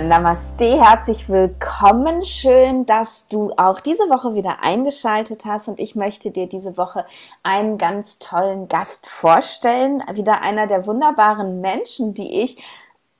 Namaste, 0.00 0.80
herzlich 0.80 1.28
willkommen. 1.28 2.24
Schön, 2.24 2.86
dass 2.86 3.26
du 3.26 3.52
auch 3.56 3.80
diese 3.80 4.04
Woche 4.04 4.34
wieder 4.34 4.62
eingeschaltet 4.62 5.44
hast 5.44 5.66
und 5.66 5.80
ich 5.80 5.96
möchte 5.96 6.30
dir 6.30 6.46
diese 6.46 6.76
Woche 6.76 7.04
einen 7.42 7.78
ganz 7.78 8.16
tollen 8.20 8.68
Gast 8.68 9.08
vorstellen. 9.08 10.04
Wieder 10.12 10.40
einer 10.40 10.68
der 10.68 10.86
wunderbaren 10.86 11.60
Menschen, 11.60 12.14
die 12.14 12.42
ich 12.42 12.62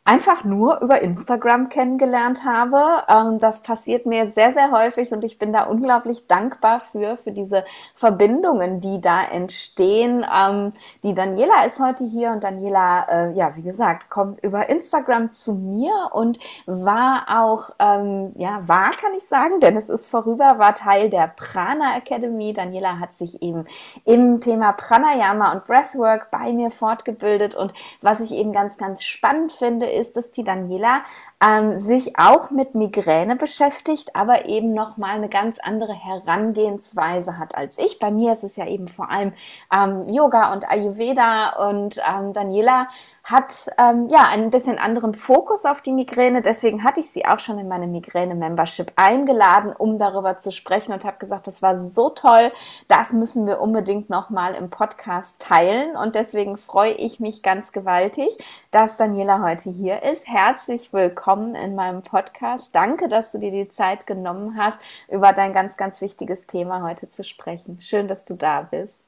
einfach 0.09 0.43
nur 0.43 0.81
über 0.81 1.03
Instagram 1.03 1.69
kennengelernt 1.69 2.43
habe. 2.47 3.05
Ähm, 3.09 3.39
das 3.41 3.61
passiert 3.61 4.07
mir 4.07 4.31
sehr, 4.31 4.55
sehr 4.55 4.71
häufig 4.71 5.13
und 5.13 5.23
ich 5.23 5.39
bin 5.39 5.53
da 5.53 5.65
unglaublich 5.65 6.27
dankbar 6.27 6.81
für, 6.81 7.19
für 7.19 7.31
diese 7.31 7.63
Verbindungen, 7.95 8.81
die 8.81 9.03
da 9.03 9.23
entstehen. 9.23 10.25
Ähm, 10.35 10.71
die 11.03 11.13
Daniela 11.13 11.67
ist 11.67 11.79
heute 11.79 12.05
hier 12.05 12.31
und 12.31 12.43
Daniela, 12.43 13.07
äh, 13.07 13.33
ja, 13.35 13.55
wie 13.57 13.63
gesagt, 13.63 14.09
kommt 14.09 14.43
über 14.43 14.71
Instagram 14.71 15.31
zu 15.33 15.53
mir 15.53 15.93
und 16.13 16.39
war 16.65 17.27
auch, 17.29 17.73
ähm, 17.79 18.33
ja, 18.37 18.67
war, 18.67 18.93
kann 18.93 19.13
ich 19.15 19.25
sagen, 19.25 19.61
denn 19.61 19.77
es 19.77 19.91
ist 19.91 20.07
vorüber, 20.07 20.59
war 20.59 20.75
Teil 20.75 21.11
der 21.11 21.31
Prana 21.37 21.99
Academy. 21.99 22.55
Daniela 22.55 22.99
hat 22.99 23.19
sich 23.19 23.43
eben 23.43 23.67
im 24.07 24.41
Thema 24.41 24.73
Pranayama 24.73 25.53
und 25.53 25.67
Breathwork 25.67 26.31
bei 26.31 26.51
mir 26.55 26.71
fortgebildet 26.71 27.55
und 27.55 27.75
was 28.01 28.21
ich 28.21 28.33
eben 28.33 28.55
ganz, 28.55 28.79
ganz 28.79 29.05
spannend 29.05 29.53
finde, 29.53 29.98
ist, 29.99 30.17
dass 30.17 30.31
die 30.31 30.45
Daniela 30.45 31.03
ähm, 31.45 31.77
sich 31.77 32.19
auch 32.19 32.51
mit 32.51 32.75
Migräne 32.75 33.37
beschäftigt, 33.37 34.15
aber 34.15 34.47
eben 34.47 34.73
nochmal 34.73 35.17
eine 35.17 35.29
ganz 35.29 35.59
andere 35.59 35.93
Herangehensweise 35.93 37.39
hat 37.39 37.55
als 37.55 37.79
ich. 37.79 37.99
Bei 37.99 38.11
mir 38.11 38.33
ist 38.33 38.45
es 38.45 38.57
ja 38.57 38.67
eben 38.67 38.89
vor 38.89 39.11
allem 39.11 39.33
ähm, 39.75 40.09
Yoga 40.09 40.53
und 40.53 40.71
Ayurveda 40.71 41.69
und 41.69 41.99
ähm, 41.99 42.33
Daniela 42.33 42.89
hat 43.25 43.71
ähm, 43.77 44.09
ja 44.09 44.23
einen 44.23 44.51
bisschen 44.51 44.79
anderen 44.79 45.15
Fokus 45.15 45.65
auf 45.65 45.83
die 45.83 45.93
Migräne. 45.93 46.43
Deswegen 46.43 46.85
hatte 46.85 47.01
ich 47.01 47.11
sie 47.11 47.27
auch 47.27 47.39
schon 47.39 47.59
in 47.59 47.69
meine 47.69 47.87
Migräne-Membership 47.87 48.93
eingeladen, 48.97 49.75
um 49.77 49.99
darüber 49.99 50.39
zu 50.39 50.51
sprechen 50.51 50.93
und 50.93 51.05
habe 51.05 51.19
gesagt, 51.19 51.47
das 51.47 51.63
war 51.63 51.79
so 51.79 52.11
toll, 52.11 52.53
das 52.89 53.13
müssen 53.13 53.47
wir 53.47 53.61
unbedingt 53.61 54.09
nochmal 54.09 54.55
im 54.55 54.71
Podcast 54.71 55.41
teilen. 55.41 55.97
Und 55.97 56.15
deswegen 56.15 56.57
freue 56.57 56.93
ich 56.93 57.21
mich 57.21 57.43
ganz 57.43 57.73
gewaltig, 57.73 58.37
dass 58.71 58.97
Daniela 58.97 59.43
heute 59.43 59.71
hier 59.71 60.03
ist. 60.03 60.27
Herzlich 60.27 60.93
willkommen 60.93 61.55
in 61.55 61.75
meinem 61.75 62.03
Podcast. 62.03 62.75
Danke, 62.75 63.09
dass 63.09 63.33
du 63.33 63.39
dir 63.39 63.51
die 63.51 63.69
Zeit 63.69 64.07
genommen 64.07 64.57
hast, 64.57 64.79
über 65.09 65.33
dein 65.33 65.53
ganz, 65.53 65.77
ganz 65.77 66.01
wichtiges 66.01 66.47
Thema 66.47 66.83
heute 66.83 67.09
zu 67.09 67.25
sprechen. 67.25 67.81
Schön, 67.81 68.09
dass 68.09 68.25
du 68.25 68.35
da 68.35 68.63
bist. 68.63 69.08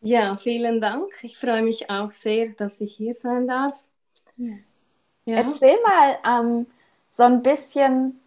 Ja, 0.00 0.36
vielen 0.36 0.80
Dank. 0.80 1.12
Ich 1.22 1.36
freue 1.38 1.62
mich 1.62 1.90
auch 1.90 2.12
sehr, 2.12 2.48
dass 2.50 2.80
ich 2.80 2.94
hier 2.96 3.14
sein 3.14 3.46
darf. 3.48 3.78
Ja. 5.24 5.36
Erzähl 5.36 5.76
mal 5.86 6.18
ähm, 6.24 6.66
so 7.10 7.24
ein 7.24 7.42
bisschen, 7.42 8.20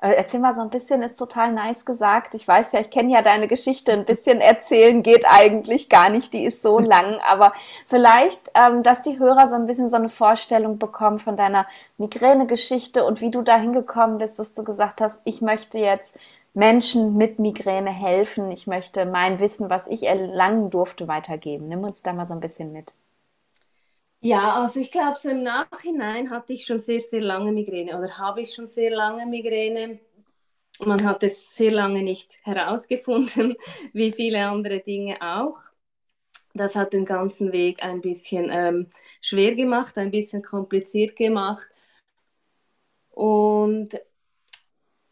äh, 0.00 0.12
erzähl 0.14 0.40
mal 0.40 0.54
so 0.54 0.60
ein 0.60 0.70
bisschen, 0.70 1.02
ist 1.02 1.16
total 1.16 1.52
nice 1.52 1.84
gesagt. 1.86 2.34
Ich 2.34 2.46
weiß 2.46 2.72
ja, 2.72 2.80
ich 2.80 2.90
kenne 2.90 3.12
ja 3.12 3.22
deine 3.22 3.48
Geschichte. 3.48 3.92
Ein 3.92 4.04
bisschen 4.04 4.40
erzählen 4.40 5.02
geht 5.02 5.24
eigentlich 5.26 5.88
gar 5.88 6.10
nicht, 6.10 6.32
die 6.32 6.44
ist 6.44 6.62
so 6.62 6.78
lang. 6.80 7.20
Aber 7.26 7.54
vielleicht, 7.86 8.50
ähm, 8.54 8.82
dass 8.82 9.02
die 9.02 9.18
Hörer 9.18 9.48
so 9.48 9.54
ein 9.56 9.66
bisschen 9.66 9.88
so 9.88 9.96
eine 9.96 10.08
Vorstellung 10.10 10.78
bekommen 10.78 11.18
von 11.18 11.36
deiner 11.36 11.66
Migräne-Geschichte 11.98 13.04
und 13.04 13.20
wie 13.20 13.30
du 13.30 13.42
da 13.42 13.56
hingekommen 13.56 14.18
bist, 14.18 14.38
dass 14.38 14.54
du 14.54 14.64
gesagt 14.64 15.00
hast, 15.00 15.20
ich 15.24 15.40
möchte 15.40 15.78
jetzt 15.78 16.16
Menschen 16.54 17.16
mit 17.16 17.38
Migräne 17.38 17.90
helfen. 17.90 18.50
Ich 18.50 18.66
möchte 18.66 19.06
mein 19.06 19.40
Wissen, 19.40 19.70
was 19.70 19.86
ich 19.88 20.04
erlangen 20.04 20.70
durfte, 20.70 21.08
weitergeben. 21.08 21.68
Nimm 21.68 21.84
uns 21.84 22.02
da 22.02 22.12
mal 22.12 22.26
so 22.26 22.34
ein 22.34 22.40
bisschen 22.40 22.72
mit. 22.72 22.94
Ja, 24.20 24.54
also 24.62 24.80
ich 24.80 24.90
glaube, 24.90 25.18
so 25.20 25.28
im 25.28 25.42
Nachhinein 25.42 26.30
hatte 26.30 26.54
ich 26.54 26.64
schon 26.64 26.80
sehr, 26.80 27.00
sehr 27.00 27.20
lange 27.20 27.52
Migräne 27.52 27.98
oder 27.98 28.16
habe 28.18 28.40
ich 28.40 28.54
schon 28.54 28.66
sehr 28.66 28.90
lange 28.90 29.26
Migräne. 29.26 29.98
Man 30.80 31.04
hat 31.04 31.22
es 31.24 31.54
sehr 31.56 31.72
lange 31.72 32.02
nicht 32.02 32.38
herausgefunden, 32.44 33.56
wie 33.92 34.12
viele 34.12 34.46
andere 34.46 34.80
Dinge 34.80 35.18
auch. 35.22 35.58
Das 36.54 36.74
hat 36.76 36.92
den 36.92 37.04
ganzen 37.04 37.52
Weg 37.52 37.82
ein 37.84 38.00
bisschen 38.00 38.48
ähm, 38.50 38.90
schwer 39.20 39.54
gemacht, 39.54 39.98
ein 39.98 40.10
bisschen 40.10 40.42
kompliziert 40.42 41.16
gemacht. 41.16 41.68
Und 43.10 43.94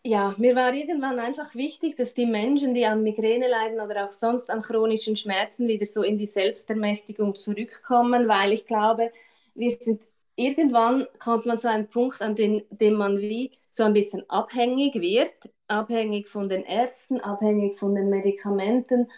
ja, 0.04 0.34
mir 0.38 0.56
war 0.56 0.74
irgendwann 0.74 1.18
einfach 1.20 1.54
wichtig, 1.54 1.96
dass 1.96 2.14
die 2.14 2.26
Menschen, 2.26 2.74
die 2.74 2.86
an 2.86 3.02
Migräne 3.02 3.48
leiden 3.48 3.80
oder 3.80 4.04
auch 4.06 4.10
sonst 4.10 4.50
an 4.50 4.60
chronischen 4.60 5.14
Schmerzen, 5.16 5.68
wieder 5.68 5.86
so 5.86 6.02
in 6.02 6.18
die 6.18 6.26
Selbstermächtigung 6.26 7.36
zurückkommen, 7.36 8.26
weil 8.28 8.52
ich 8.52 8.66
glaube, 8.66 9.12
wir 9.54 9.70
sind 9.70 10.02
irgendwann 10.36 11.06
kommt 11.18 11.46
man 11.46 11.58
zu 11.58 11.70
einem 11.70 11.86
Punkt, 11.88 12.20
an 12.22 12.34
den, 12.34 12.62
dem 12.70 12.94
man 12.94 13.18
wie 13.20 13.52
so 13.68 13.84
ein 13.84 13.92
bisschen 13.94 14.28
abhängig 14.28 14.94
wird, 14.94 15.34
abhängig 15.68 16.28
von 16.28 16.48
den 16.48 16.64
Ärzten, 16.64 17.20
abhängig 17.20 17.76
von 17.78 17.94
den 17.94 18.08
Medikamenten. 18.10 19.08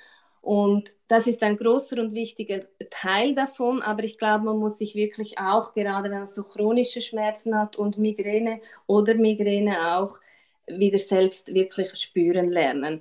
Und 0.43 0.93
das 1.09 1.27
ist 1.27 1.43
ein 1.43 1.57
großer 1.57 1.99
und 2.01 2.13
wichtiger 2.15 2.61
Teil 2.91 3.35
davon, 3.35 3.81
aber 3.81 4.05
ich 4.05 4.19
glaube, 4.19 4.45
man 4.45 4.59
muss 4.59 4.79
sich 4.79 4.95
wirklich 4.95 5.39
auch, 5.39 5.73
gerade 5.75 6.11
wenn 6.11 6.19
man 6.19 6.27
so 6.27 6.43
chronische 6.43 7.01
Schmerzen 7.01 7.59
hat 7.59 7.77
und 7.77 7.97
Migräne 7.99 8.61
oder 8.87 9.15
Migräne 9.15 9.97
auch, 9.97 10.19
wieder 10.67 10.99
selbst 10.99 11.53
wirklich 11.55 11.95
spüren 11.95 12.51
lernen. 12.51 13.01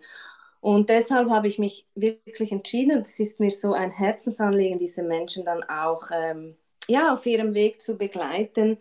Und 0.62 0.90
deshalb 0.90 1.30
habe 1.30 1.48
ich 1.48 1.60
mich 1.60 1.88
wirklich 1.94 2.52
entschieden, 2.52 2.98
und 2.98 3.06
es 3.06 3.20
ist 3.20 3.40
mir 3.40 3.52
so 3.52 3.74
ein 3.74 3.92
Herzensanliegen, 3.92 4.80
diese 4.80 5.04
Menschen 5.04 5.44
dann 5.44 5.64
auch 5.64 6.04
ähm, 6.14 6.56
ja, 6.88 7.14
auf 7.14 7.26
ihrem 7.26 7.54
Weg 7.54 7.82
zu 7.82 7.98
begleiten, 7.98 8.78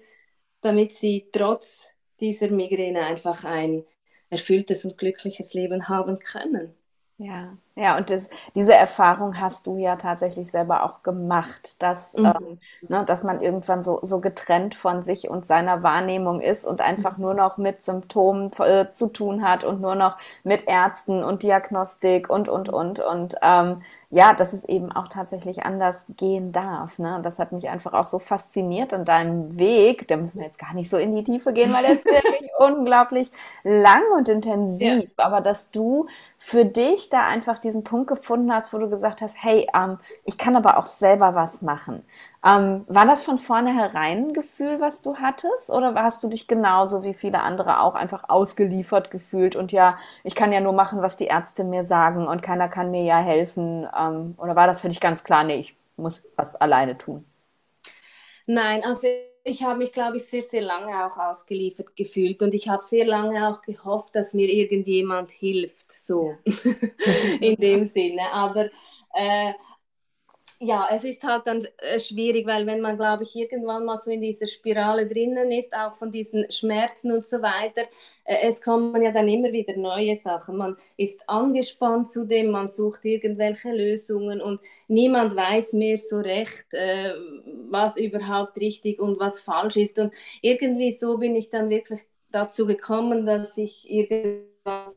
damit 0.61 0.95
sie 0.95 1.29
trotz 1.33 1.91
dieser 2.21 2.51
Migräne 2.51 3.05
einfach 3.05 3.45
ein 3.45 3.85
erfülltes 4.31 4.85
und 4.85 4.97
glückliches 4.97 5.55
Leben 5.55 5.89
haben 5.89 6.19
können. 6.21 6.73
Ja, 7.19 7.57
ja, 7.75 7.97
und 7.97 8.11
das, 8.11 8.29
diese 8.55 8.75
Erfahrung 8.75 9.41
hast 9.41 9.67
du 9.67 9.79
ja 9.79 9.97
tatsächlich 9.97 10.51
selber 10.51 10.83
auch 10.85 11.03
gemacht, 11.03 11.83
dass, 11.83 12.13
mhm. 12.13 12.27
ähm, 12.27 12.59
ne, 12.89 13.05
dass 13.07 13.23
man 13.23 13.41
irgendwann 13.41 13.83
so, 13.83 14.01
so 14.03 14.21
getrennt 14.21 14.75
von 14.75 15.03
sich 15.03 15.31
und 15.31 15.47
seiner 15.47 15.83
Wahrnehmung 15.83 16.41
ist 16.41 16.67
und 16.67 16.83
einfach 16.83 17.17
nur 17.17 17.33
noch 17.33 17.57
mit 17.57 17.83
Symptomen 17.83 18.51
äh, 18.59 18.91
zu 18.91 19.09
tun 19.09 19.43
hat 19.43 19.65
und 19.65 19.81
nur 19.81 19.95
noch 19.95 20.19
mit 20.45 20.69
Ärzten 20.69 21.25
und 21.25 21.43
Diagnostik 21.43 22.29
und, 22.29 22.51
und, 22.51 22.69
und. 22.69 23.01
Und 23.01 23.37
ähm, 23.41 23.81
ja, 24.11 24.35
dass 24.35 24.53
es 24.53 24.63
eben 24.65 24.93
auch 24.93 25.09
tatsächlich 25.09 25.65
anders 25.65 26.05
gehen 26.19 26.53
darf. 26.53 26.99
Ne? 26.99 27.17
Und 27.17 27.23
das 27.23 27.39
hat 27.39 27.53
mich 27.53 27.71
einfach 27.71 27.95
auch 27.95 28.07
so 28.07 28.19
fasziniert 28.19 28.93
an 28.93 29.07
deinem 29.07 29.59
Weg. 29.59 30.07
Da 30.09 30.19
müssen 30.19 30.41
wir 30.41 30.47
jetzt 30.47 30.59
gar 30.59 30.75
nicht 30.75 30.91
so 30.91 30.99
in 30.99 31.17
die 31.17 31.25
Tiefe 31.25 31.55
gehen, 31.55 31.73
weil 31.73 31.85
der 31.85 31.93
ist 31.93 32.05
wirklich 32.05 32.51
unglaublich 32.59 33.31
lang 33.65 34.03
und 34.15 34.29
intensiv. 34.29 35.05
Ja. 35.17 35.25
Aber 35.25 35.41
dass 35.41 35.71
du 35.71 36.09
für 36.37 36.67
dich 36.67 37.09
da 37.09 37.27
einfach 37.27 37.62
diesen 37.65 37.85
Punkt 37.85 38.09
gefunden 38.09 38.53
hast, 38.53 38.73
wo 38.73 38.79
du 38.79 38.89
gesagt 38.91 39.23
hast, 39.23 39.37
hey, 39.43 39.67
ähm, 39.75 39.99
ich 40.25 40.39
kann 40.39 40.57
aber 40.57 40.79
auch 40.79 40.87
selber 40.87 41.35
was 41.35 41.63
machen. 41.63 42.05
Ähm, 42.45 42.85
war 42.89 43.07
das 43.07 43.23
von 43.23 43.39
vornherein 43.39 43.95
ein 43.95 44.33
Gefühl, 44.35 44.81
was 44.81 45.03
du 45.03 45.17
hattest? 45.17 45.71
Oder 45.71 45.95
hast 45.95 46.23
du 46.25 46.29
dich 46.29 46.49
genauso 46.49 47.03
wie 47.03 47.15
viele 47.15 47.41
andere 47.41 47.81
auch 47.81 47.95
einfach 47.95 48.25
ausgeliefert 48.29 49.11
gefühlt 49.11 49.57
und 49.57 49.73
ja, 49.73 49.97
ich 50.25 50.35
kann 50.35 50.53
ja 50.53 50.61
nur 50.61 50.73
machen, 50.73 51.03
was 51.03 51.17
die 51.17 51.27
Ärzte 51.27 51.65
mir 51.65 51.85
sagen 51.85 52.27
und 52.27 52.43
keiner 52.43 52.69
kann 52.69 52.91
mir 52.91 53.05
ja 53.05 53.19
helfen? 53.19 53.89
Ähm, 53.99 54.35
oder 54.39 54.57
war 54.57 54.67
das 54.67 54.81
für 54.81 54.89
dich 54.89 55.01
ganz 55.01 55.25
klar, 55.25 55.45
nee, 55.45 55.61
ich 55.61 55.77
muss 55.97 56.29
was 56.37 56.57
alleine 56.57 56.99
tun? 56.99 57.25
Nein, 58.47 58.83
also 58.85 59.07
ich 59.45 59.63
habe 59.63 59.79
mich, 59.79 59.93
glaube 59.93 60.19
ich, 60.19 60.25
sehr, 60.25 60.43
sehr 60.43 60.63
lange 60.63 61.05
auch 61.05 61.17
ausgeliefert 61.19 61.97
gefühlt 61.97 62.43
und 62.43 62.55
ich 62.55 62.69
habe 62.69 62.85
sehr 62.85 63.05
lange 63.07 63.49
auch 63.49 63.63
gehofft, 63.63 64.15
dass 64.15 64.35
mir 64.35 64.49
irgendjemand 64.49 65.31
hilft, 65.33 65.91
so 65.93 66.37
in 67.41 67.57
dem 67.57 67.85
Sinne. 67.85 68.23
Aber 68.33 68.67
äh, 69.15 69.53
ja, 70.65 70.89
es 70.93 71.03
ist 71.05 71.25
halt 71.25 71.47
dann 71.47 71.67
äh, 71.79 71.99
schwierig, 71.99 72.47
weil 72.47 72.67
wenn 72.67 72.81
man, 72.81 72.97
glaube 72.97 73.25
ich, 73.25 73.35
irgendwann 73.35 73.85
mal 73.85 73.97
so 73.97 74.11
in 74.13 74.21
dieser 74.21 74.47
Spirale 74.47 75.09
drinnen 75.09 75.51
ist, 75.51 75.75
auch 75.75 75.95
von 75.95 76.13
diesen 76.13 76.51
Schmerzen 76.53 77.11
und 77.13 77.27
so 77.27 77.43
weiter, 77.43 77.83
äh, 78.25 78.47
es 78.49 78.63
kommen 78.63 79.03
ja 79.03 79.11
dann 79.11 79.29
immer 79.29 79.53
wieder 79.53 79.77
neue 79.77 80.17
Sachen. 80.17 80.57
Man 80.57 80.77
ist 80.97 81.29
angespannt 81.29 82.09
zudem, 82.09 82.51
man 82.53 82.69
sucht 82.69 83.05
irgendwelche 83.05 83.73
Lösungen 83.73 84.41
und 84.41 84.61
niemand 84.89 85.35
weiß 85.35 85.73
mehr 85.75 85.99
so 85.99 86.19
recht, 86.19 86.73
äh, 86.73 87.13
was 87.71 87.97
überhaupt 87.97 88.59
richtig 88.59 89.01
und 89.01 89.19
was 89.19 89.41
falsch 89.41 89.77
ist. 89.77 89.99
Und 89.99 90.13
irgendwie 90.43 90.93
so 90.93 91.19
bin 91.19 91.35
ich 91.35 91.51
dann 91.51 91.71
wirklich 91.71 92.01
dazu 92.31 92.67
gekommen, 92.67 93.27
dass 93.27 93.57
ich 93.59 93.91
irgendwas 93.91 94.97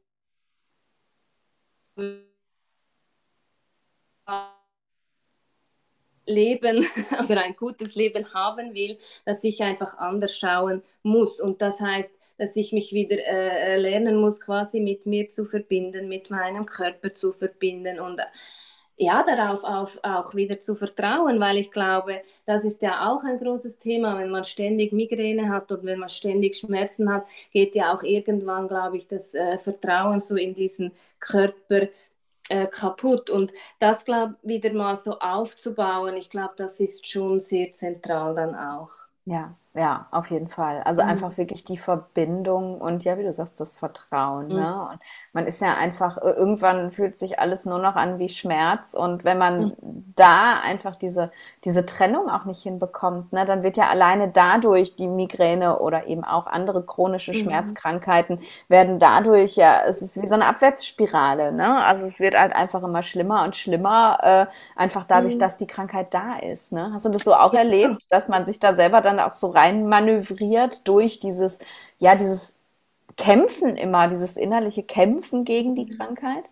Leben 6.25 6.86
oder 7.24 7.42
ein 7.42 7.56
gutes 7.56 7.95
Leben 7.95 8.33
haben 8.33 8.74
will, 8.74 8.98
dass 9.25 9.44
ich 9.44 9.62
einfach 9.62 9.98
anders 9.98 10.38
schauen 10.38 10.81
muss. 11.04 11.39
Und 11.39 11.62
das 11.62 11.80
heißt, 11.80 12.12
dass 12.38 12.56
ich 12.56 12.74
mich 12.74 12.92
wieder 12.94 13.18
äh, 13.18 13.77
lernen 13.77 14.18
muss, 14.18 14.42
quasi 14.42 14.80
mit 14.80 15.06
mir 15.06 15.30
zu 15.30 15.45
verbinden, 15.45 16.10
mit 16.10 16.30
meinem 16.30 16.66
Körper 16.66 17.13
zu 17.13 17.31
verbinden. 17.31 18.00
Und 18.00 18.19
ja, 18.98 19.24
darauf 19.24 19.63
auf, 19.63 20.00
auch 20.04 20.36
wieder 20.36 20.60
zu 20.60 20.75
vertrauen, 20.75 21.39
weil 21.39 21.57
ich 21.57 21.72
glaube, 21.72 22.22
das 22.45 22.63
ist 22.63 22.81
ja 22.81 23.10
auch 23.10 23.24
ein 23.25 23.39
großes 23.39 23.77
Thema, 23.77 24.18
wenn 24.19 24.30
man 24.30 24.44
ständig 24.45 24.94
Migräne 24.94 25.50
hat 25.50 25.72
und 25.72 25.83
wenn 25.83 26.00
man 26.00 26.10
ständig 26.10 26.56
Schmerzen 26.56 27.12
hat, 27.12 27.27
geht 27.51 27.75
ja 27.75 27.94
auch 27.94 28.04
irgendwann, 28.04 28.68
glaube 28.68 28.98
ich, 28.98 29.07
das 29.07 29.33
äh, 29.33 29.57
Vertrauen 29.57 30.22
so 30.22 30.36
in 30.38 30.54
diesen 30.56 30.92
Körper 31.19 31.89
äh, 32.50 32.68
kaputt. 32.68 33.30
Und 33.30 33.54
das, 33.80 34.06
glaube 34.06 34.36
wieder 34.44 34.74
mal 34.74 34.96
so 34.96 35.20
aufzubauen, 35.20 36.16
ich 36.18 36.30
glaube, 36.30 36.54
das 36.58 36.80
ist 36.80 37.08
schon 37.08 37.40
sehr 37.40 37.72
zentral 37.72 38.36
dann 38.36 38.56
auch. 38.56 38.92
Ja, 39.26 39.58
ja, 39.75 40.07
auf 40.12 40.30
jeden 40.31 40.48
Fall. 40.48 40.81
Also 40.83 41.01
Mhm. 41.01 41.04
einfach 41.04 41.38
wirklich 41.38 41.66
die 41.66 41.77
Verbindung 41.77 42.80
und 42.80 43.04
ja, 43.04 43.18
wie 43.18 43.24
du 43.24 43.33
sagst, 43.33 43.60
das 43.60 43.74
Vertrauen, 43.74 44.50
Mhm. 44.50 44.56
ne? 44.56 44.88
Und 44.89 45.00
man 45.33 45.48
ist 45.48 45.60
ja 45.62 45.75
einfach, 45.75 46.18
äh, 46.18 46.30
irgendwann 46.31 46.92
fühlt 46.92 47.19
sich 47.19 47.39
alles 47.39 47.66
nur 47.66 47.80
noch 47.80 47.95
an 47.95 48.18
wie 48.18 48.30
Schmerz 48.30 48.94
und 48.94 49.25
wenn 49.25 49.38
man 49.38 49.75
Mhm. 49.81 50.06
da 50.16 50.62
einfach 50.62 50.95
diese, 50.95 51.30
diese 51.66 51.86
Trennung 51.86 52.30
auch 52.30 52.45
nicht 52.45 52.63
hinbekommt, 52.63 53.33
ne, 53.33 53.44
dann 53.44 53.63
wird 53.63 53.75
ja 53.75 53.89
alleine 53.89 54.30
dadurch 54.30 54.95
die 54.95 55.07
Migräne 55.07 55.80
oder 55.80 56.07
eben 56.07 56.24
auch 56.24 56.48
andere 56.48 56.86
chronische 56.86 57.33
Mhm. 57.33 57.77
Schmerzkrankheiten 58.13 58.39
werden 58.69 58.98
dadurch 59.00 59.57
ja, 59.57 59.81
es 59.86 60.01
ist 60.01 60.22
wie 60.22 60.27
so 60.27 60.36
eine 60.36 60.45
Abwärtsspirale, 60.48 61.51
ne? 61.51 61.83
Also 61.83 62.06
es 62.06 62.19
wird 62.22 62.36
halt 62.39 62.56
einfach 62.56 62.81
immer 62.83 63.04
schlimmer 63.04 63.44
und 63.44 63.56
schlimmer, 63.57 64.19
äh, 64.24 64.45
einfach 64.75 65.06
dadurch, 65.06 65.38
Mhm. 65.38 65.38
dass 65.38 65.57
die 65.57 65.68
Krankheit 65.68 66.13
da 66.13 66.38
ist, 66.38 66.72
ne? 66.72 66.92
Hast 66.94 67.06
du 67.06 67.10
das 67.10 67.24
so 67.24 67.33
auch 67.36 67.54
Ja. 67.54 67.56
erlebt, 67.56 68.06
dass 68.12 68.27
man 68.27 68.45
sich 68.45 68.60
da 68.60 68.74
selber 68.74 69.01
dann 69.01 69.19
auch 69.19 69.33
so 69.33 69.50
rein 69.66 69.88
manövriert 69.90 70.88
durch 70.88 71.20
dieses, 71.20 71.60
ja, 72.00 72.16
dieses 72.16 72.56
Kämpfen 73.18 73.78
immer, 73.78 74.08
dieses 74.10 74.38
innerliche 74.38 74.84
Kämpfen 74.84 75.46
gegen 75.46 75.76
die 75.76 75.88
Krankheit? 75.88 76.52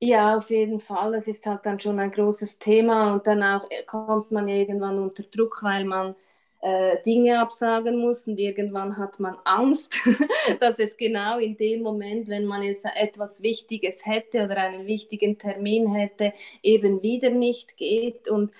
Ja, 0.00 0.36
auf 0.36 0.50
jeden 0.50 0.80
Fall. 0.80 1.12
Das 1.12 1.26
ist 1.28 1.46
halt 1.46 1.64
dann 1.66 1.80
schon 1.80 1.98
ein 1.98 2.10
großes 2.10 2.58
Thema 2.58 3.14
und 3.14 3.26
dann 3.26 3.42
auch 3.42 3.68
äh, 3.70 3.82
kommt 3.84 4.30
man 4.30 4.48
irgendwann 4.48 4.98
unter 4.98 5.22
Druck, 5.24 5.62
weil 5.62 5.84
man 5.84 6.14
äh, 6.60 7.02
Dinge 7.04 7.40
absagen 7.40 7.98
muss 7.98 8.26
und 8.28 8.38
irgendwann 8.38 8.96
hat 8.98 9.18
man 9.20 9.36
Angst, 9.44 9.94
dass 10.60 10.78
es 10.78 10.96
genau 10.96 11.38
in 11.38 11.56
dem 11.56 11.82
Moment, 11.82 12.28
wenn 12.28 12.44
man 12.46 12.62
jetzt 12.62 12.84
etwas 12.84 13.42
Wichtiges 13.42 14.06
hätte 14.06 14.44
oder 14.44 14.58
einen 14.58 14.86
wichtigen 14.86 15.38
Termin 15.38 15.92
hätte, 15.94 16.32
eben 16.62 17.02
wieder 17.02 17.30
nicht 17.30 17.76
geht 17.76 18.28
und 18.28 18.52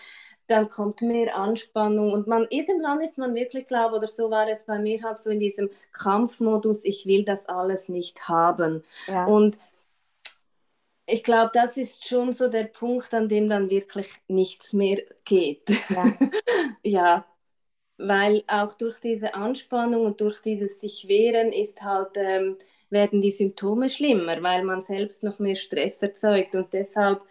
dann 0.54 0.68
kommt 0.68 1.02
mehr 1.02 1.36
Anspannung 1.36 2.12
und 2.12 2.26
man 2.28 2.46
irgendwann 2.50 3.00
ist 3.00 3.18
man 3.18 3.34
wirklich, 3.34 3.66
glaube 3.66 3.96
oder 3.96 4.08
so 4.08 4.30
war 4.30 4.48
es 4.48 4.64
bei 4.64 4.78
mir 4.78 5.02
halt 5.02 5.18
so 5.20 5.30
in 5.30 5.40
diesem 5.40 5.70
Kampfmodus, 5.92 6.84
ich 6.84 7.06
will 7.06 7.24
das 7.24 7.46
alles 7.48 7.88
nicht 7.88 8.28
haben. 8.28 8.84
Ja, 9.06 9.34
Und 9.34 9.58
ich 11.06 11.22
glaube, 11.22 11.50
das 11.52 11.76
ist 11.76 12.06
schon 12.06 12.32
so 12.32 12.48
der 12.48 12.64
Punkt, 12.64 13.12
an 13.14 13.28
dem 13.28 13.48
dann 13.48 13.68
wirklich 13.70 14.08
nichts 14.28 14.72
mehr 14.72 15.02
geht. 15.24 15.68
ja. 15.88 16.16
Ja, 16.86 17.24
weil 17.98 18.44
auch 18.48 18.74
durch 18.74 19.00
diese 19.00 19.34
Anspannung 19.34 20.06
und 20.06 20.20
durch 20.20 20.40
dieses 20.42 20.80
sich 20.80 21.08
wehren 21.08 21.52
ist 21.52 21.82
halt, 21.82 22.10
ähm, 22.16 22.58
werden 22.90 23.20
die 23.22 23.32
Symptome 23.32 23.90
schlimmer, 23.90 24.42
weil 24.42 24.64
man 24.64 24.82
selbst 24.82 25.22
noch 25.24 25.38
mehr 25.40 25.56
Stress 25.56 26.02
erzeugt. 26.02 26.54
Und 26.56 26.72
deshalb 26.74 27.22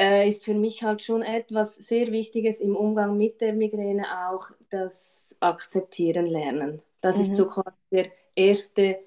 äh, 0.00 0.28
ist 0.28 0.44
für 0.46 0.54
mich 0.54 0.84
halt 0.84 1.04
schon 1.04 1.22
etwas 1.22 1.76
sehr 1.76 2.12
Wichtiges 2.12 2.60
im 2.60 2.76
Umgang 2.76 3.18
mit 3.18 3.42
der 3.42 3.54
Migräne 3.54 4.06
auch 4.30 4.50
das 4.70 5.36
Akzeptieren 5.40 6.26
lernen. 6.26 6.82
Das 7.02 7.20
ist 7.20 7.36
so 7.36 7.46
Mhm. 7.46 7.48
quasi 7.48 7.78
der 7.92 8.12
erste 8.36 9.00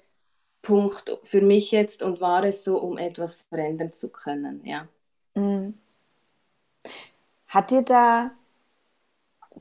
Punkt 0.62 1.10
für 1.24 1.42
mich 1.42 1.72
jetzt 1.72 2.02
und 2.02 2.20
war 2.20 2.44
es 2.44 2.64
so, 2.64 2.78
um 2.80 2.98
etwas 2.98 3.42
verändern 3.44 3.92
zu 3.92 4.10
können. 4.12 4.64
Ja. 4.66 4.88
Mhm. 5.36 5.74
Hat 7.46 7.70
dir 7.70 7.80
da 7.82 8.32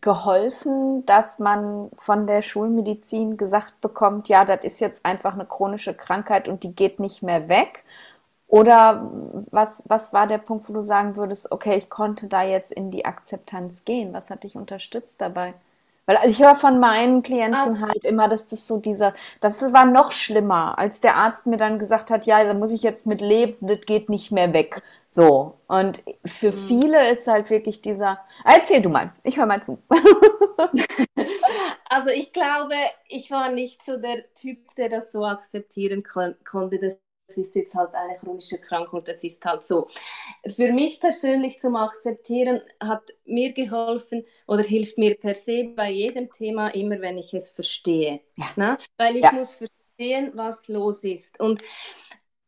geholfen, 0.02 1.06
dass 1.06 1.40
man 1.40 1.90
von 1.98 2.28
der 2.28 2.42
Schulmedizin 2.42 3.38
gesagt 3.38 3.80
bekommt, 3.82 4.28
ja, 4.28 4.44
das 4.46 4.64
ist 4.64 4.80
jetzt 4.80 5.06
einfach 5.06 5.34
eine 5.34 5.46
chronische 5.46 5.94
Krankheit 5.94 6.48
und 6.50 6.64
die 6.64 6.76
geht 6.76 7.00
nicht 7.00 7.22
mehr 7.24 7.48
weg? 7.48 7.84
Oder 8.54 9.10
was, 9.50 9.82
was 9.88 10.14
war 10.14 10.28
der 10.28 10.38
Punkt, 10.38 10.70
wo 10.70 10.74
du 10.74 10.84
sagen 10.84 11.16
würdest, 11.16 11.52
okay, 11.52 11.76
ich 11.76 11.90
konnte 11.90 12.28
da 12.28 12.44
jetzt 12.44 12.72
in 12.72 12.92
die 12.92 13.04
Akzeptanz 13.04 13.84
gehen? 13.84 14.14
Was 14.14 14.30
hat 14.30 14.44
dich 14.44 14.56
unterstützt 14.56 15.20
dabei? 15.22 15.56
Weil 16.06 16.18
also 16.18 16.30
ich 16.30 16.40
höre 16.40 16.54
von 16.54 16.80
meinen 16.80 17.24
Klienten 17.24 17.56
Also, 17.56 17.82
halt 17.82 18.06
immer, 18.06 18.28
dass 18.28 18.48
das 18.48 18.68
so 18.68 18.78
dieser, 18.78 19.16
das 19.40 19.74
war 19.74 19.86
noch 19.86 20.12
schlimmer, 20.12 20.78
als 20.78 21.02
der 21.02 21.16
Arzt 21.16 21.48
mir 21.48 21.58
dann 21.58 21.80
gesagt 21.80 22.12
hat, 22.12 22.28
ja, 22.28 22.44
da 22.44 22.54
muss 22.54 22.72
ich 22.72 22.84
jetzt 22.84 23.08
mit 23.08 23.22
leben, 23.22 23.66
das 23.66 23.82
geht 23.88 24.10
nicht 24.10 24.32
mehr 24.32 24.54
weg. 24.54 24.84
So. 25.10 25.56
Und 25.66 26.04
für 26.24 26.52
mm. 26.52 26.68
viele 26.68 27.10
ist 27.10 27.26
halt 27.26 27.50
wirklich 27.50 27.82
dieser, 27.82 28.20
erzähl 28.46 28.84
du 28.84 28.90
mal, 28.90 29.14
ich 29.24 29.38
höre 29.38 29.48
mal 29.48 29.64
zu. 29.64 29.80
Also 31.90 32.10
ich 32.10 32.34
glaube, 32.34 32.74
ich 33.08 33.30
war 33.30 33.52
nicht 33.52 33.86
so 33.86 33.98
der 33.98 34.24
Typ, 34.34 34.74
der 34.78 34.90
das 34.90 35.12
so 35.12 35.26
akzeptieren 35.26 36.04
kon 36.04 36.34
konnte. 36.44 36.98
Das 37.36 37.48
ist 37.48 37.56
jetzt 37.56 37.74
halt 37.74 37.94
eine 37.96 38.16
chronische 38.18 38.60
Krankheit, 38.60 39.08
das 39.08 39.24
ist 39.24 39.44
halt 39.44 39.66
so. 39.66 39.88
Für 40.46 40.72
mich 40.72 41.00
persönlich 41.00 41.60
zum 41.60 41.76
Akzeptieren 41.76 42.62
hat 42.80 43.02
mir 43.26 43.54
geholfen 43.54 44.24
oder 44.46 44.62
hilft 44.62 44.98
mir 44.98 45.16
per 45.16 45.34
se 45.34 45.66
bei 45.76 45.90
jedem 45.90 46.30
Thema 46.30 46.68
immer, 46.70 47.02
wenn 47.02 47.18
ich 47.18 47.34
es 47.34 47.50
verstehe. 47.50 48.22
Ja, 48.36 48.46
Na? 48.56 48.78
Weil 48.98 49.16
ich 49.16 49.24
ja. 49.24 49.32
muss 49.32 49.56
verstehen, 49.56 50.32
was 50.36 50.68
los 50.68 51.04
ist. 51.04 51.40
Und 51.40 51.62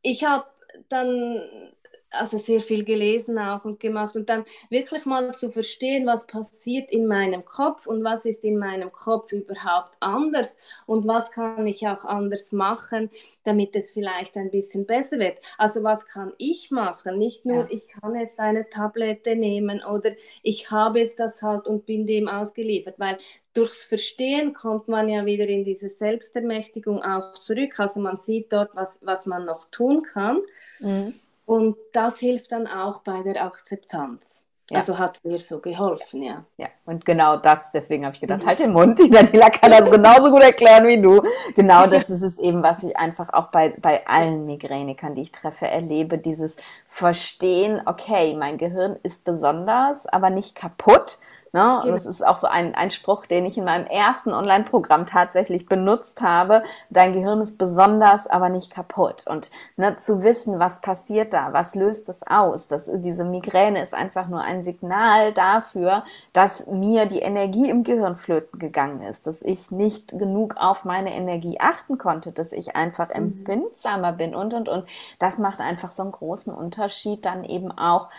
ich 0.02 0.24
habe 0.24 0.46
dann 0.90 1.74
also 2.20 2.38
sehr 2.38 2.62
viel 2.62 2.84
gelesen 2.84 3.38
auch 3.40 3.66
und 3.66 3.80
gemacht 3.80 4.16
und 4.16 4.30
dann 4.30 4.44
wirklich 4.70 5.06
mal 5.06 5.34
zu 5.34 5.52
verstehen, 5.52 6.06
was 6.06 6.28
passiert 6.28 6.90
in 6.92 7.08
meinem 7.08 7.46
Kopf 7.46 7.88
und 7.88 8.04
was 8.04 8.26
ist 8.26 8.44
in 8.44 8.58
meinem 8.58 8.92
Kopf 8.92 9.32
überhaupt 9.32 9.96
anders 10.00 10.56
und 10.86 11.08
was 11.08 11.32
kann 11.32 11.66
ich 11.68 11.88
auch 11.88 12.06
anders 12.06 12.52
machen, 12.52 13.10
damit 13.44 13.76
es 13.76 13.92
vielleicht 13.92 14.38
ein 14.38 14.52
bisschen 14.52 14.86
besser 14.86 15.20
wird. 15.20 15.38
Also 15.58 15.84
was 15.84 16.08
kann 16.08 16.34
ich 16.38 16.72
machen? 16.72 17.18
Nicht 17.18 17.46
nur, 17.46 17.66
Ja. 17.66 17.70
ich 17.70 17.88
kann 17.88 18.16
jetzt 18.16 18.40
eine 18.40 18.70
Tablette 18.70 19.36
nehmen 19.36 19.84
oder 19.84 20.12
ich 20.44 20.72
habe 20.72 21.00
jetzt 21.00 21.20
das 21.20 21.42
halt 21.42 21.68
und 21.68 21.86
bin 21.86 22.06
dem 22.08 22.28
ausgeliefert, 22.28 22.96
weil 23.00 23.18
durchs 23.54 23.86
Verstehen 23.86 24.54
kommt 24.54 24.88
man 24.88 25.08
ja 25.10 25.26
wieder 25.26 25.48
in 25.48 25.64
diese 25.64 25.90
Selbstermächtigung 25.90 27.02
auch 27.04 27.32
zurück. 27.32 27.80
Also 27.80 28.00
man 28.00 28.18
sieht 28.18 28.52
dort, 28.54 28.76
was, 28.76 29.00
was 29.06 29.26
man 29.26 29.46
noch 29.46 29.70
tun 29.72 30.04
kann. 30.04 30.42
Mhm. 30.80 31.14
Und 31.46 31.78
das 31.94 32.20
hilft 32.20 32.52
dann 32.52 32.68
auch 32.68 33.02
bei 33.04 33.22
der 33.24 33.44
Akzeptanz. 33.44 34.44
Ja. 34.72 34.78
Also 34.80 34.98
hat 34.98 35.20
mir 35.24 35.38
so 35.40 35.60
geholfen, 35.60 36.24
ja. 36.24 36.44
Ja, 36.58 36.68
und 36.86 37.06
genau 37.06 37.38
das, 37.38 37.72
deswegen 37.72 38.04
habe 38.04 38.16
ich 38.16 38.22
gedacht, 38.22 38.42
Mhm. 38.42 38.48
halt 38.48 38.60
den 38.60 38.72
Mund, 38.74 38.98
die 39.00 39.12
Daniela 39.12 39.52
kann 39.52 39.70
das 39.70 39.92
genauso 39.92 40.32
gut 40.32 40.42
erklären 40.42 40.88
wie 40.88 41.00
du. 41.00 41.22
Genau 41.56 41.86
das 41.88 42.10
ist 42.10 42.24
es 42.24 42.40
eben, 42.40 42.64
was 42.64 42.82
ich 42.84 42.98
einfach 42.98 43.32
auch 43.32 43.52
bei, 43.52 43.76
bei 43.80 44.08
allen 44.08 44.46
Migränikern, 44.48 45.14
die 45.14 45.22
ich 45.22 45.32
treffe, 45.32 45.68
erlebe, 45.68 46.18
dieses 46.18 46.58
Verstehen, 46.88 47.82
okay, 47.86 48.34
mein 48.36 48.58
Gehirn 48.58 48.98
ist 49.04 49.24
besonders, 49.24 50.08
aber 50.08 50.32
nicht 50.32 50.56
kaputt. 50.56 51.20
Ne? 51.56 51.78
Und 51.78 51.82
Genau. 51.84 51.94
das 51.94 52.06
ist 52.06 52.26
auch 52.26 52.38
so 52.38 52.48
ein, 52.48 52.76
ein 52.76 52.92
Spruch, 52.92 53.26
den 53.26 53.46
ich 53.46 53.58
in 53.58 53.64
meinem 53.64 53.88
ersten 53.88 54.34
Online-Programm 54.34 55.06
tatsächlich 55.06 55.68
benutzt 55.68 56.22
habe. 56.22 56.64
Dein 56.90 57.14
Gehirn 57.14 57.40
ist 57.40 57.58
besonders, 57.58 58.28
aber 58.28 58.50
nicht 58.50 58.72
kaputt. 58.72 59.26
Und 59.26 59.52
ne, 59.78 59.96
zu 59.96 60.22
wissen, 60.22 60.60
was 60.60 60.82
passiert 60.82 61.32
da, 61.34 61.54
was 61.54 61.74
löst 61.74 62.10
das 62.10 62.24
aus. 62.28 62.68
Das, 62.68 62.92
diese 62.96 63.24
Migräne 63.24 63.82
ist 63.82 63.94
einfach 63.94 64.28
nur 64.28 64.42
ein 64.42 64.64
Signal 64.64 65.32
dafür, 65.32 66.04
dass 66.34 66.68
mir 66.68 67.06
die 67.06 67.20
Energie 67.20 67.70
im 67.70 67.84
Gehirn 67.86 68.18
flöten 68.18 68.60
gegangen 68.60 69.02
ist, 69.02 69.26
dass 69.26 69.42
ich 69.42 69.72
nicht 69.72 70.10
genug 70.20 70.56
auf 70.58 70.84
meine 70.84 71.14
Energie 71.16 71.60
achten 71.62 71.98
konnte, 71.98 72.34
dass 72.34 72.52
ich 72.52 72.76
einfach 72.76 73.08
Mhm. 73.10 73.16
empfindsamer 73.16 74.12
bin 74.12 74.36
und, 74.36 74.54
und, 74.54 74.68
und. 74.68 74.86
Das 75.20 75.38
macht 75.38 75.62
einfach 75.62 75.92
so 75.94 76.04
einen 76.04 76.12
großen 76.12 76.54
Unterschied 76.54 77.26
dann 77.26 77.46
eben 77.46 77.72
auch, 77.72 78.10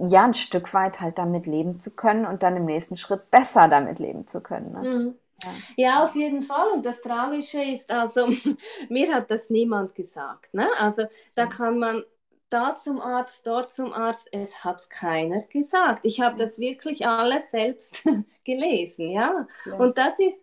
ja, 0.00 0.24
ein 0.24 0.34
Stück 0.34 0.72
weit 0.74 1.00
halt 1.00 1.18
damit 1.18 1.46
leben 1.46 1.78
zu 1.78 1.90
können 1.94 2.26
und 2.26 2.42
dann 2.42 2.56
im 2.56 2.64
nächsten 2.66 2.96
Schritt 2.96 3.30
besser 3.30 3.68
damit 3.68 3.98
leben 3.98 4.26
zu 4.26 4.40
können. 4.40 4.72
Ne? 4.72 4.80
Mhm. 4.82 5.14
Ja. 5.42 5.50
Ja, 5.76 6.04
auf 6.04 6.16
jeden 6.16 6.42
Fall. 6.42 6.68
Und 6.72 6.84
das 6.84 7.00
Tragische 7.00 7.62
ist, 7.62 7.90
also 7.90 8.28
mir 8.88 9.12
hat 9.14 9.30
das 9.30 9.50
niemand 9.50 9.94
gesagt. 9.94 10.52
Ne? 10.54 10.68
Also 10.78 11.04
da 11.34 11.46
kann 11.46 11.78
man 11.78 12.04
da 12.50 12.74
zum 12.76 13.00
Arzt, 13.00 13.46
dort 13.46 13.72
zum 13.72 13.92
Arzt, 13.92 14.28
es 14.32 14.64
hat 14.64 14.80
es 14.80 14.88
keiner 14.88 15.42
gesagt. 15.42 16.04
Ich 16.04 16.20
habe 16.20 16.36
das 16.36 16.58
wirklich 16.58 17.06
alles 17.06 17.50
selbst 17.50 18.04
gelesen, 18.44 19.10
ja. 19.10 19.46
Ja. 19.66 19.74
Und 19.76 19.98
das 19.98 20.18
ist 20.18 20.42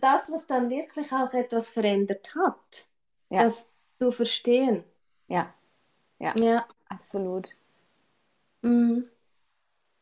das, 0.00 0.30
was 0.30 0.46
dann 0.46 0.70
wirklich 0.70 1.12
auch 1.12 1.32
etwas 1.34 1.68
verändert 1.68 2.34
hat, 2.36 2.86
Ja. 3.28 3.42
das 3.42 3.64
zu 3.98 4.12
verstehen. 4.12 4.84
ja, 5.28 5.52
ja, 6.18 6.32
Ja. 6.38 6.64
absolut. 6.88 7.56
Mhm. 8.62 9.10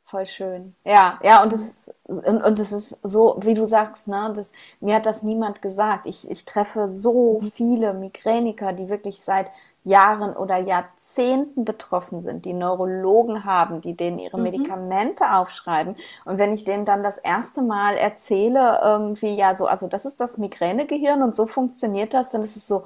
Voll 0.04 0.26
schön. 0.26 0.74
Ja, 0.84 1.18
ja, 1.22 1.42
und 1.42 1.52
das, 1.52 1.74
und, 2.04 2.42
und 2.42 2.58
das 2.58 2.72
ist 2.72 2.96
so, 3.02 3.36
wie 3.42 3.52
du 3.52 3.66
sagst, 3.66 4.08
ne, 4.08 4.32
das, 4.34 4.52
mir 4.80 4.94
hat 4.94 5.04
das 5.04 5.22
niemand 5.22 5.60
gesagt. 5.60 6.06
Ich, 6.06 6.30
ich 6.30 6.46
treffe 6.46 6.90
so 6.90 7.42
viele 7.52 7.92
Migräniker, 7.92 8.72
die 8.72 8.88
wirklich 8.88 9.20
seit 9.20 9.50
Jahren 9.84 10.34
oder 10.34 10.56
Jahrzehnten 10.56 11.64
betroffen 11.66 12.22
sind, 12.22 12.46
die 12.46 12.54
Neurologen 12.54 13.44
haben, 13.44 13.82
die 13.82 13.94
denen 13.96 14.18
ihre 14.18 14.38
mhm. 14.38 14.44
Medikamente 14.44 15.30
aufschreiben. 15.32 15.94
Und 16.24 16.38
wenn 16.38 16.52
ich 16.54 16.64
denen 16.64 16.86
dann 16.86 17.02
das 17.02 17.18
erste 17.18 17.60
Mal 17.60 17.96
erzähle, 17.96 18.80
irgendwie, 18.82 19.34
ja, 19.36 19.54
so, 19.56 19.66
also 19.66 19.88
das 19.88 20.06
ist 20.06 20.20
das 20.20 20.38
Migränegehirn 20.38 21.22
und 21.22 21.36
so 21.36 21.46
funktioniert 21.46 22.14
das, 22.14 22.30
dann 22.30 22.42
ist 22.42 22.56
es 22.56 22.66
so, 22.66 22.84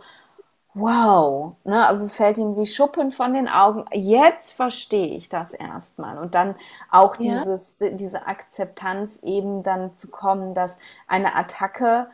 wow, 0.75 1.55
ne? 1.65 1.87
also 1.87 2.05
es 2.05 2.15
fällt 2.15 2.39
ihnen 2.39 2.57
wie 2.57 2.67
Schuppen 2.67 3.13
von 3.13 3.35
den 3.35 3.49
Augen. 3.49 3.85
Jetzt 3.93 4.53
verstehe 4.53 5.17
ich 5.17 5.29
das 5.29 5.53
erstmal. 5.53 6.19
Und 6.19 6.35
dann 6.35 6.55
auch 6.91 7.17
ja. 7.19 7.39
dieses, 7.39 7.77
diese 7.81 8.27
Akzeptanz 8.27 9.19
eben 9.23 9.63
dann 9.63 9.97
zu 9.97 10.09
kommen, 10.09 10.55
dass 10.55 10.79
eine 11.07 11.35
Attacke 11.35 12.09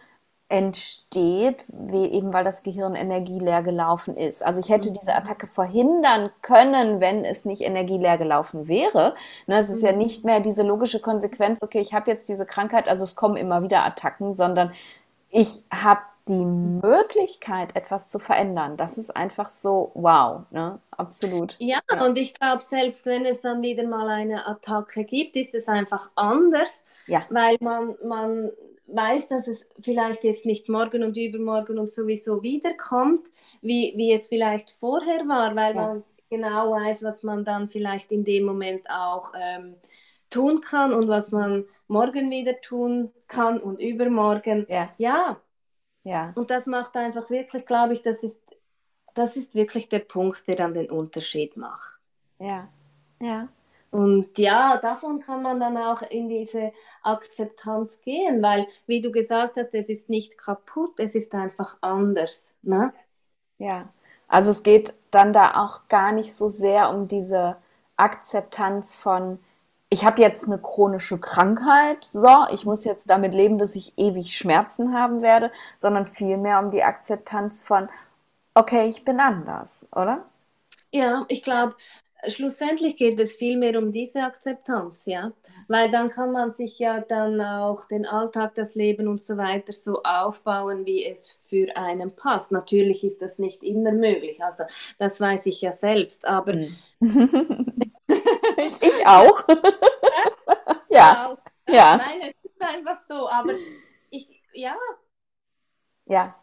entsteht, 0.50 1.67
eben 1.93 2.33
weil 2.33 2.43
das 2.43 2.62
Gehirn 2.62 2.95
energieleer 2.95 3.62
gelaufen 3.62 4.17
ist. 4.17 4.43
Also 4.43 4.61
ich 4.61 4.71
hätte 4.71 4.91
diese 4.91 5.11
mhm. 5.11 5.19
Attacke 5.19 5.47
verhindern 5.47 6.31
können, 6.41 7.00
wenn 7.00 7.25
es 7.25 7.45
nicht 7.45 7.61
energieleer 7.62 8.17
gelaufen 8.17 8.67
wäre. 8.67 9.15
Ne, 9.47 9.59
es 9.59 9.69
ist 9.69 9.83
ja 9.83 9.93
mhm. 9.93 9.99
nicht 9.99 10.25
mehr 10.25 10.41
diese 10.41 10.62
logische 10.62 11.00
Konsequenz, 11.00 11.62
okay, 11.62 11.81
ich 11.81 11.93
habe 11.93 12.11
jetzt 12.11 12.29
diese 12.31 12.47
Krankheit, 12.47 12.88
also 12.88 13.05
es 13.05 13.15
kommen 13.15 13.37
immer 13.37 13.62
wieder 13.62 13.85
Attacken, 13.85 14.33
sondern 14.33 14.73
ich 15.29 15.65
habe 15.71 16.00
die 16.29 16.45
Möglichkeit, 16.45 17.75
etwas 17.77 18.11
zu 18.11 18.19
verändern. 18.19 18.77
Das 18.77 18.99
ist 18.99 19.15
einfach 19.17 19.49
so, 19.49 19.91
wow, 19.95 20.43
ne? 20.51 20.81
Absolut. 20.91 21.57
Ja, 21.59 21.79
ja. 21.91 22.05
und 22.05 22.19
ich 22.19 22.35
glaube, 22.35 22.63
selbst 22.63 23.07
wenn 23.07 23.25
es 23.25 23.41
dann 23.41 23.63
wieder 23.63 23.87
mal 23.87 24.09
eine 24.09 24.47
Attacke 24.47 25.05
gibt, 25.05 25.37
ist 25.37 25.55
es 25.55 25.69
einfach 25.69 26.11
anders, 26.15 26.85
ja. 27.07 27.25
weil 27.31 27.57
man, 27.61 27.97
man 28.05 28.51
weiß, 28.89 29.29
dass 29.29 29.47
es 29.47 29.67
vielleicht 29.81 30.25
jetzt 30.25 30.47
nicht 30.47 30.69
morgen 30.69 31.03
und 31.03 31.17
übermorgen 31.17 31.79
und 31.79 31.93
sowieso 31.93 32.43
wiederkommt, 32.43 33.29
wie, 33.61 33.93
wie 33.97 34.13
es 34.13 34.29
vielleicht 34.29 34.71
vorher 34.71 35.27
war, 35.29 35.55
weil 35.57 35.75
ja. 35.75 35.83
man 35.83 36.05
genau 36.31 36.73
weiß, 36.73 37.05
was 37.05 37.23
man 37.23 37.45
dann 37.45 37.69
vielleicht 37.69 38.13
in 38.13 38.25
dem 38.25 38.45
Moment 38.45 38.89
auch 38.91 39.33
ähm, 39.39 39.77
tun 40.31 40.61
kann 40.61 40.93
und 40.93 41.09
was 41.09 41.33
man 41.33 41.65
morgen 41.87 42.31
wieder 42.31 42.61
tun 42.61 43.13
kann 43.29 43.59
und 43.59 43.81
übermorgen. 43.81 44.67
Ja. 44.69 44.91
ja. 44.99 45.37
Ja. 46.09 46.33
Und 46.35 46.50
das 46.50 46.67
macht 46.67 46.97
einfach 46.97 47.31
wirklich, 47.31 47.67
glaube 47.67 47.95
ich, 47.95 48.03
das 48.03 48.23
ist, 48.23 48.41
das 49.15 49.37
ist 49.37 49.55
wirklich 49.55 49.88
der 49.88 50.00
Punkt, 50.00 50.47
der 50.47 50.57
dann 50.57 50.75
den 50.75 50.91
Unterschied 50.91 51.57
macht. 51.57 52.00
Ja. 52.38 52.69
Ja. 53.21 53.49
Und 53.91 54.37
ja, 54.37 54.77
davon 54.77 55.21
kann 55.21 55.43
man 55.43 55.61
dann 55.61 55.77
auch 55.79 56.03
in 56.03 56.29
diese 56.29 56.73
Akzeptanz 57.03 58.03
gehen, 58.03 58.43
weil, 58.43 58.67
wie 58.87 59.00
du 59.00 59.11
gesagt 59.11 59.57
hast, 59.57 59.75
es 59.75 59.88
ist 59.88 60.11
nicht 60.11 60.37
kaputt, 60.37 61.00
es 61.00 61.15
ist 61.15 61.35
einfach 61.35 61.79
anders. 61.81 62.55
Ne? 62.62 62.93
Ja, 63.57 63.88
also 64.29 64.50
es 64.50 64.62
geht 64.62 64.93
dann 65.11 65.33
da 65.33 65.65
auch 65.65 65.88
gar 65.88 66.12
nicht 66.12 66.35
so 66.35 66.50
sehr 66.50 66.91
um 66.91 67.09
diese 67.09 67.57
Akzeptanz 67.97 68.95
von, 68.95 69.38
ich 69.90 70.04
habe 70.04 70.21
jetzt 70.21 70.45
eine 70.47 70.59
chronische 70.59 71.18
Krankheit, 71.18 72.04
so, 72.04 72.28
ich 72.52 72.64
muss 72.66 72.85
jetzt 72.85 73.09
damit 73.09 73.35
leben, 73.35 73.59
dass 73.59 73.75
ich 73.75 73.95
ewig 73.97 74.37
Schmerzen 74.37 74.95
haben 74.95 75.23
werde, 75.23 75.50
sondern 75.78 76.07
vielmehr 76.07 76.59
um 76.59 76.71
die 76.71 76.83
Akzeptanz 76.83 77.62
von, 77.62 77.88
okay, 78.54 78.88
ich 78.88 79.04
bin 79.04 79.21
anders, 79.21 79.87
oder? 79.92 80.26
Ja, 80.92 81.25
ich 81.28 81.42
glaube, 81.42 81.75
schlussendlich 82.26 82.97
geht 82.97 83.18
es 83.21 83.35
vielmehr 83.35 83.78
um 83.78 83.92
diese 83.92 84.23
Akzeptanz, 84.23 85.07
ja, 85.07 85.33
weil 85.68 85.90
dann 85.90 86.11
kann 86.11 86.33
man 86.33 86.52
sich 86.52 86.78
ja 86.78 87.00
dann 87.00 87.40
auch 87.40 87.87
den 87.88 88.07
Alltag, 88.07 88.54
das 88.57 88.75
Leben 88.75 89.09
und 89.09 89.23
so 89.23 89.37
weiter 89.38 89.73
so 89.73 90.02
aufbauen, 90.02 90.85
wie 90.87 91.04
es 91.04 91.33
für 91.33 91.76
einen 91.76 92.14
passt. 92.14 92.52
Natürlich 92.52 93.04
ist 93.04 93.23
das 93.23 93.38
nicht 93.38 93.62
immer 93.62 93.92
möglich, 93.92 94.42
also 94.42 94.64
das 94.99 95.21
weiß 95.21 95.47
ich 95.47 95.62
ja 95.62 95.73
selbst, 95.73 96.26
aber 96.26 96.52
hm. 96.52 96.76
ich, 98.59 99.07
auch. 99.07 99.47
ja. 100.91 101.37
ja. 101.69 101.97
Nein, 101.97 102.21
es 102.23 102.50
ist 102.50 102.62
einfach 102.62 102.95
so, 102.95 103.29
aber 103.29 103.53
ich, 104.11 104.29
ja. 104.53 104.77
Ja. 106.07 106.35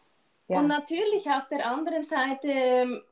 ja. 0.48 0.58
Und 0.58 0.68
natürlich 0.68 1.28
auf 1.30 1.48
der 1.48 1.66
anderen 1.66 2.04
Seite 2.04 2.48
ähm, 2.48 3.02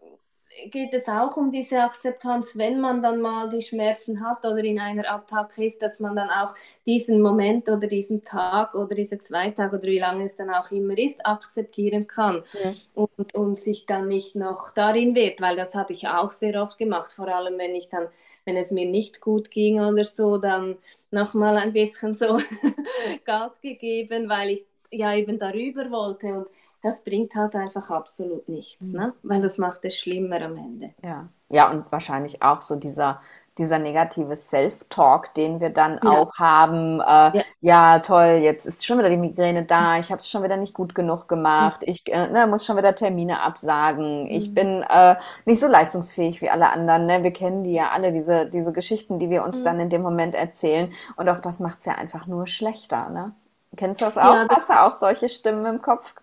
geht 0.71 0.95
es 0.95 1.09
auch 1.09 1.37
um 1.37 1.51
diese 1.51 1.81
Akzeptanz, 1.81 2.57
wenn 2.57 2.81
man 2.81 3.03
dann 3.03 3.21
mal 3.21 3.49
die 3.49 3.63
Schmerzen 3.63 4.25
hat 4.25 4.45
oder 4.45 4.63
in 4.63 4.79
einer 4.79 5.11
Attacke 5.11 5.65
ist, 5.65 5.83
dass 5.83 6.01
man 6.01 6.17
dann 6.17 6.31
auch 6.31 6.55
diesen 6.87 7.21
Moment 7.21 7.69
oder 7.69 7.87
diesen 7.87 8.25
Tag 8.25 8.75
oder 8.75 8.95
diese 8.95 9.19
zwei 9.19 9.51
Tage 9.51 9.77
oder 9.77 9.87
wie 9.87 9.99
lange 9.99 10.25
es 10.25 10.37
dann 10.37 10.51
auch 10.51 10.71
immer 10.71 10.97
ist, 10.97 11.25
akzeptieren 11.27 12.07
kann 12.07 12.45
ja. 12.63 12.73
und, 12.95 13.35
und 13.35 13.59
sich 13.59 13.87
dann 13.87 14.09
nicht 14.09 14.37
noch 14.37 14.73
darin 14.73 15.15
wird, 15.15 15.41
weil 15.41 15.57
das 15.57 15.75
habe 15.75 15.93
ich 15.93 16.09
auch 16.09 16.31
sehr 16.31 16.61
oft 16.63 16.79
gemacht, 16.79 17.13
vor 17.13 17.29
allem 17.29 17.59
wenn 17.59 17.75
ich 17.75 17.89
dann, 17.89 18.09
wenn 18.45 18.57
es 18.57 18.71
mir 18.71 18.87
nicht 18.87 19.21
gut 19.21 19.51
ging 19.51 19.81
oder 19.81 20.05
so, 20.05 20.39
dann 20.39 20.77
nochmal 21.11 21.57
ein 21.57 21.73
bisschen 21.73 22.15
so 22.15 22.39
Gas 23.25 23.61
gegeben, 23.61 24.29
weil 24.29 24.51
ich 24.51 24.65
ja 24.91 25.15
eben 25.15 25.39
darüber 25.39 25.91
wollte 25.91 26.27
und 26.39 26.49
das 26.85 27.03
bringt 27.03 27.35
halt 27.35 27.55
einfach 27.57 27.91
absolut 27.91 28.47
nichts, 28.47 28.93
mhm. 28.93 28.99
ne? 28.99 29.13
weil 29.23 29.41
das 29.41 29.57
macht 29.57 29.85
es 29.85 29.99
schlimmer 29.99 30.41
am 30.43 30.57
Ende. 30.59 30.91
Ja, 31.03 31.29
ja 31.49 31.71
und 31.71 31.91
wahrscheinlich 31.91 32.43
auch 32.43 32.61
so 32.61 32.77
dieser, 32.77 33.23
dieser 33.57 33.79
negative 33.79 34.37
Self-Talk, 34.37 35.33
den 35.33 35.61
wir 35.61 35.71
dann 35.71 35.99
ja. 36.05 36.11
auch 36.11 36.37
haben. 36.37 37.01
Äh, 37.01 37.39
ja. 37.39 37.43
ja. 37.61 37.99
toll, 38.01 38.41
jetzt 38.43 38.67
ist 38.67 38.85
schon 38.85 38.99
wieder 38.99 39.09
die 39.09 39.17
Migräne 39.17 39.65
da, 39.65 39.99
ich 39.99 40.11
habe 40.11 40.19
es 40.19 40.29
schon 40.29 40.43
wieder 40.43 40.59
nicht 40.59 40.75
gut 40.75 40.95
genug 40.95 41.27
gemacht, 41.27 41.81
mhm. 41.81 41.89
ich 41.89 42.13
äh, 42.13 42.29
ne, 42.29 42.47
muss 42.47 42.67
schon 42.67 42.77
wieder 42.77 42.95
Termine 42.95 43.41
absagen, 43.41 44.25
mhm. 44.25 44.31
ich 44.31 44.53
bin 44.53 44.83
äh, 44.83 45.17
nicht 45.47 45.61
so 45.61 45.67
leistungsfähig 45.67 46.43
wie 46.43 46.51
alle 46.51 46.69
anderen. 46.69 47.07
Ne? 47.07 47.25
Wir 47.25 47.33
kennen 47.33 47.65
die 47.65 47.73
ja 47.73 47.93
alle, 47.93 48.13
diese, 48.13 48.45
diese 48.45 48.73
Geschichten, 48.73 49.19
die 49.19 49.31
wir 49.31 49.43
uns 49.43 49.61
mhm. 49.61 49.65
dann 49.65 49.81
in 49.81 49.89
dem 49.89 50.03
Moment 50.03 50.35
erzählen. 50.35 50.93
Und 51.17 51.31
auch 51.31 51.41
das 51.41 51.61
macht 51.61 51.79
es 51.79 51.87
ja 51.87 51.95
einfach 51.95 52.27
nur 52.27 52.47
schlechter. 52.47 53.09
Ne? 53.09 53.33
Kennst 53.75 54.03
du 54.03 54.05
das 54.05 54.19
auch? 54.19 54.35
Ja, 54.35 54.47
Hast 54.51 54.69
du 54.69 54.79
auch 54.79 54.93
solche 54.93 55.31
Stimmen 55.31 55.65
im 55.65 55.81
Kopf? 55.81 56.15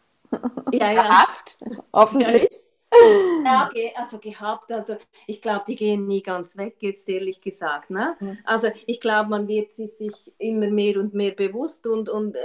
Ja, 0.71 0.93
gehabt, 0.93 1.57
ja. 1.61 1.83
hoffentlich. 1.93 2.49
Ja, 3.45 3.69
also 3.95 4.19
gehabt, 4.19 4.69
also 4.71 4.97
ich 5.25 5.41
glaube, 5.41 5.63
die 5.65 5.77
gehen 5.77 6.07
nie 6.07 6.21
ganz 6.21 6.57
weg, 6.57 6.75
jetzt 6.81 7.07
ehrlich 7.07 7.39
gesagt. 7.39 7.89
Ne? 7.89 8.17
Also 8.43 8.67
ich 8.85 8.99
glaube, 8.99 9.29
man 9.29 9.47
wird 9.47 9.71
sie 9.71 9.87
sich 9.87 10.13
immer 10.37 10.69
mehr 10.69 10.99
und 10.99 11.13
mehr 11.13 11.31
bewusst 11.31 11.87
und, 11.87 12.09
und 12.09 12.35
äh, 12.35 12.39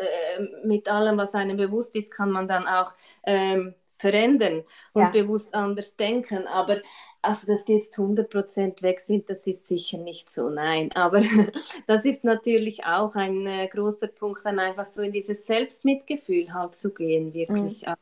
mit 0.64 0.88
allem, 0.88 1.18
was 1.18 1.34
einem 1.34 1.56
bewusst 1.56 1.96
ist, 1.96 2.12
kann 2.12 2.30
man 2.30 2.46
dann 2.46 2.68
auch 2.68 2.94
ähm, 3.24 3.74
verändern 3.98 4.62
und 4.92 5.02
ja. 5.02 5.10
bewusst 5.10 5.54
anders 5.54 5.96
denken. 5.96 6.46
Aber 6.46 6.80
also, 7.26 7.46
dass 7.46 7.64
die 7.64 7.74
jetzt 7.74 7.96
100% 7.98 8.82
weg 8.82 9.00
sind, 9.00 9.28
das 9.28 9.46
ist 9.46 9.66
sicher 9.66 9.98
nicht 9.98 10.30
so, 10.30 10.48
nein. 10.48 10.92
Aber 10.92 11.20
das 11.86 12.04
ist 12.04 12.24
natürlich 12.24 12.84
auch 12.84 13.14
ein 13.16 13.46
äh, 13.46 13.66
großer 13.68 14.08
Punkt, 14.08 14.44
dann 14.44 14.58
einfach 14.58 14.84
so 14.84 15.02
in 15.02 15.12
dieses 15.12 15.46
Selbstmitgefühl 15.46 16.54
halt 16.54 16.74
zu 16.74 16.94
gehen, 16.94 17.34
wirklich. 17.34 17.84
Mhm. 17.86 17.94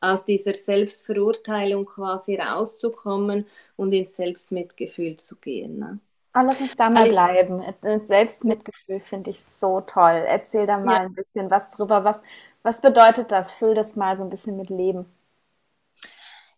Aus 0.00 0.24
dieser 0.24 0.54
Selbstverurteilung 0.54 1.84
quasi 1.86 2.34
rauszukommen 2.34 3.46
und 3.76 3.92
ins 3.92 4.16
Selbstmitgefühl 4.16 5.16
zu 5.16 5.36
gehen. 5.36 5.78
Ne? 5.78 6.00
Oh, 6.34 6.40
lass 6.42 6.60
uns 6.60 6.74
da 6.74 6.90
mal 6.90 7.08
bleiben. 7.08 7.62
Selbstmitgefühl 8.04 8.98
finde 8.98 9.30
ich 9.30 9.40
so 9.44 9.80
toll. 9.82 10.24
Erzähl 10.26 10.66
da 10.66 10.78
mal 10.78 10.94
ja. 10.94 11.00
ein 11.02 11.12
bisschen 11.12 11.50
was 11.50 11.70
drüber. 11.70 12.02
Was, 12.02 12.22
was 12.62 12.80
bedeutet 12.80 13.30
das? 13.30 13.52
Füll 13.52 13.74
das 13.74 13.94
mal 13.94 14.16
so 14.16 14.24
ein 14.24 14.30
bisschen 14.30 14.56
mit 14.56 14.70
Leben. 14.70 15.06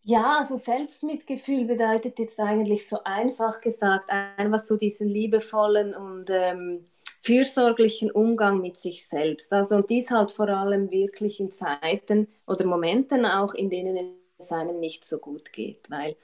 Ja, 0.06 0.38
also 0.40 0.56
Selbstmitgefühl 0.58 1.64
bedeutet 1.64 2.18
jetzt 2.18 2.38
eigentlich 2.38 2.86
so 2.88 2.98
einfach 3.04 3.60
gesagt, 3.62 4.10
einfach 4.10 4.58
so 4.58 4.76
diesen 4.76 5.08
liebevollen 5.08 5.94
und 5.94 6.28
ähm, 6.28 6.84
fürsorglichen 7.22 8.10
Umgang 8.10 8.60
mit 8.60 8.78
sich 8.78 9.06
selbst. 9.08 9.50
Also 9.54 9.76
und 9.76 9.88
dies 9.88 10.10
halt 10.10 10.30
vor 10.30 10.48
allem 10.50 10.90
wirklich 10.90 11.40
in 11.40 11.52
Zeiten 11.52 12.28
oder 12.46 12.66
Momenten 12.66 13.24
auch, 13.24 13.54
in 13.54 13.70
denen 13.70 14.14
es 14.38 14.52
einem 14.52 14.78
nicht 14.78 15.06
so 15.06 15.18
gut 15.18 15.52
geht, 15.54 15.90
weil 15.90 16.16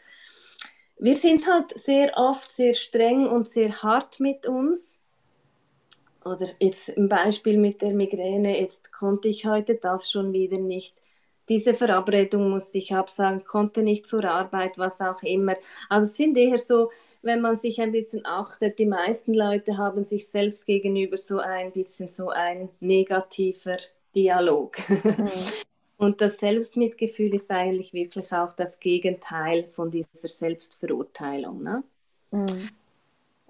wir 0.98 1.14
sind 1.14 1.46
halt 1.46 1.78
sehr 1.78 2.12
oft 2.18 2.52
sehr 2.52 2.74
streng 2.74 3.26
und 3.26 3.48
sehr 3.48 3.82
hart 3.82 4.20
mit 4.20 4.46
uns. 4.46 4.98
Oder 6.22 6.48
jetzt 6.58 6.90
im 6.90 7.08
Beispiel 7.08 7.56
mit 7.56 7.80
der 7.80 7.92
Migräne, 7.94 8.60
jetzt 8.60 8.92
konnte 8.92 9.28
ich 9.28 9.46
heute 9.46 9.76
das 9.76 10.10
schon 10.10 10.34
wieder 10.34 10.58
nicht 10.58 10.99
diese 11.50 11.74
Verabredung 11.74 12.48
musste 12.48 12.78
ich 12.78 12.94
absagen, 12.94 13.44
konnte 13.44 13.82
nicht 13.82 14.06
zur 14.06 14.24
Arbeit, 14.24 14.78
was 14.78 15.00
auch 15.00 15.20
immer. 15.24 15.56
Also 15.88 16.06
es 16.06 16.16
sind 16.16 16.36
eher 16.38 16.58
so, 16.58 16.90
wenn 17.22 17.40
man 17.40 17.56
sich 17.56 17.80
ein 17.80 17.90
bisschen 17.90 18.24
achtet, 18.24 18.78
die 18.78 18.86
meisten 18.86 19.34
Leute 19.34 19.76
haben 19.76 20.04
sich 20.04 20.28
selbst 20.28 20.64
gegenüber 20.64 21.18
so 21.18 21.40
ein 21.40 21.72
bisschen 21.72 22.12
so 22.12 22.30
ein 22.30 22.68
negativer 22.78 23.78
Dialog. 24.14 24.78
Mhm. 24.88 25.28
Und 25.96 26.22
das 26.22 26.38
Selbstmitgefühl 26.38 27.34
ist 27.34 27.50
eigentlich 27.50 27.92
wirklich 27.92 28.32
auch 28.32 28.52
das 28.52 28.80
Gegenteil 28.80 29.64
von 29.64 29.90
dieser 29.90 30.28
Selbstverurteilung. 30.28 31.62
Ne? 31.62 31.82
Mhm. 32.30 32.70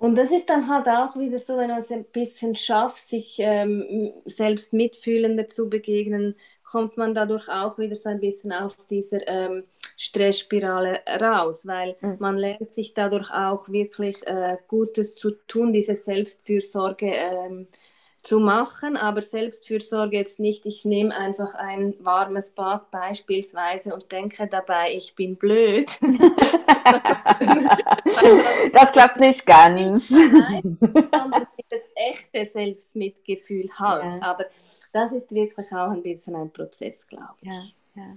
Und 0.00 0.16
das 0.16 0.32
ist 0.32 0.48
dann 0.48 0.66
halt 0.66 0.88
auch 0.88 1.14
wieder 1.18 1.38
so, 1.38 1.58
wenn 1.58 1.68
man 1.68 1.80
es 1.80 1.90
ein 1.90 2.04
bisschen 2.04 2.56
schafft, 2.56 3.06
sich 3.06 3.36
ähm, 3.38 4.14
selbst 4.24 4.72
mitfühlender 4.72 5.46
zu 5.46 5.68
begegnen, 5.68 6.36
kommt 6.64 6.96
man 6.96 7.12
dadurch 7.12 7.50
auch 7.50 7.78
wieder 7.78 7.94
so 7.94 8.08
ein 8.08 8.18
bisschen 8.18 8.50
aus 8.50 8.86
dieser 8.86 9.28
ähm, 9.28 9.64
Stressspirale 9.98 11.00
raus, 11.20 11.66
weil 11.66 11.96
mhm. 12.00 12.16
man 12.18 12.38
lernt 12.38 12.72
sich 12.72 12.94
dadurch 12.94 13.30
auch 13.30 13.68
wirklich 13.68 14.26
äh, 14.26 14.56
Gutes 14.68 15.16
zu 15.16 15.32
tun, 15.46 15.74
diese 15.74 15.96
Selbstfürsorge 15.96 17.12
ähm, 17.12 17.66
zu 18.22 18.40
machen, 18.40 18.96
aber 18.96 19.20
Selbstfürsorge 19.20 20.16
jetzt 20.16 20.40
nicht, 20.40 20.64
ich 20.64 20.86
nehme 20.86 21.14
einfach 21.14 21.52
ein 21.54 21.94
warmes 22.00 22.52
Bad 22.52 22.90
beispielsweise 22.90 23.92
und 23.92 24.10
denke 24.12 24.46
dabei, 24.46 24.94
ich 24.94 25.14
bin 25.14 25.36
blöd. 25.36 25.90
das 28.72 28.92
klappt 28.92 29.20
nicht 29.20 29.46
ganz. 29.46 30.10
Nein, 30.10 30.76
sondern 30.80 31.46
das 31.68 31.80
echte 31.94 32.50
Selbstmitgefühl 32.50 33.70
halt. 33.78 34.04
Ja. 34.04 34.22
Aber 34.22 34.46
das 34.92 35.12
ist 35.12 35.32
wirklich 35.32 35.72
auch 35.72 35.90
ein 35.90 36.02
bisschen 36.02 36.34
ein 36.34 36.50
Prozess, 36.50 37.06
glaube 37.06 37.36
ich. 37.40 37.48
Ja, 37.48 37.62
ja. 37.96 38.16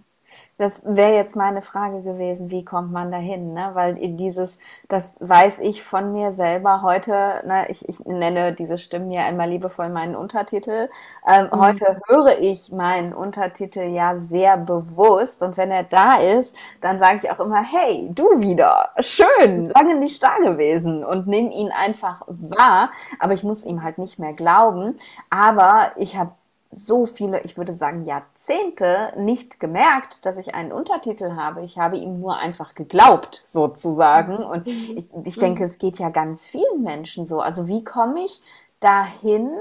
Das 0.57 0.83
wäre 0.85 1.13
jetzt 1.13 1.35
meine 1.35 1.63
Frage 1.63 2.03
gewesen, 2.03 2.51
wie 2.51 2.63
kommt 2.63 2.91
man 2.91 3.11
dahin? 3.11 3.53
Ne? 3.53 3.71
Weil 3.73 3.95
dieses, 3.95 4.59
das 4.87 5.15
weiß 5.19 5.59
ich 5.59 5.81
von 5.81 6.13
mir 6.13 6.33
selber 6.33 6.83
heute, 6.83 7.41
ne, 7.45 7.65
ich, 7.69 7.89
ich 7.89 7.99
nenne 8.05 8.53
diese 8.53 8.77
Stimmen 8.77 9.09
ja 9.09 9.27
immer 9.27 9.47
liebevoll 9.47 9.89
meinen 9.89 10.15
Untertitel. 10.15 10.89
Ähm, 11.27 11.49
mhm. 11.51 11.59
Heute 11.59 12.01
höre 12.07 12.39
ich 12.39 12.71
meinen 12.71 13.13
Untertitel 13.13 13.81
ja 13.81 14.17
sehr 14.17 14.57
bewusst 14.57 15.41
und 15.41 15.57
wenn 15.57 15.71
er 15.71 15.83
da 15.83 16.17
ist, 16.17 16.55
dann 16.81 16.99
sage 16.99 17.21
ich 17.23 17.31
auch 17.31 17.39
immer, 17.39 17.63
hey, 17.63 18.09
du 18.11 18.23
wieder, 18.39 18.91
schön, 18.99 19.69
lange 19.69 19.95
nicht 19.95 20.21
da 20.21 20.37
gewesen 20.37 21.03
und 21.03 21.25
nehme 21.27 21.51
ihn 21.51 21.71
einfach 21.71 22.21
wahr, 22.27 22.91
aber 23.19 23.33
ich 23.33 23.43
muss 23.43 23.65
ihm 23.65 23.83
halt 23.83 23.97
nicht 23.97 24.19
mehr 24.19 24.33
glauben. 24.33 24.99
Aber 25.29 25.91
ich 25.97 26.15
habe 26.15 26.31
so 26.75 27.05
viele, 27.05 27.41
ich 27.41 27.57
würde 27.57 27.75
sagen 27.75 28.05
Jahrzehnte 28.05 29.13
nicht 29.17 29.59
gemerkt, 29.59 30.25
dass 30.25 30.37
ich 30.37 30.55
einen 30.55 30.71
Untertitel 30.71 31.35
habe. 31.35 31.63
Ich 31.63 31.77
habe 31.77 31.97
ihm 31.97 32.19
nur 32.19 32.37
einfach 32.37 32.75
geglaubt, 32.75 33.41
sozusagen. 33.45 34.37
Mhm. 34.37 34.43
Und 34.43 34.67
mhm. 34.67 34.97
ich, 34.97 35.27
ich 35.27 35.39
denke, 35.39 35.63
es 35.63 35.77
geht 35.77 35.99
ja 35.99 36.09
ganz 36.09 36.45
vielen 36.45 36.83
Menschen 36.83 37.27
so. 37.27 37.39
Also 37.39 37.67
wie 37.67 37.83
komme 37.83 38.25
ich 38.25 38.41
dahin, 38.79 39.51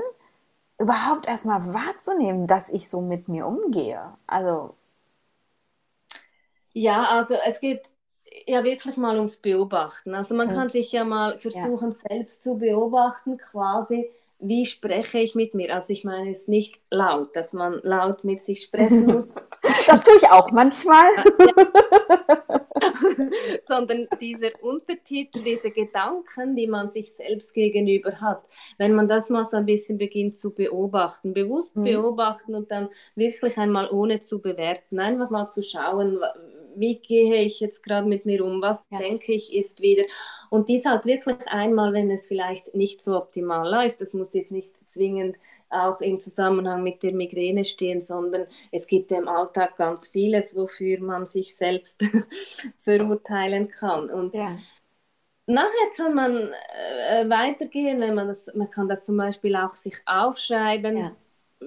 überhaupt 0.78 1.26
erstmal 1.26 1.74
wahrzunehmen, 1.74 2.46
dass 2.46 2.68
ich 2.68 2.88
so 2.88 3.00
mit 3.00 3.28
mir 3.28 3.46
umgehe? 3.46 4.02
Also. 4.26 4.74
Ja, 6.72 7.04
also 7.10 7.36
es 7.46 7.60
geht 7.60 7.82
ja 8.46 8.64
wirklich 8.64 8.96
mal 8.96 9.16
ums 9.16 9.36
Beobachten. 9.36 10.14
Also 10.14 10.34
man 10.34 10.48
mhm. 10.48 10.54
kann 10.54 10.68
sich 10.68 10.90
ja 10.92 11.04
mal 11.04 11.38
versuchen, 11.38 11.90
ja. 11.90 12.08
selbst 12.08 12.42
zu 12.42 12.56
beobachten, 12.56 13.38
quasi 13.38 14.10
wie 14.42 14.66
spreche 14.66 15.20
ich 15.20 15.34
mit 15.34 15.54
mir? 15.54 15.74
Also 15.74 15.92
ich 15.92 16.04
meine 16.04 16.32
es 16.32 16.48
nicht 16.48 16.80
laut, 16.90 17.34
dass 17.36 17.52
man 17.52 17.80
laut 17.82 18.24
mit 18.24 18.42
sich 18.42 18.62
sprechen 18.62 19.06
muss. 19.06 19.28
Das 19.86 20.02
tue 20.02 20.16
ich 20.16 20.28
auch 20.28 20.50
manchmal. 20.50 21.04
Sondern 23.64 24.08
dieser 24.20 24.50
Untertitel, 24.60 25.42
diese 25.42 25.70
Gedanken, 25.70 26.56
die 26.56 26.66
man 26.66 26.90
sich 26.90 27.12
selbst 27.12 27.54
gegenüber 27.54 28.20
hat, 28.20 28.42
wenn 28.78 28.92
man 28.92 29.06
das 29.06 29.30
mal 29.30 29.44
so 29.44 29.56
ein 29.56 29.66
bisschen 29.66 29.98
beginnt 29.98 30.36
zu 30.36 30.52
beobachten, 30.52 31.32
bewusst 31.32 31.76
mhm. 31.76 31.84
beobachten 31.84 32.56
und 32.56 32.72
dann 32.72 32.88
wirklich 33.14 33.56
einmal 33.56 33.88
ohne 33.90 34.18
zu 34.18 34.42
bewerten, 34.42 34.98
einfach 34.98 35.30
mal 35.30 35.46
zu 35.46 35.62
schauen, 35.62 36.18
wie 36.76 36.98
gehe 36.98 37.36
ich 37.36 37.60
jetzt 37.60 37.82
gerade 37.82 38.06
mit 38.06 38.26
mir 38.26 38.44
um, 38.44 38.62
was 38.62 38.86
ja. 38.90 38.98
denke 38.98 39.32
ich 39.32 39.50
jetzt 39.50 39.80
wieder. 39.80 40.04
Und 40.50 40.68
dies 40.68 40.84
halt 40.84 41.06
wirklich 41.06 41.46
einmal, 41.46 41.92
wenn 41.92 42.10
es 42.10 42.26
vielleicht 42.26 42.74
nicht 42.74 43.00
so 43.00 43.16
optimal 43.16 43.68
läuft, 43.70 44.00
das 44.00 44.14
muss 44.14 44.34
jetzt 44.34 44.50
nicht 44.50 44.72
zwingend 44.88 45.36
auch 45.70 46.00
im 46.00 46.20
Zusammenhang 46.20 46.82
mit 46.82 47.02
der 47.02 47.12
Migräne 47.12 47.64
stehen, 47.64 48.00
sondern 48.00 48.46
es 48.70 48.86
gibt 48.86 49.10
im 49.12 49.26
Alltag 49.26 49.76
ganz 49.76 50.08
vieles, 50.08 50.54
wofür 50.54 51.00
man 51.00 51.26
sich 51.26 51.56
selbst 51.56 52.04
verurteilen 52.82 53.68
kann. 53.68 54.10
Und 54.10 54.34
ja. 54.34 54.56
Nachher 55.46 55.90
kann 55.96 56.14
man 56.14 56.52
äh, 57.10 57.28
weitergehen, 57.28 58.00
wenn 58.00 58.14
man 58.14 58.28
das, 58.28 58.54
man 58.54 58.70
kann 58.70 58.88
das 58.88 59.06
zum 59.06 59.16
Beispiel 59.16 59.56
auch 59.56 59.70
sich 59.70 59.96
aufschreiben, 60.06 60.96
ja 60.96 61.16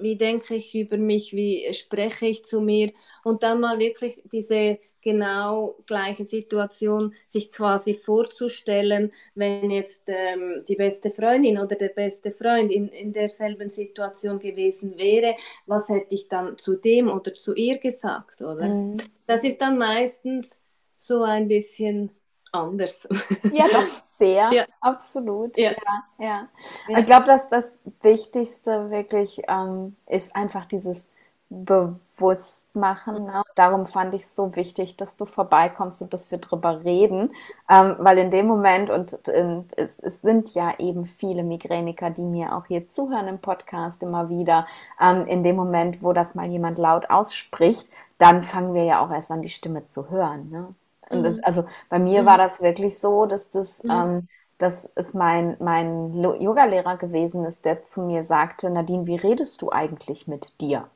wie 0.02 0.16
denke 0.16 0.54
ich 0.56 0.74
über 0.74 0.96
mich, 0.96 1.34
wie 1.34 1.72
spreche 1.72 2.26
ich 2.26 2.44
zu 2.44 2.60
mir 2.60 2.92
und 3.24 3.42
dann 3.42 3.60
mal 3.60 3.78
wirklich 3.78 4.20
diese 4.32 4.78
genau 5.06 5.76
gleiche 5.86 6.24
Situation 6.24 7.14
sich 7.28 7.52
quasi 7.52 7.94
vorzustellen, 7.94 9.12
wenn 9.36 9.70
jetzt 9.70 10.02
ähm, 10.08 10.64
die 10.68 10.74
beste 10.74 11.12
Freundin 11.12 11.58
oder 11.58 11.76
der 11.76 11.90
beste 11.90 12.32
Freund 12.32 12.72
in, 12.72 12.88
in 12.88 13.12
derselben 13.12 13.70
Situation 13.70 14.40
gewesen 14.40 14.98
wäre, 14.98 15.36
was 15.66 15.88
hätte 15.88 16.12
ich 16.12 16.26
dann 16.26 16.58
zu 16.58 16.74
dem 16.74 17.08
oder 17.08 17.32
zu 17.34 17.54
ihr 17.54 17.78
gesagt, 17.78 18.42
oder? 18.42 18.66
Mhm. 18.66 18.96
Das 19.28 19.44
ist 19.44 19.62
dann 19.62 19.78
meistens 19.78 20.60
so 20.96 21.22
ein 21.22 21.46
bisschen 21.46 22.10
anders. 22.50 23.06
Ja, 23.52 23.68
doch, 23.68 23.86
sehr, 24.08 24.50
ja. 24.52 24.66
absolut. 24.80 25.56
Ja. 25.56 25.70
ja, 26.18 26.48
ja. 26.88 26.98
Ich 26.98 27.06
glaube, 27.06 27.26
dass 27.26 27.48
das 27.48 27.80
Wichtigste 28.02 28.90
wirklich 28.90 29.40
ähm, 29.46 29.94
ist 30.08 30.34
einfach 30.34 30.66
dieses 30.66 31.06
Bewusstmachen. 31.48 33.24
Ne? 33.24 33.42
Darum 33.54 33.86
fand 33.86 34.14
ich 34.14 34.22
es 34.22 34.34
so 34.34 34.56
wichtig, 34.56 34.96
dass 34.96 35.16
du 35.16 35.26
vorbeikommst 35.26 36.02
und 36.02 36.12
dass 36.12 36.30
wir 36.32 36.38
drüber 36.38 36.84
reden, 36.84 37.32
ähm, 37.70 37.96
weil 37.98 38.18
in 38.18 38.32
dem 38.32 38.46
Moment, 38.46 38.90
und 38.90 39.28
äh, 39.28 39.62
es, 39.76 39.98
es, 40.00 40.22
sind 40.22 40.54
ja 40.54 40.76
eben 40.78 41.04
viele 41.06 41.44
Migräniker, 41.44 42.10
die 42.10 42.24
mir 42.24 42.56
auch 42.56 42.66
hier 42.66 42.88
zuhören 42.88 43.28
im 43.28 43.38
Podcast 43.38 44.02
immer 44.02 44.28
wieder, 44.28 44.66
ähm, 45.00 45.26
in 45.26 45.44
dem 45.44 45.54
Moment, 45.54 46.02
wo 46.02 46.12
das 46.12 46.34
mal 46.34 46.46
jemand 46.46 46.78
laut 46.78 47.10
ausspricht, 47.10 47.90
dann 48.18 48.42
fangen 48.42 48.74
wir 48.74 48.84
ja 48.84 49.04
auch 49.04 49.10
erst 49.12 49.30
an, 49.30 49.42
die 49.42 49.48
Stimme 49.48 49.86
zu 49.86 50.10
hören. 50.10 50.50
Ne? 50.50 50.74
Und 51.10 51.22
das, 51.22 51.36
mhm. 51.36 51.42
also 51.44 51.64
bei 51.88 52.00
mir 52.00 52.22
mhm. 52.22 52.26
war 52.26 52.38
das 52.38 52.60
wirklich 52.60 52.98
so, 52.98 53.26
dass 53.26 53.50
das, 53.50 53.84
mhm. 53.84 53.90
ähm, 53.90 54.28
dass 54.58 54.90
es 54.96 55.14
mein, 55.14 55.56
mein 55.60 56.12
Yogalehrer 56.14 56.96
gewesen 56.96 57.44
ist, 57.44 57.64
der 57.64 57.84
zu 57.84 58.02
mir 58.02 58.24
sagte, 58.24 58.68
Nadine, 58.70 59.06
wie 59.06 59.16
redest 59.16 59.62
du 59.62 59.70
eigentlich 59.70 60.26
mit 60.26 60.60
dir? 60.60 60.88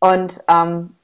Und 0.00 0.42
ähm, 0.48 0.96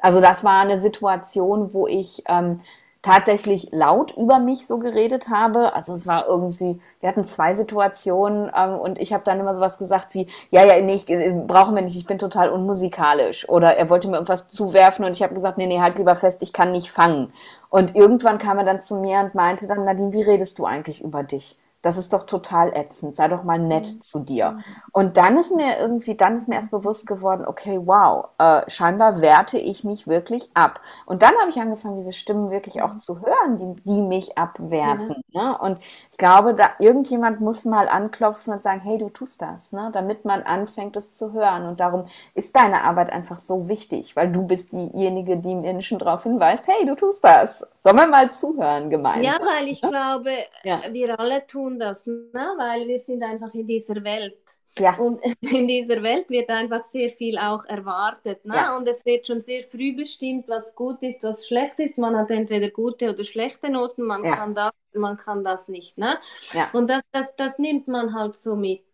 also 0.00 0.20
das 0.20 0.44
war 0.44 0.60
eine 0.60 0.80
Situation, 0.80 1.72
wo 1.72 1.86
ich 1.86 2.22
ähm, 2.26 2.60
tatsächlich 3.02 3.68
laut 3.72 4.16
über 4.16 4.38
mich 4.38 4.66
so 4.66 4.78
geredet 4.78 5.28
habe. 5.28 5.74
Also 5.74 5.92
es 5.92 6.06
war 6.06 6.26
irgendwie, 6.28 6.80
wir 7.00 7.08
hatten 7.08 7.24
zwei 7.24 7.54
Situationen 7.54 8.50
ähm, 8.56 8.74
und 8.74 9.00
ich 9.00 9.12
habe 9.12 9.24
dann 9.24 9.40
immer 9.40 9.54
sowas 9.54 9.78
gesagt 9.78 10.14
wie, 10.14 10.28
ja, 10.50 10.64
ja, 10.64 10.80
nee, 10.80 10.94
ich, 10.94 11.08
äh, 11.10 11.32
brauchen 11.46 11.74
wir 11.74 11.82
nicht, 11.82 11.96
ich 11.96 12.06
bin 12.06 12.18
total 12.18 12.50
unmusikalisch. 12.50 13.48
Oder 13.48 13.76
er 13.76 13.90
wollte 13.90 14.08
mir 14.08 14.14
irgendwas 14.14 14.48
zuwerfen 14.48 15.04
und 15.04 15.12
ich 15.12 15.22
habe 15.22 15.34
gesagt, 15.34 15.58
nee, 15.58 15.66
nee, 15.66 15.80
halt 15.80 15.98
lieber 15.98 16.14
fest, 16.14 16.42
ich 16.42 16.52
kann 16.52 16.72
nicht 16.72 16.90
fangen. 16.90 17.32
Und 17.70 17.96
irgendwann 17.96 18.38
kam 18.38 18.58
er 18.58 18.64
dann 18.64 18.82
zu 18.82 18.96
mir 18.96 19.18
und 19.20 19.34
meinte 19.34 19.66
dann, 19.66 19.84
Nadine, 19.84 20.12
wie 20.12 20.22
redest 20.22 20.58
du 20.58 20.64
eigentlich 20.64 21.00
über 21.02 21.24
dich? 21.24 21.58
Das 21.82 21.98
ist 21.98 22.12
doch 22.12 22.22
total 22.22 22.72
ätzend. 22.76 23.16
Sei 23.16 23.28
doch 23.28 23.42
mal 23.42 23.58
nett 23.58 23.86
mhm. 23.86 24.02
zu 24.02 24.20
dir. 24.20 24.58
Und 24.92 25.16
dann 25.16 25.36
ist 25.36 25.54
mir 25.54 25.78
irgendwie, 25.78 26.16
dann 26.16 26.36
ist 26.36 26.48
mir 26.48 26.54
erst 26.54 26.70
bewusst 26.70 27.06
geworden, 27.06 27.44
okay, 27.46 27.80
wow, 27.84 28.28
äh, 28.38 28.62
scheinbar 28.70 29.20
werte 29.20 29.58
ich 29.58 29.82
mich 29.82 30.06
wirklich 30.06 30.50
ab. 30.54 30.80
Und 31.06 31.22
dann 31.22 31.32
habe 31.40 31.50
ich 31.50 31.60
angefangen, 31.60 31.96
diese 31.96 32.12
Stimmen 32.12 32.50
wirklich 32.50 32.82
auch 32.82 32.94
zu 32.96 33.20
hören, 33.20 33.56
die, 33.56 33.82
die 33.82 34.02
mich 34.02 34.38
abwerten. 34.38 35.22
Ja. 35.28 35.42
Ne? 35.42 35.58
Und 35.58 35.80
ich 36.10 36.18
glaube, 36.18 36.54
da 36.54 36.70
irgendjemand 36.78 37.40
muss 37.40 37.64
mal 37.64 37.88
anklopfen 37.88 38.52
und 38.52 38.62
sagen, 38.62 38.80
hey, 38.80 38.98
du 38.98 39.08
tust 39.08 39.42
das, 39.42 39.72
ne? 39.72 39.90
damit 39.92 40.24
man 40.24 40.42
anfängt, 40.42 40.96
es 40.96 41.16
zu 41.16 41.32
hören. 41.32 41.66
Und 41.66 41.80
darum 41.80 42.06
ist 42.34 42.54
deine 42.54 42.84
Arbeit 42.84 43.10
einfach 43.10 43.40
so 43.40 43.68
wichtig, 43.68 44.14
weil 44.14 44.30
du 44.30 44.46
bist 44.46 44.72
diejenige, 44.72 45.36
die 45.36 45.54
Menschen 45.54 45.98
darauf 45.98 46.22
hinweist, 46.22 46.66
hey, 46.68 46.86
du 46.86 46.94
tust 46.94 47.24
das. 47.24 47.66
Sollen 47.82 47.96
wir 47.96 48.06
mal 48.06 48.30
zuhören 48.30 48.88
gemeinsam? 48.88 49.22
Ja, 49.22 49.38
weil 49.40 49.66
ich 49.66 49.82
ne? 49.82 49.88
glaube, 49.88 50.30
ja. 50.62 50.80
wir 50.92 51.18
alle 51.18 51.44
tun 51.46 51.71
tun 51.72 51.78
das, 51.78 52.06
ne? 52.06 52.54
weil 52.56 52.86
wir 52.88 52.98
sind 52.98 53.22
einfach 53.22 53.52
in 53.54 53.66
dieser 53.66 54.02
Welt. 54.04 54.38
Ja. 54.78 54.96
Und 54.96 55.20
in 55.40 55.68
dieser 55.68 56.02
Welt 56.02 56.30
wird 56.30 56.48
einfach 56.48 56.82
sehr 56.82 57.10
viel 57.10 57.38
auch 57.38 57.64
erwartet. 57.66 58.44
Ne? 58.44 58.54
Ja. 58.54 58.76
Und 58.76 58.88
es 58.88 59.04
wird 59.04 59.26
schon 59.26 59.40
sehr 59.40 59.62
früh 59.62 59.94
bestimmt, 59.94 60.48
was 60.48 60.74
gut 60.74 61.02
ist, 61.02 61.22
was 61.22 61.46
schlecht 61.46 61.78
ist. 61.80 61.98
Man 61.98 62.16
hat 62.16 62.30
entweder 62.30 62.70
gute 62.70 63.12
oder 63.12 63.24
schlechte 63.24 63.70
Noten, 63.70 64.02
man, 64.02 64.24
ja. 64.24 64.36
kann, 64.36 64.54
das, 64.54 64.72
man 64.94 65.16
kann 65.16 65.44
das 65.44 65.68
nicht. 65.68 65.98
Ne? 65.98 66.18
Ja. 66.52 66.70
Und 66.72 66.88
das, 66.88 67.02
das, 67.12 67.34
das 67.36 67.58
nimmt 67.58 67.88
man 67.88 68.14
halt 68.14 68.36
so 68.36 68.56
mit. 68.56 68.84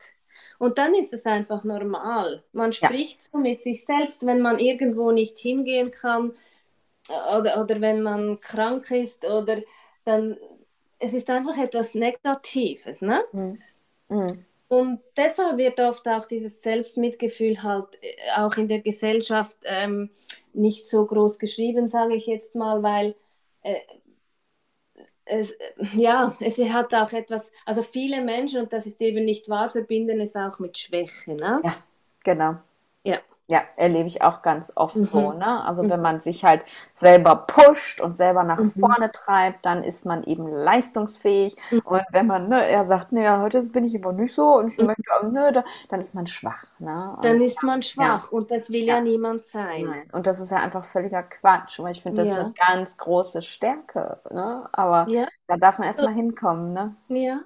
Und 0.58 0.78
dann 0.78 0.94
ist 0.94 1.12
es 1.12 1.24
einfach 1.24 1.62
normal. 1.62 2.42
Man 2.52 2.72
spricht 2.72 3.22
so 3.22 3.38
mit 3.38 3.62
sich 3.62 3.84
selbst, 3.84 4.26
wenn 4.26 4.40
man 4.40 4.58
irgendwo 4.58 5.12
nicht 5.12 5.38
hingehen 5.38 5.92
kann 5.92 6.32
oder, 7.08 7.60
oder 7.60 7.80
wenn 7.80 8.02
man 8.02 8.40
krank 8.40 8.90
ist 8.90 9.24
oder 9.24 9.62
dann 10.04 10.36
es 10.98 11.14
ist 11.14 11.30
einfach 11.30 11.56
etwas 11.58 11.94
Negatives, 11.94 13.02
ne? 13.02 13.22
Mhm. 13.32 13.58
Mhm. 14.08 14.44
Und 14.68 15.00
deshalb 15.16 15.56
wird 15.56 15.80
oft 15.80 16.06
auch 16.08 16.26
dieses 16.26 16.62
Selbstmitgefühl 16.62 17.62
halt 17.62 17.86
äh, 18.02 18.16
auch 18.36 18.54
in 18.56 18.68
der 18.68 18.80
Gesellschaft 18.80 19.56
ähm, 19.64 20.10
nicht 20.52 20.88
so 20.88 21.06
groß 21.06 21.38
geschrieben, 21.38 21.88
sage 21.88 22.14
ich 22.14 22.26
jetzt 22.26 22.54
mal, 22.54 22.82
weil 22.82 23.14
äh, 23.62 23.76
es, 25.24 25.54
ja, 25.94 26.36
es 26.40 26.58
hat 26.58 26.94
auch 26.94 27.12
etwas, 27.12 27.50
also 27.64 27.82
viele 27.82 28.22
Menschen, 28.22 28.62
und 28.62 28.72
das 28.72 28.86
ist 28.86 29.00
eben 29.00 29.24
nicht 29.24 29.48
wahr, 29.48 29.68
verbinden 29.68 30.20
es 30.20 30.36
auch 30.36 30.58
mit 30.58 30.76
Schwäche. 30.76 31.34
Ne? 31.34 31.60
Ja, 31.64 31.76
genau. 32.24 32.56
Ja. 33.04 33.18
Ja, 33.50 33.62
erlebe 33.76 34.06
ich 34.08 34.20
auch 34.20 34.42
ganz 34.42 34.70
oft 34.74 34.96
mhm. 34.96 35.06
so, 35.06 35.32
ne? 35.32 35.64
Also 35.64 35.82
mhm. 35.82 35.88
wenn 35.88 36.02
man 36.02 36.20
sich 36.20 36.44
halt 36.44 36.66
selber 36.92 37.34
pusht 37.34 37.98
und 37.98 38.14
selber 38.14 38.42
nach 38.44 38.58
mhm. 38.58 38.68
vorne 38.68 39.10
treibt, 39.10 39.64
dann 39.64 39.82
ist 39.82 40.04
man 40.04 40.22
eben 40.24 40.46
leistungsfähig. 40.46 41.56
Mhm. 41.70 41.78
Und 41.84 42.02
wenn 42.10 42.26
man, 42.26 42.50
ne, 42.50 42.68
er 42.68 42.84
sagt, 42.84 43.10
nee, 43.10 43.26
heute 43.26 43.62
bin 43.62 43.86
ich 43.86 43.96
aber 43.96 44.12
nicht 44.12 44.34
so 44.34 44.58
und 44.58 44.68
ich 44.68 44.78
mhm. 44.78 44.86
möchte, 44.86 45.02
ne, 45.32 45.64
dann 45.88 46.00
ist 46.00 46.14
man 46.14 46.26
schwach, 46.26 46.64
ne? 46.78 47.14
Und, 47.16 47.24
dann 47.24 47.40
ist 47.40 47.62
man 47.62 47.80
schwach 47.80 48.30
ja. 48.30 48.36
und 48.36 48.50
das 48.50 48.68
will 48.68 48.84
ja, 48.84 48.96
ja 48.96 49.00
niemand 49.00 49.46
sein. 49.46 49.86
Nein. 49.86 50.10
Und 50.12 50.26
das 50.26 50.40
ist 50.40 50.50
ja 50.50 50.58
einfach 50.58 50.84
völliger 50.84 51.22
Quatsch, 51.22 51.80
weil 51.80 51.92
ich 51.92 52.02
finde, 52.02 52.22
das 52.22 52.30
ja. 52.30 52.36
ist 52.36 52.44
eine 52.44 52.54
ganz 52.54 52.98
große 52.98 53.40
Stärke, 53.40 54.20
ne? 54.30 54.68
Aber 54.72 55.06
da 55.46 55.56
darf 55.56 55.78
man 55.78 55.88
erstmal 55.88 56.12
hinkommen, 56.12 56.74
ne? 56.74 56.94
Ja. 57.08 57.40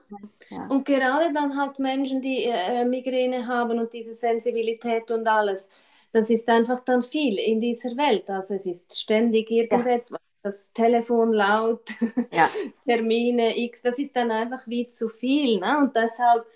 Und 0.69 0.85
gerade 0.85 1.33
dann 1.33 1.57
halt 1.57 1.79
Menschen, 1.79 2.21
die 2.21 2.45
äh, 2.45 2.85
Migräne 2.85 3.47
haben 3.47 3.79
und 3.79 3.93
diese 3.93 4.15
Sensibilität 4.15 5.13
und 5.13 5.29
alles, 5.29 5.69
das 6.13 6.31
ist 6.31 6.49
einfach 6.49 6.81
dann 6.81 7.03
viel 7.03 7.39
in 7.39 7.61
dieser 7.61 7.97
Welt. 7.97 8.31
Also 8.31 8.55
es 8.55 8.67
ist 8.67 8.99
ständig 8.99 9.51
irgendetwas, 9.51 10.21
ja. 10.21 10.41
das 10.43 10.73
Telefon 10.73 11.33
laut, 11.33 11.89
ja. 12.33 12.49
Termine 12.87 13.59
X, 13.59 13.83
das 13.83 13.99
ist 13.99 14.15
dann 14.15 14.31
einfach 14.31 14.67
wie 14.69 14.89
zu 14.89 15.09
viel. 15.09 15.59
Ne? 15.59 15.79
Und 15.79 15.97
deshalb, 15.97 16.47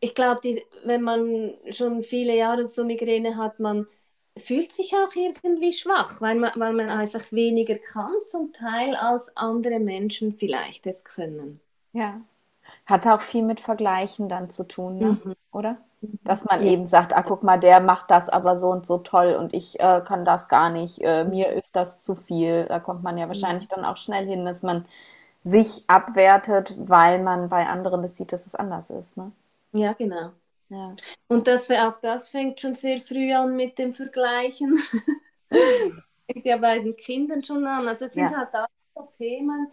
ich 0.00 0.14
glaube, 0.14 0.40
wenn 0.84 1.02
man 1.02 1.54
schon 1.70 2.02
viele 2.02 2.36
Jahre 2.36 2.66
so 2.66 2.84
Migräne 2.84 3.36
hat, 3.36 3.60
man 3.60 3.86
fühlt 4.36 4.72
sich 4.72 4.94
auch 4.94 5.14
irgendwie 5.14 5.72
schwach, 5.72 6.20
weil 6.20 6.36
man, 6.36 6.52
weil 6.56 6.72
man 6.72 6.88
einfach 6.88 7.30
weniger 7.30 7.78
kann 7.78 8.14
zum 8.22 8.52
Teil 8.52 8.94
als 8.96 9.36
andere 9.36 9.78
Menschen 9.78 10.32
vielleicht 10.32 10.86
es 10.86 11.04
können. 11.04 11.60
Ja, 11.92 12.20
hat 12.86 13.06
auch 13.06 13.20
viel 13.20 13.42
mit 13.42 13.60
Vergleichen 13.60 14.28
dann 14.28 14.50
zu 14.50 14.66
tun, 14.66 14.98
ne? 14.98 15.18
Mhm. 15.24 15.34
oder? 15.52 15.78
Dass 16.24 16.46
man 16.46 16.62
ja. 16.62 16.70
eben 16.70 16.86
sagt, 16.86 17.14
ah, 17.14 17.22
guck 17.22 17.42
mal, 17.42 17.58
der 17.58 17.80
macht 17.80 18.10
das 18.10 18.28
aber 18.28 18.58
so 18.58 18.70
und 18.70 18.86
so 18.86 18.98
toll 18.98 19.36
und 19.38 19.52
ich 19.52 19.78
äh, 19.80 20.02
kann 20.04 20.24
das 20.24 20.48
gar 20.48 20.70
nicht, 20.70 21.00
äh, 21.02 21.24
mir 21.24 21.52
ist 21.52 21.76
das 21.76 22.00
zu 22.00 22.14
viel. 22.14 22.64
Da 22.66 22.80
kommt 22.80 23.02
man 23.02 23.18
ja 23.18 23.28
wahrscheinlich 23.28 23.68
dann 23.68 23.84
auch 23.84 23.98
schnell 23.98 24.26
hin, 24.26 24.44
dass 24.44 24.62
man 24.62 24.86
sich 25.42 25.84
abwertet, 25.88 26.74
weil 26.78 27.22
man 27.22 27.48
bei 27.48 27.66
anderen 27.66 28.02
das 28.02 28.16
sieht, 28.16 28.32
dass 28.32 28.46
es 28.46 28.54
anders 28.54 28.88
ist. 28.90 29.16
Ne? 29.16 29.32
Ja, 29.72 29.92
genau. 29.92 30.30
Ja. 30.70 30.94
Und 31.28 31.46
das, 31.46 31.70
auch 31.70 32.00
das 32.00 32.28
fängt 32.28 32.60
schon 32.60 32.74
sehr 32.74 32.98
früh 32.98 33.32
an 33.32 33.56
mit 33.56 33.78
dem 33.78 33.92
Vergleichen. 33.92 34.78
fängt 35.50 36.44
ja 36.44 36.56
bei 36.58 36.78
den 36.78 36.96
Kindern 36.96 37.44
schon 37.44 37.66
an. 37.66 37.86
Also 37.88 38.06
es 38.06 38.14
sind 38.14 38.30
ja. 38.30 38.38
halt 38.38 38.54
auch 38.54 38.66
so 38.94 39.08
Themen, 39.18 39.68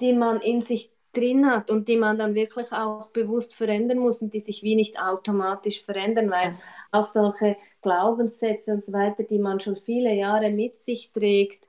die 0.00 0.12
man 0.12 0.40
in 0.40 0.60
sich 0.60 0.90
drin 1.18 1.46
hat 1.50 1.70
und 1.70 1.88
die 1.88 1.96
man 1.96 2.18
dann 2.18 2.34
wirklich 2.34 2.72
auch 2.72 3.08
bewusst 3.08 3.54
verändern 3.54 3.98
muss 3.98 4.22
und 4.22 4.34
die 4.34 4.40
sich 4.40 4.62
wie 4.62 4.76
nicht 4.76 5.00
automatisch 5.00 5.84
verändern, 5.84 6.30
weil 6.30 6.56
auch 6.92 7.06
solche 7.06 7.56
Glaubenssätze 7.82 8.72
und 8.72 8.82
so 8.82 8.92
weiter, 8.92 9.24
die 9.24 9.38
man 9.38 9.60
schon 9.60 9.76
viele 9.76 10.14
Jahre 10.14 10.50
mit 10.50 10.76
sich 10.76 11.12
trägt, 11.12 11.66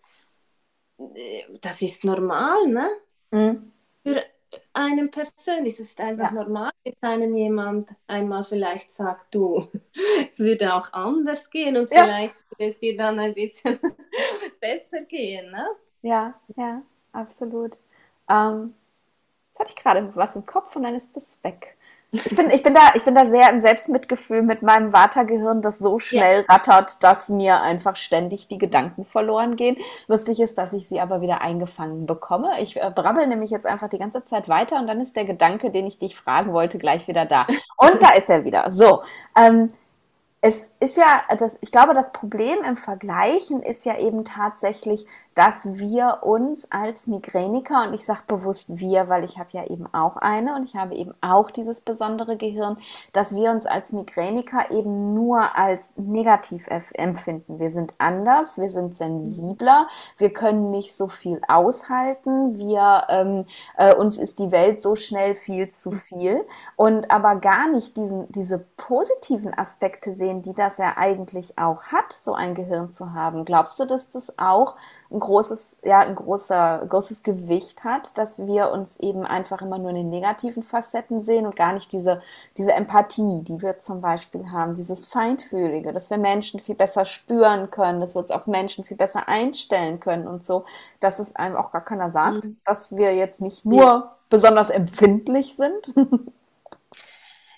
äh, 1.15 1.43
das 1.61 1.81
ist 1.81 2.03
normal, 2.03 2.67
ne? 2.67 2.89
Mhm. 3.31 3.71
Für 4.03 4.23
einen 4.73 5.11
persönlich, 5.11 5.77
das 5.77 5.87
ist 5.87 5.99
einfach 5.99 6.31
ja. 6.31 6.43
normal, 6.43 6.71
bis 6.83 7.01
einem 7.01 7.35
jemand 7.35 7.89
einmal 8.07 8.43
vielleicht 8.43 8.91
sagt, 8.91 9.33
du, 9.35 9.67
es 10.31 10.39
würde 10.39 10.73
auch 10.73 10.91
anders 10.93 11.49
gehen 11.49 11.77
und 11.77 11.91
ja. 11.91 12.03
vielleicht 12.03 12.35
würde 12.49 12.71
es 12.71 12.79
dir 12.79 12.97
dann 12.97 13.19
ein 13.19 13.33
bisschen 13.33 13.79
besser 14.59 15.01
gehen, 15.01 15.51
ne? 15.51 15.67
Ja, 16.01 16.39
ja, 16.55 16.81
absolut. 17.11 17.77
Ähm, 18.29 18.73
hatte 19.59 19.69
ich 19.69 19.75
gerade 19.75 20.09
was 20.15 20.35
im 20.35 20.45
Kopf 20.45 20.75
und 20.75 20.83
dann 20.83 20.95
ist 20.95 21.15
das 21.15 21.39
weg. 21.43 21.75
Ich 22.11 22.35
bin, 22.35 22.49
ich 22.49 22.63
bin, 22.63 22.73
da, 22.73 22.93
ich 22.95 23.03
bin 23.03 23.13
da 23.13 23.27
sehr 23.27 23.51
im 23.51 23.59
Selbstmitgefühl 23.59 24.41
mit 24.41 24.63
meinem 24.63 24.91
Vatergehirn, 24.91 25.61
das 25.61 25.77
so 25.77 25.99
schnell 25.99 26.43
ja. 26.47 26.53
rattert, 26.55 27.03
dass 27.03 27.29
mir 27.29 27.61
einfach 27.61 27.95
ständig 27.95 28.47
die 28.47 28.57
Gedanken 28.57 29.05
verloren 29.05 29.55
gehen. 29.55 29.77
Lustig 30.07 30.39
ist, 30.39 30.57
dass 30.57 30.73
ich 30.73 30.87
sie 30.87 30.99
aber 30.99 31.21
wieder 31.21 31.41
eingefangen 31.41 32.07
bekomme. 32.07 32.59
Ich 32.61 32.81
äh, 32.81 32.91
brabbel 32.93 33.27
nämlich 33.27 33.51
jetzt 33.51 33.67
einfach 33.67 33.89
die 33.89 33.99
ganze 33.99 34.25
Zeit 34.25 34.49
weiter 34.49 34.79
und 34.79 34.87
dann 34.87 35.01
ist 35.01 35.15
der 35.15 35.25
Gedanke, 35.25 35.69
den 35.69 35.85
ich 35.85 35.99
dich 35.99 36.15
fragen 36.15 36.51
wollte, 36.51 36.79
gleich 36.79 37.07
wieder 37.07 37.25
da. 37.25 37.45
Und 37.77 38.01
da 38.01 38.13
ist 38.15 38.29
er 38.29 38.43
wieder. 38.43 38.71
So, 38.71 39.03
ähm, 39.37 39.71
es 40.41 40.71
ist 40.79 40.97
ja, 40.97 41.21
das, 41.37 41.57
ich 41.61 41.71
glaube, 41.71 41.93
das 41.93 42.11
Problem 42.11 42.59
im 42.67 42.77
Vergleichen 42.77 43.61
ist 43.61 43.85
ja 43.85 43.99
eben 43.99 44.23
tatsächlich, 44.23 45.05
dass 45.39 45.79
wir 45.79 46.17
uns 46.23 46.69
als 46.69 47.07
Migräniker, 47.07 47.87
und 47.87 47.93
ich 47.93 48.05
sage 48.05 48.23
bewusst 48.27 48.77
wir, 48.77 49.07
weil 49.07 49.23
ich 49.23 49.39
habe 49.39 49.47
ja 49.53 49.65
eben 49.67 49.87
auch 49.93 50.17
eine 50.17 50.53
und 50.53 50.65
ich 50.65 50.75
habe 50.75 50.95
eben 50.95 51.13
auch 51.21 51.49
dieses 51.49 51.79
besondere 51.79 52.35
Gehirn, 52.35 52.75
dass 53.13 53.33
wir 53.33 53.49
uns 53.51 53.65
als 53.65 53.93
Migräniker 53.93 54.69
eben 54.69 55.13
nur 55.13 55.55
als 55.57 55.93
negativ 55.95 56.67
empfinden. 56.67 57.57
Wir 57.57 57.69
sind 57.69 57.93
anders, 57.99 58.57
wir 58.57 58.69
sind 58.69 58.97
sensibler, 58.97 59.87
wir 60.17 60.33
können 60.33 60.71
nicht 60.71 60.93
so 60.93 61.07
viel 61.07 61.39
aushalten, 61.47 62.57
wir, 62.57 63.05
ähm, 63.07 63.45
äh, 63.77 63.95
uns 63.95 64.17
ist 64.17 64.39
die 64.39 64.51
Welt 64.51 64.81
so 64.81 64.97
schnell 64.97 65.35
viel 65.35 65.71
zu 65.71 65.93
viel 65.93 66.45
und 66.75 67.11
aber 67.11 67.37
gar 67.37 67.69
nicht 67.69 67.95
diesen, 67.95 68.29
diese 68.29 68.59
positiven 68.75 69.57
Aspekte 69.57 70.15
sehen, 70.15 70.41
die 70.41 70.53
das 70.53 70.79
ja 70.79 70.97
eigentlich 70.97 71.57
auch 71.57 71.83
hat, 71.83 72.11
so 72.11 72.33
ein 72.33 72.55
Gehirn 72.55 72.91
zu 72.91 73.13
haben. 73.13 73.45
Glaubst 73.45 73.79
du, 73.79 73.85
dass 73.85 74.09
das 74.09 74.37
auch 74.37 74.75
ein 75.11 75.19
großes, 75.19 75.77
ja, 75.83 75.99
ein 75.99 76.15
großer, 76.15 76.85
großes 76.87 77.23
Gewicht 77.23 77.83
hat, 77.83 78.17
dass 78.17 78.37
wir 78.37 78.71
uns 78.71 78.99
eben 78.99 79.25
einfach 79.25 79.61
immer 79.61 79.79
nur 79.79 79.89
in 79.89 79.95
den 79.95 80.09
negativen 80.09 80.61
Facetten 80.61 81.23
sehen 81.23 81.47
und 81.47 81.55
gar 81.55 81.73
nicht 81.73 81.91
diese, 81.91 82.21
diese 82.57 82.73
Empathie, 82.73 83.41
die 83.41 83.61
wir 83.61 83.79
zum 83.79 84.01
Beispiel 84.01 84.51
haben, 84.51 84.75
dieses 84.75 85.07
Feinfühlige, 85.07 85.93
dass 85.93 86.11
wir 86.11 86.17
Menschen 86.17 86.59
viel 86.59 86.75
besser 86.75 87.05
spüren 87.05 87.71
können, 87.71 88.01
dass 88.01 88.15
wir 88.15 88.19
uns 88.19 88.29
auf 88.29 88.45
Menschen 88.45 88.83
viel 88.83 88.97
besser 88.97 89.27
einstellen 89.27 89.99
können 89.99 90.27
und 90.27 90.45
so, 90.45 90.65
dass 90.99 91.17
es 91.17 91.35
einem 91.35 91.55
auch 91.55 91.71
gar 91.71 91.83
keiner 91.83 92.11
sagt, 92.11 92.45
mhm. 92.45 92.57
dass 92.63 92.95
wir 92.95 93.15
jetzt 93.15 93.41
nicht 93.41 93.65
nur 93.65 94.11
besonders 94.29 94.69
empfindlich 94.69 95.55
sind. 95.55 95.93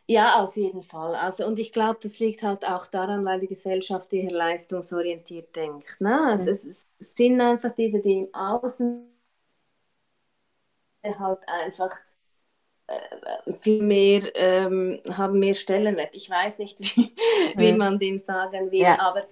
Ja, 0.08 0.44
auf 0.44 0.58
jeden 0.58 0.84
Fall. 0.84 1.16
Also, 1.16 1.46
und 1.46 1.58
ich 1.60 1.72
glaube, 1.72 2.00
das 2.02 2.20
liegt 2.20 2.44
halt 2.44 2.66
auch 2.66 2.88
daran, 2.88 3.24
weil 3.24 3.40
die 3.40 3.48
Gesellschaft 3.48 4.12
eher 4.14 4.32
leistungsorientiert 4.32 5.56
denkt. 5.56 6.02
Ne? 6.02 6.28
Also, 6.28 6.46
mhm. 6.46 6.52
es, 6.52 6.66
es, 6.66 6.88
sind 7.00 7.40
einfach 7.40 7.72
diese, 7.74 8.02
die 8.02 8.20
im 8.20 8.34
Außen 8.34 9.08
halt 11.04 11.40
einfach 11.48 11.98
äh, 12.88 13.54
viel 13.54 13.82
mehr, 13.82 14.36
ähm, 14.36 15.00
haben 15.12 15.40
mehr 15.40 15.54
Stellenwert. 15.54 16.14
Ich 16.14 16.30
weiß 16.30 16.60
nicht, 16.60 16.80
wie, 16.96 17.14
mhm. 17.56 17.60
wie 17.60 17.74
man 17.74 18.00
dem 18.00 18.20
sagen 18.20 18.72
will, 18.72 18.82
ja. 18.82 19.00
aber 19.00 19.24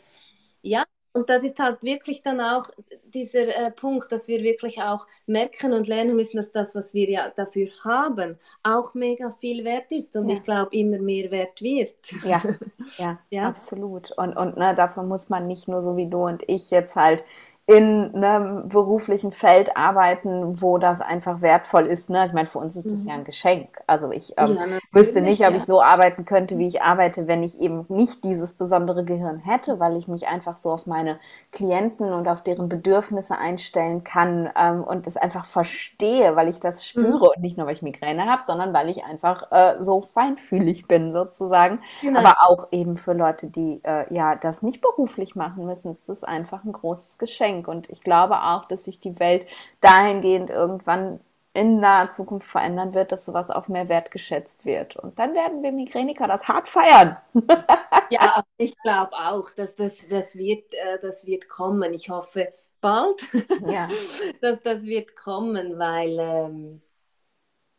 ja, 0.62 0.84
und 1.13 1.30
das 1.30 1.43
ist 1.43 1.60
halt 1.60 1.82
wirklich 1.82 2.22
dann 2.22 2.39
auch 2.39 2.67
dieser 3.13 3.48
äh, 3.48 3.72
Punkt, 3.72 4.12
dass 4.12 4.28
wir 4.28 4.43
wirklich 4.43 4.82
auch 4.82 5.08
merken 5.26 5.74
und 5.74 5.88
lernen 5.88 6.15
müssen, 6.15 6.38
dass 6.38 6.52
das, 6.52 6.76
was 6.76 6.93
wir 6.93 7.10
ja 7.10 7.30
dafür 7.36 7.67
haben, 7.84 8.38
auch 8.62 8.93
mega 8.93 9.32
viel 9.32 9.63
wert 9.63 9.91
ist 9.91 10.15
und 10.15 10.30
ja. 10.30 10.36
ich 10.36 10.43
glaube 10.43 10.76
immer 10.76 11.00
mehr 11.00 11.32
wert 11.32 11.62
wird. 11.62 11.95
Ja, 12.24 12.43
ja, 12.98 13.19
ja. 13.30 13.48
absolut. 13.48 14.12
Und, 14.17 14.38
und 14.38 14.58
ne, 14.58 14.76
davon 14.76 15.08
muss 15.08 15.30
man 15.30 15.48
nicht 15.48 15.67
nur 15.67 15.82
so 15.82 15.98
wie 15.98 16.08
du 16.08 16.28
und 16.28 16.43
ich 16.48 16.69
jetzt 16.69 16.95
halt 16.95 17.24
in 17.70 18.16
einem 18.16 18.68
beruflichen 18.68 19.32
Feld 19.32 19.78
arbeiten, 19.78 20.60
wo 20.60 20.80
das 20.80 21.02
einfach 21.02 21.42
wertvoll 21.42 21.86
ist. 21.86 22.10
Ne? 22.10 22.26
Ich 22.26 22.34
meine, 22.34 22.48
für 22.48 22.58
uns 22.58 22.76
ist 22.76 22.88
das 22.88 22.96
mhm. 22.96 23.08
ja 23.08 23.14
ein 23.14 23.26
Geschenk. 23.26 23.80
Also 23.86 24.12
ich 24.12 24.34
ähm, 24.38 24.56
ja, 24.56 24.80
wüsste 24.92 25.22
nicht, 25.22 25.46
ob 25.46 25.52
ja. 25.52 25.58
ich 25.58 25.66
so 25.66 25.80
arbeiten 25.80 26.26
könnte, 26.26 26.58
wie 26.58 26.66
ich 26.66 26.82
arbeite, 26.82 27.28
wenn 27.28 27.44
ich 27.44 27.62
eben 27.62 27.86
nicht 27.88 28.24
dieses 28.24 28.56
besondere 28.56 29.06
Gehirn 29.06 29.38
hätte, 29.38 29.80
weil 29.80 29.98
ich 29.98 30.08
mich 30.08 30.28
einfach 30.28 30.58
so 30.58 30.72
auf 30.72 30.88
meine 30.88 31.20
Klienten 31.52 32.12
und 32.12 32.28
auf 32.28 32.42
deren 32.42 32.70
Bedürfnisse 32.70 33.38
einstellen 33.38 34.04
kann 34.04 34.50
ähm, 34.58 34.84
und 34.84 35.06
das 35.06 35.16
einfach 35.16 35.46
verstehe, 35.46 36.36
weil 36.36 36.48
ich 36.48 36.60
das 36.60 36.88
spüre 36.88 37.18
mhm. 37.18 37.34
und 37.36 37.40
nicht 37.40 37.56
nur, 37.56 37.68
weil 37.68 37.76
ich 37.76 37.84
Migräne 37.84 38.26
habe, 38.26 38.42
sondern 38.42 38.74
weil 38.74 38.90
ich 38.90 39.04
einfach 39.04 39.52
äh, 39.52 39.76
so 39.80 40.02
feinfühlig 40.02 40.88
bin 40.88 41.14
sozusagen. 41.14 41.82
Genau. 42.02 42.22
Aber 42.22 42.38
auch 42.48 42.70
eben 42.72 42.96
für 42.96 43.14
Leute, 43.14 43.46
die 43.46 43.80
äh, 43.84 44.12
ja 44.12 44.34
das 44.34 44.64
nicht 44.64 44.82
beruflich 44.82 45.36
machen 45.36 45.68
müssen, 45.68 45.92
ist 45.92 46.10
das 46.10 46.24
einfach 46.24 46.64
ein 46.64 46.72
großes 46.72 47.20
Geschenk. 47.20 47.59
Geschenk. 47.60 47.67
Und 47.67 47.89
ich 47.89 48.02
glaube 48.02 48.43
auch, 48.43 48.65
dass 48.65 48.86
sich 48.86 49.00
die 49.00 49.19
Welt 49.19 49.45
dahingehend 49.82 50.50
irgendwann 50.50 51.19
in 51.54 51.80
naher 51.80 52.10
Zukunft 52.10 52.48
verändern 52.48 52.93
wird, 52.93 53.12
dass 53.12 53.26
sowas 53.26 53.50
auch 53.50 53.67
mehr 53.67 53.89
wertgeschätzt 53.89 54.65
wird. 54.65 54.95
Und 54.95 55.17
dann 55.17 55.34
werden 55.34 55.63
wir 55.63 55.72
Migräniker 55.72 56.28
das 56.28 56.48
hart 56.48 56.67
feiern. 56.67 57.17
ja, 58.12 58.43
ich 58.58 58.78
glaube 58.84 59.13
auch, 59.13 59.50
dass 59.52 59.76
das, 59.76 60.08
das, 60.08 60.38
wird, 60.38 60.74
äh, 60.74 61.00
das 61.02 61.26
wird 61.26 61.50
kommen. 61.50 61.93
Ich 61.93 62.10
hoffe 62.10 62.54
bald, 62.82 63.22
ja. 63.65 63.89
dass 64.41 64.62
das 64.62 64.84
wird 64.84 65.15
kommen, 65.15 65.80
weil 65.80 66.17
ähm, 66.19 66.82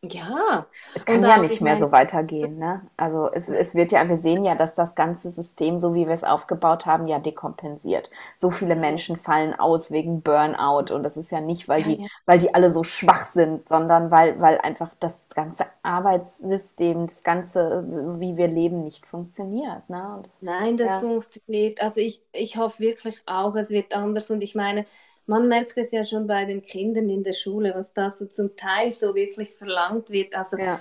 Ja. 0.03 0.65
Es 0.95 1.05
kann 1.05 1.21
ja 1.21 1.37
nicht 1.37 1.61
mehr 1.61 1.77
so 1.77 1.91
weitergehen. 1.91 2.57
Ne? 2.57 2.81
Also 2.97 3.31
es, 3.31 3.49
es 3.49 3.75
wird 3.75 3.91
ja, 3.91 4.09
wir 4.09 4.17
sehen 4.17 4.43
ja, 4.43 4.55
dass 4.55 4.73
das 4.73 4.95
ganze 4.95 5.29
System, 5.29 5.77
so 5.77 5.93
wie 5.93 6.07
wir 6.07 6.13
es 6.15 6.23
aufgebaut 6.23 6.87
haben, 6.87 7.07
ja 7.07 7.19
dekompensiert. 7.19 8.09
So 8.35 8.49
viele 8.49 8.75
Menschen 8.75 9.15
fallen 9.15 9.53
aus 9.53 9.91
wegen 9.91 10.23
Burnout 10.23 10.91
und 10.91 11.03
das 11.03 11.17
ist 11.17 11.29
ja 11.29 11.39
nicht, 11.39 11.67
weil 11.67 11.83
die, 11.83 12.07
weil 12.25 12.39
die 12.39 12.55
alle 12.55 12.71
so 12.71 12.83
schwach 12.83 13.25
sind, 13.25 13.67
sondern 13.67 14.09
weil, 14.09 14.41
weil 14.41 14.57
einfach 14.57 14.89
das 14.99 15.29
ganze 15.29 15.65
Arbeitssystem, 15.83 17.05
das 17.05 17.21
ganze, 17.21 17.85
wie 18.19 18.37
wir 18.37 18.47
leben, 18.47 18.83
nicht 18.83 19.05
funktioniert. 19.05 19.87
Ne? 19.87 20.19
Das, 20.23 20.41
Nein, 20.41 20.77
das 20.77 20.93
ja. 20.93 20.99
funktioniert. 20.99 21.79
Also 21.79 22.01
ich, 22.01 22.23
ich 22.33 22.57
hoffe 22.57 22.79
wirklich 22.79 23.21
auch, 23.27 23.55
es 23.55 23.69
wird 23.69 23.93
anders 23.93 24.31
und 24.31 24.41
ich 24.41 24.55
meine, 24.55 24.87
man 25.25 25.47
merkt 25.47 25.77
es 25.77 25.91
ja 25.91 26.03
schon 26.03 26.27
bei 26.27 26.45
den 26.45 26.61
Kindern 26.61 27.09
in 27.09 27.23
der 27.23 27.33
Schule, 27.33 27.73
was 27.75 27.93
da 27.93 28.09
so 28.09 28.25
zum 28.25 28.55
Teil 28.55 28.91
so 28.91 29.15
wirklich 29.15 29.53
verlangt 29.55 30.09
wird. 30.09 30.35
Also 30.35 30.57
ja. 30.57 30.79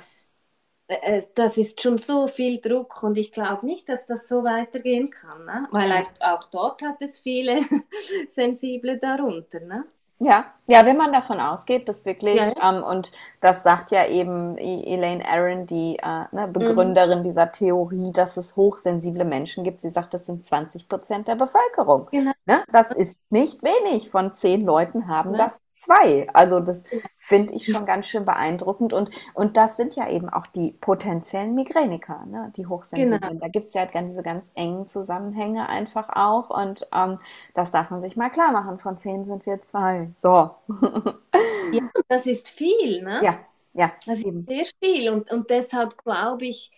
äh, 0.88 1.22
das 1.34 1.58
ist 1.58 1.80
schon 1.80 1.98
so 1.98 2.26
viel 2.26 2.60
Druck 2.60 3.02
und 3.02 3.18
ich 3.18 3.32
glaube 3.32 3.66
nicht, 3.66 3.88
dass 3.88 4.06
das 4.06 4.28
so 4.28 4.44
weitergehen 4.44 5.10
kann, 5.10 5.44
ne? 5.44 5.68
weil 5.70 6.04
auch 6.20 6.44
dort 6.44 6.82
hat 6.82 7.00
es 7.00 7.20
viele 7.20 7.60
Sensible 8.30 8.98
darunter. 8.98 9.60
Ne? 9.60 9.84
Ja, 10.18 10.54
ja, 10.70 10.86
wenn 10.86 10.96
man 10.96 11.12
davon 11.12 11.40
ausgeht, 11.40 11.88
dass 11.88 12.04
wirklich, 12.04 12.36
ja, 12.36 12.52
ja. 12.56 12.76
Ähm, 12.76 12.84
und 12.84 13.10
das 13.40 13.64
sagt 13.64 13.90
ja 13.90 14.06
eben 14.06 14.56
e-, 14.56 14.84
Elaine 14.84 15.24
Aaron, 15.26 15.66
die 15.66 15.98
äh, 15.98 16.24
ne, 16.30 16.46
Begründerin 16.46 17.20
mhm. 17.20 17.24
dieser 17.24 17.50
Theorie, 17.50 18.12
dass 18.12 18.36
es 18.36 18.54
hochsensible 18.54 19.24
Menschen 19.24 19.64
gibt. 19.64 19.80
Sie 19.80 19.90
sagt, 19.90 20.14
das 20.14 20.26
sind 20.26 20.46
20 20.46 20.88
Prozent 20.88 21.26
der 21.26 21.34
Bevölkerung. 21.34 22.06
Genau. 22.12 22.30
Ne? 22.46 22.62
Das 22.70 22.92
ist 22.92 23.30
nicht 23.32 23.64
wenig. 23.64 24.10
Von 24.10 24.32
zehn 24.32 24.64
Leuten 24.64 25.08
haben 25.08 25.32
ja. 25.32 25.38
das 25.38 25.68
zwei. 25.72 26.28
Also 26.32 26.60
das 26.60 26.84
finde 27.16 27.54
ich 27.54 27.66
schon 27.66 27.84
ganz 27.84 28.06
schön 28.06 28.24
beeindruckend. 28.24 28.92
Und, 28.92 29.10
und 29.34 29.56
das 29.56 29.76
sind 29.76 29.96
ja 29.96 30.08
eben 30.08 30.28
auch 30.28 30.46
die 30.46 30.70
potenziellen 30.80 31.56
Migräniker, 31.56 32.26
ne? 32.26 32.52
die 32.56 32.66
Hochsensiblen. 32.66 33.20
Genau. 33.20 33.40
Da 33.40 33.48
gibt 33.48 33.68
es 33.68 33.74
ja 33.74 33.80
halt 33.80 34.08
diese 34.08 34.22
ganz 34.22 34.48
engen 34.54 34.86
Zusammenhänge 34.86 35.68
einfach 35.68 36.10
auch. 36.10 36.50
Und 36.50 36.86
ähm, 36.94 37.18
das 37.54 37.72
darf 37.72 37.90
man 37.90 38.00
sich 38.00 38.16
mal 38.16 38.30
klar 38.30 38.52
machen. 38.52 38.78
Von 38.78 38.96
zehn 38.96 39.24
sind 39.24 39.46
wir 39.46 39.60
zwei. 39.62 40.10
So. 40.16 40.50
ja, 41.72 41.90
das 42.08 42.26
ist 42.26 42.48
viel, 42.48 43.02
ne? 43.02 43.20
Ja, 43.22 43.40
ja. 43.72 43.92
Das 44.06 44.18
ist 44.18 44.46
sehr 44.46 44.66
viel. 44.82 45.10
Und, 45.10 45.30
und 45.32 45.50
deshalb 45.50 45.96
glaube 46.02 46.46
ich, 46.46 46.70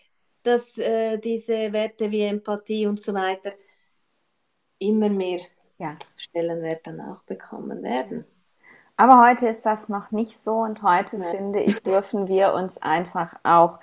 dass 0.42 0.76
äh, 0.78 1.18
diese 1.18 1.72
Werte 1.72 2.10
wie 2.10 2.22
Empathie 2.22 2.86
und 2.86 3.00
so 3.00 3.14
weiter 3.14 3.52
immer 4.78 5.08
mehr 5.08 5.40
ja. 5.78 5.94
Stellenwert 6.16 6.86
dann 6.86 7.00
auch 7.00 7.22
bekommen 7.22 7.82
werden. 7.82 8.24
Aber 8.96 9.26
heute 9.26 9.48
ist 9.48 9.64
das 9.64 9.88
noch 9.88 10.10
nicht 10.12 10.38
so 10.38 10.58
und 10.58 10.82
heute 10.82 11.16
ja. 11.16 11.24
finde 11.24 11.60
ich, 11.60 11.82
dürfen 11.82 12.28
wir 12.28 12.52
uns 12.52 12.78
einfach 12.78 13.34
auch 13.42 13.80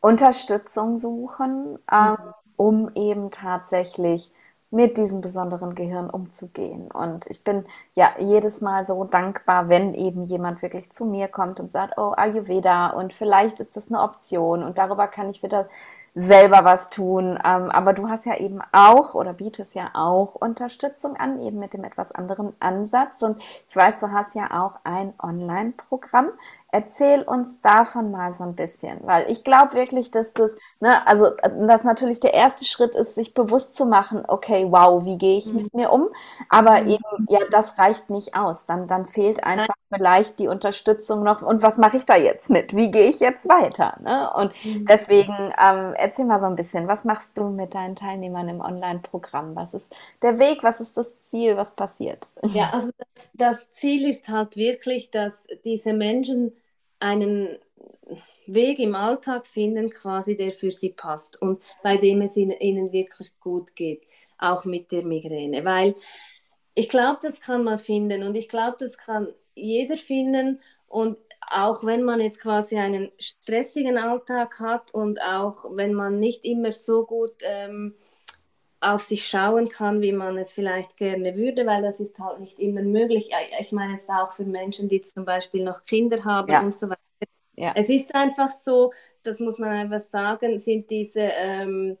Unterstützung 0.00 0.98
suchen, 0.98 1.78
ähm, 1.90 2.10
mhm. 2.10 2.34
um 2.56 2.90
eben 2.94 3.30
tatsächlich 3.30 4.32
mit 4.76 4.98
diesem 4.98 5.22
besonderen 5.22 5.74
Gehirn 5.74 6.10
umzugehen. 6.10 6.90
Und 6.90 7.26
ich 7.28 7.42
bin 7.42 7.64
ja 7.94 8.10
jedes 8.18 8.60
Mal 8.60 8.86
so 8.86 9.04
dankbar, 9.04 9.70
wenn 9.70 9.94
eben 9.94 10.24
jemand 10.24 10.60
wirklich 10.60 10.92
zu 10.92 11.06
mir 11.06 11.28
kommt 11.28 11.58
und 11.58 11.72
sagt, 11.72 11.96
oh, 11.96 12.12
Ayurveda 12.14 12.88
und 12.90 13.14
vielleicht 13.14 13.58
ist 13.60 13.74
das 13.74 13.88
eine 13.88 14.02
Option 14.02 14.62
und 14.62 14.76
darüber 14.76 15.08
kann 15.08 15.30
ich 15.30 15.42
wieder 15.42 15.66
selber 16.14 16.64
was 16.64 16.90
tun. 16.90 17.38
Ähm, 17.44 17.70
aber 17.70 17.92
du 17.92 18.08
hast 18.08 18.26
ja 18.26 18.36
eben 18.36 18.60
auch 18.72 19.14
oder 19.14 19.32
bietest 19.32 19.74
ja 19.74 19.90
auch 19.94 20.34
Unterstützung 20.34 21.16
an, 21.16 21.40
eben 21.42 21.58
mit 21.58 21.74
dem 21.74 21.84
etwas 21.84 22.12
anderen 22.12 22.54
Ansatz. 22.60 23.22
Und 23.22 23.40
ich 23.68 23.76
weiß, 23.76 24.00
du 24.00 24.10
hast 24.10 24.34
ja 24.34 24.62
auch 24.62 24.80
ein 24.84 25.14
Online-Programm. 25.22 26.28
Erzähl 26.72 27.22
uns 27.22 27.60
davon 27.60 28.10
mal 28.10 28.34
so 28.34 28.42
ein 28.42 28.56
bisschen, 28.56 28.98
weil 29.04 29.30
ich 29.30 29.44
glaube 29.44 29.74
wirklich, 29.74 30.10
dass 30.10 30.34
das, 30.34 30.56
ne, 30.80 31.06
also 31.06 31.30
das 31.60 31.84
natürlich 31.84 32.18
der 32.18 32.34
erste 32.34 32.64
Schritt 32.64 32.96
ist, 32.96 33.14
sich 33.14 33.34
bewusst 33.34 33.76
zu 33.76 33.86
machen, 33.86 34.24
okay, 34.26 34.66
wow, 34.68 35.04
wie 35.04 35.16
gehe 35.16 35.38
ich 35.38 35.46
mhm. 35.46 35.62
mit 35.62 35.74
mir 35.74 35.92
um? 35.92 36.08
Aber 36.48 36.82
mhm. 36.82 36.88
eben, 36.88 37.26
ja, 37.28 37.38
das 37.50 37.78
reicht 37.78 38.10
nicht 38.10 38.34
aus. 38.34 38.66
Dann, 38.66 38.88
dann 38.88 39.06
fehlt 39.06 39.44
einfach 39.44 39.74
vielleicht 39.94 40.38
die 40.40 40.48
Unterstützung 40.48 41.22
noch. 41.22 41.40
Und 41.40 41.62
was 41.62 41.78
mache 41.78 41.96
ich 41.96 42.04
da 42.04 42.16
jetzt 42.16 42.50
mit? 42.50 42.74
Wie 42.74 42.90
gehe 42.90 43.08
ich 43.08 43.20
jetzt 43.20 43.48
weiter? 43.48 43.96
Ne? 44.02 44.30
Und 44.34 44.52
mhm. 44.64 44.86
deswegen 44.86 45.52
ähm, 45.58 45.94
erzähl 45.94 46.24
mal 46.24 46.40
so 46.40 46.46
ein 46.46 46.56
bisschen, 46.56 46.88
was 46.88 47.04
machst 47.04 47.38
du 47.38 47.44
mit 47.44 47.74
deinen 47.74 47.94
Teilnehmern 47.96 48.48
im 48.48 48.60
Online-Programm? 48.60 49.54
Was 49.54 49.72
ist 49.72 49.94
der 50.22 50.38
Weg? 50.38 50.64
Was 50.64 50.80
ist 50.80 50.96
das 50.96 51.18
Ziel? 51.20 51.56
Was 51.56 51.70
passiert? 51.70 52.28
Ja, 52.42 52.70
also 52.72 52.90
das 53.34 53.72
Ziel 53.72 54.08
ist 54.08 54.28
halt 54.28 54.56
wirklich, 54.56 55.10
dass 55.10 55.46
diese 55.64 55.92
Menschen 55.92 56.52
einen 56.98 57.58
Weg 58.46 58.78
im 58.78 58.94
Alltag 58.94 59.46
finden, 59.46 59.90
quasi, 59.90 60.36
der 60.36 60.52
für 60.52 60.70
sie 60.72 60.90
passt 60.90 61.40
und 61.42 61.62
bei 61.82 61.96
dem 61.96 62.22
es 62.22 62.36
ihnen 62.36 62.92
wirklich 62.92 63.38
gut 63.40 63.74
geht, 63.74 64.02
auch 64.38 64.64
mit 64.64 64.92
der 64.92 65.04
Migräne. 65.04 65.64
Weil 65.64 65.94
ich 66.74 66.88
glaube, 66.88 67.18
das 67.22 67.40
kann 67.40 67.64
man 67.64 67.78
finden 67.78 68.22
und 68.22 68.34
ich 68.36 68.48
glaube, 68.48 68.76
das 68.78 68.98
kann 68.98 69.32
jeder 69.54 69.96
finden 69.96 70.60
und 70.86 71.18
auch 71.40 71.84
wenn 71.84 72.02
man 72.02 72.20
jetzt 72.20 72.40
quasi 72.40 72.76
einen 72.76 73.10
stressigen 73.18 73.98
Alltag 73.98 74.60
hat 74.60 74.92
und 74.94 75.20
auch 75.22 75.64
wenn 75.76 75.94
man 75.94 76.18
nicht 76.18 76.44
immer 76.44 76.72
so 76.72 77.04
gut 77.04 77.34
ähm, 77.42 77.94
auf 78.80 79.02
sich 79.02 79.26
schauen 79.26 79.68
kann, 79.68 80.00
wie 80.02 80.12
man 80.12 80.36
es 80.38 80.52
vielleicht 80.52 80.96
gerne 80.96 81.34
würde, 81.36 81.66
weil 81.66 81.82
das 81.82 82.00
ist 82.00 82.18
halt 82.18 82.40
nicht 82.40 82.58
immer 82.58 82.82
möglich. 82.82 83.30
Ich 83.60 83.72
meine 83.72 83.94
jetzt 83.94 84.10
auch 84.10 84.32
für 84.32 84.44
Menschen, 84.44 84.88
die 84.88 85.00
zum 85.00 85.24
Beispiel 85.24 85.64
noch 85.64 85.84
Kinder 85.84 86.24
haben 86.24 86.52
ja. 86.52 86.60
und 86.60 86.76
so 86.76 86.88
weiter. 86.88 87.00
Ja. 87.54 87.72
Es 87.74 87.88
ist 87.88 88.14
einfach 88.14 88.50
so, 88.50 88.92
das 89.22 89.40
muss 89.40 89.58
man 89.58 89.70
einfach 89.70 90.00
sagen, 90.00 90.58
sind 90.58 90.90
diese 90.90 91.22
ähm, 91.22 91.96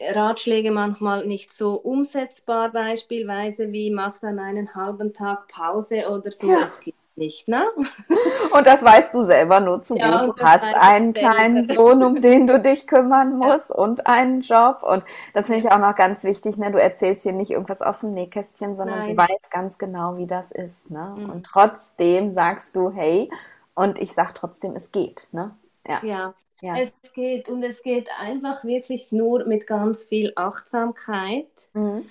Ratschläge 0.00 0.70
manchmal 0.70 1.26
nicht 1.26 1.52
so 1.52 1.74
umsetzbar, 1.74 2.70
beispielsweise 2.70 3.72
wie 3.72 3.90
macht 3.90 4.22
dann 4.22 4.38
einen 4.38 4.74
halben 4.74 5.12
Tag 5.12 5.48
Pause 5.48 6.08
oder 6.08 6.30
so. 6.30 6.50
Ja. 6.50 6.60
Das 6.60 6.80
gibt 6.80 6.99
nicht, 7.16 7.48
ne? 7.48 7.64
Und 8.56 8.66
das 8.66 8.84
weißt 8.84 9.14
du 9.14 9.22
selber 9.22 9.60
nur 9.60 9.80
zu 9.80 9.96
ja, 9.96 10.22
gut. 10.22 10.40
Du 10.40 10.44
hast 10.44 10.64
einen 10.64 11.12
kleinen 11.12 11.66
Sohn, 11.72 12.02
um 12.02 12.20
den 12.20 12.46
du 12.46 12.60
dich 12.60 12.86
kümmern 12.86 13.38
musst 13.38 13.70
ja. 13.70 13.76
und 13.76 14.06
einen 14.06 14.40
Job. 14.40 14.82
Und 14.82 15.04
das 15.34 15.46
finde 15.46 15.60
ich 15.60 15.72
auch 15.72 15.78
noch 15.78 15.94
ganz 15.94 16.24
wichtig. 16.24 16.56
Ne? 16.56 16.70
Du 16.70 16.80
erzählst 16.80 17.22
hier 17.22 17.32
nicht 17.32 17.50
irgendwas 17.50 17.82
aus 17.82 18.00
dem 18.00 18.14
Nähkästchen, 18.14 18.76
sondern 18.76 18.98
Nein. 18.98 19.16
du 19.16 19.16
weißt 19.16 19.50
ganz 19.50 19.78
genau, 19.78 20.16
wie 20.16 20.26
das 20.26 20.50
ist. 20.50 20.90
Ne? 20.90 21.14
Mhm. 21.16 21.30
Und 21.30 21.46
trotzdem 21.46 22.32
sagst 22.32 22.74
du, 22.76 22.90
hey, 22.90 23.30
und 23.74 23.98
ich 23.98 24.12
sage 24.12 24.32
trotzdem, 24.34 24.76
es 24.76 24.90
geht. 24.90 25.28
Ne? 25.32 25.52
Ja. 25.86 26.00
ja. 26.02 26.34
Ja. 26.62 26.74
Es 26.76 26.92
geht 27.14 27.48
und 27.48 27.62
es 27.62 27.82
geht 27.82 28.08
einfach 28.20 28.64
wirklich 28.64 29.12
nur 29.12 29.46
mit 29.46 29.66
ganz 29.66 30.04
viel 30.04 30.32
Achtsamkeit. 30.36 31.48
Mhm. 31.72 32.04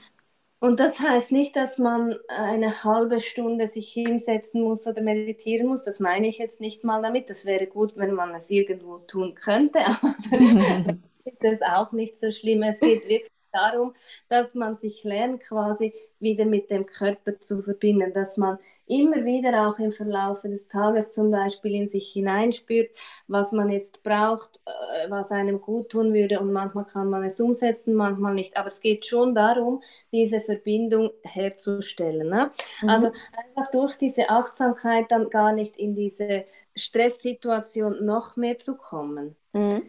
Und 0.62 0.82
das 0.82 1.00
heißt 1.00 1.32
nicht, 1.32 1.56
dass 1.56 1.78
man 1.78 2.18
eine 2.28 2.84
halbe 2.84 3.22
Stunde 3.22 3.68
sich 3.68 3.94
hinsetzen 3.94 4.62
muss 4.62 4.86
oder 4.88 5.02
meditieren 5.02 5.68
muss. 5.68 5.86
Das 5.86 6.02
meine 6.02 6.28
ich 6.28 6.38
jetzt 6.38 6.60
nicht 6.60 6.84
mal 6.84 7.02
damit. 7.02 7.30
Das 7.30 7.46
wäre 7.46 7.66
gut, 7.66 7.94
wenn 7.96 8.14
man 8.14 8.36
es 8.36 8.50
irgendwo 8.50 8.98
tun 9.00 9.36
könnte, 9.36 9.80
aber 9.86 10.16
das 11.40 11.54
ist 11.54 11.64
auch 11.64 11.94
nicht 11.94 12.18
so 12.18 12.32
schlimm. 12.32 12.64
Es 12.64 12.80
geht 12.82 13.08
wirklich 13.08 13.39
darum, 13.52 13.94
dass 14.28 14.56
man 14.56 14.78
sich 14.78 15.04
lernt, 15.04 15.42
quasi 15.42 15.94
wieder 16.20 16.46
mit 16.46 16.70
dem 16.70 16.86
Körper 16.86 17.40
zu 17.40 17.62
verbinden, 17.62 18.14
dass 18.14 18.38
man 18.38 18.60
immer 18.90 19.24
wieder 19.24 19.68
auch 19.68 19.78
im 19.78 19.92
Verlauf 19.92 20.42
des 20.42 20.68
Tages 20.68 21.14
zum 21.14 21.30
Beispiel 21.30 21.76
in 21.76 21.88
sich 21.88 22.12
hineinspürt, 22.12 22.90
was 23.28 23.52
man 23.52 23.70
jetzt 23.70 24.02
braucht, 24.02 24.60
äh, 24.66 25.10
was 25.10 25.32
einem 25.32 25.62
gut 25.62 25.90
tun 25.90 26.14
würde 26.14 26.40
und 26.40 26.52
manchmal 26.52 26.86
kann 26.86 27.10
man 27.10 27.24
es 27.24 27.40
umsetzen, 27.40 27.94
manchmal 27.94 28.34
nicht. 28.34 28.58
Aber 28.58 28.68
es 28.68 28.82
geht 28.82 29.06
schon 29.06 29.36
darum, 29.36 29.84
diese 30.12 30.42
Verbindung 30.42 31.12
herzustellen. 31.24 32.30
Ne? 32.30 32.52
Mhm. 32.82 32.90
Also 32.90 33.12
einfach 33.38 33.72
durch 33.72 33.96
diese 33.98 34.30
Achtsamkeit 34.30 35.12
dann 35.12 35.30
gar 35.30 35.54
nicht 35.54 35.78
in 35.78 35.96
diese 35.96 36.46
Stresssituation 36.76 38.04
noch 38.04 38.38
mehr 38.38 38.58
zu 38.58 38.76
kommen. 38.76 39.36
Mhm. 39.54 39.84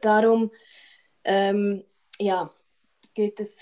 Darum, 0.00 0.50
ähm, 1.24 1.84
ja, 2.18 2.50
geht 3.20 3.38
es 3.38 3.54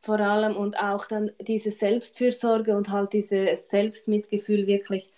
vor 0.00 0.18
allem 0.20 0.56
und 0.56 0.78
auch 0.78 1.04
dann 1.06 1.30
diese 1.40 1.70
Selbstfürsorge 1.70 2.74
und 2.74 2.90
halt 2.90 3.12
dieses 3.12 3.68
Selbstmitgefühl 3.68 4.66
wirklich 4.66 5.10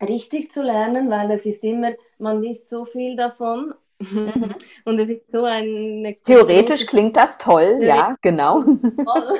richtig 0.00 0.50
zu 0.50 0.62
lernen, 0.62 1.10
weil 1.10 1.30
es 1.30 1.44
ist 1.44 1.62
immer, 1.62 1.92
man 2.18 2.42
liest 2.42 2.70
so 2.70 2.86
viel 2.86 3.16
davon 3.16 3.74
mhm. 3.98 4.54
und 4.86 4.98
es 4.98 5.10
ist 5.10 5.30
so 5.30 5.44
eine... 5.44 6.16
Theoretisch 6.16 6.86
klingt 6.86 7.16
das 7.18 7.36
toll, 7.36 7.78
ja, 7.82 8.16
genau. 8.22 8.62
Toll, 9.10 9.38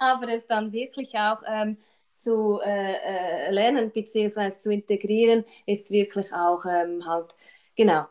aber 0.00 0.28
es 0.28 0.46
dann 0.46 0.72
wirklich 0.72 1.14
auch 1.14 1.42
ähm, 1.46 1.76
zu 2.14 2.60
äh, 2.64 3.48
äh, 3.48 3.50
lernen 3.50 3.90
bzw. 3.90 4.50
zu 4.50 4.70
integrieren, 4.70 5.44
ist 5.66 5.90
wirklich 5.90 6.32
auch 6.32 6.64
ähm, 6.64 7.06
halt, 7.06 7.34
genau, 7.76 8.06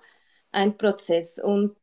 ein 0.51 0.77
Prozess 0.77 1.39
und 1.39 1.75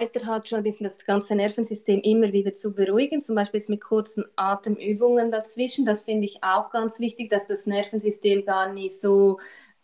weiter 0.00 0.26
halt 0.26 0.48
schon 0.48 0.58
ein 0.58 0.64
bisschen 0.64 0.84
das 0.84 0.98
ganze 1.04 1.34
Nervensystem 1.34 2.00
immer 2.00 2.32
wieder 2.32 2.54
zu 2.54 2.72
beruhigen, 2.72 3.20
zum 3.20 3.34
Beispiel 3.34 3.62
mit 3.68 3.80
kurzen 3.80 4.24
Atemübungen 4.36 5.30
dazwischen. 5.30 5.84
Das 5.84 6.02
finde 6.02 6.24
ich 6.24 6.42
auch 6.42 6.70
ganz 6.70 7.00
wichtig, 7.00 7.30
dass 7.30 7.46
das 7.46 7.66
Nervensystem 7.66 8.44
gar 8.44 8.72
nicht 8.72 9.00
so 9.00 9.38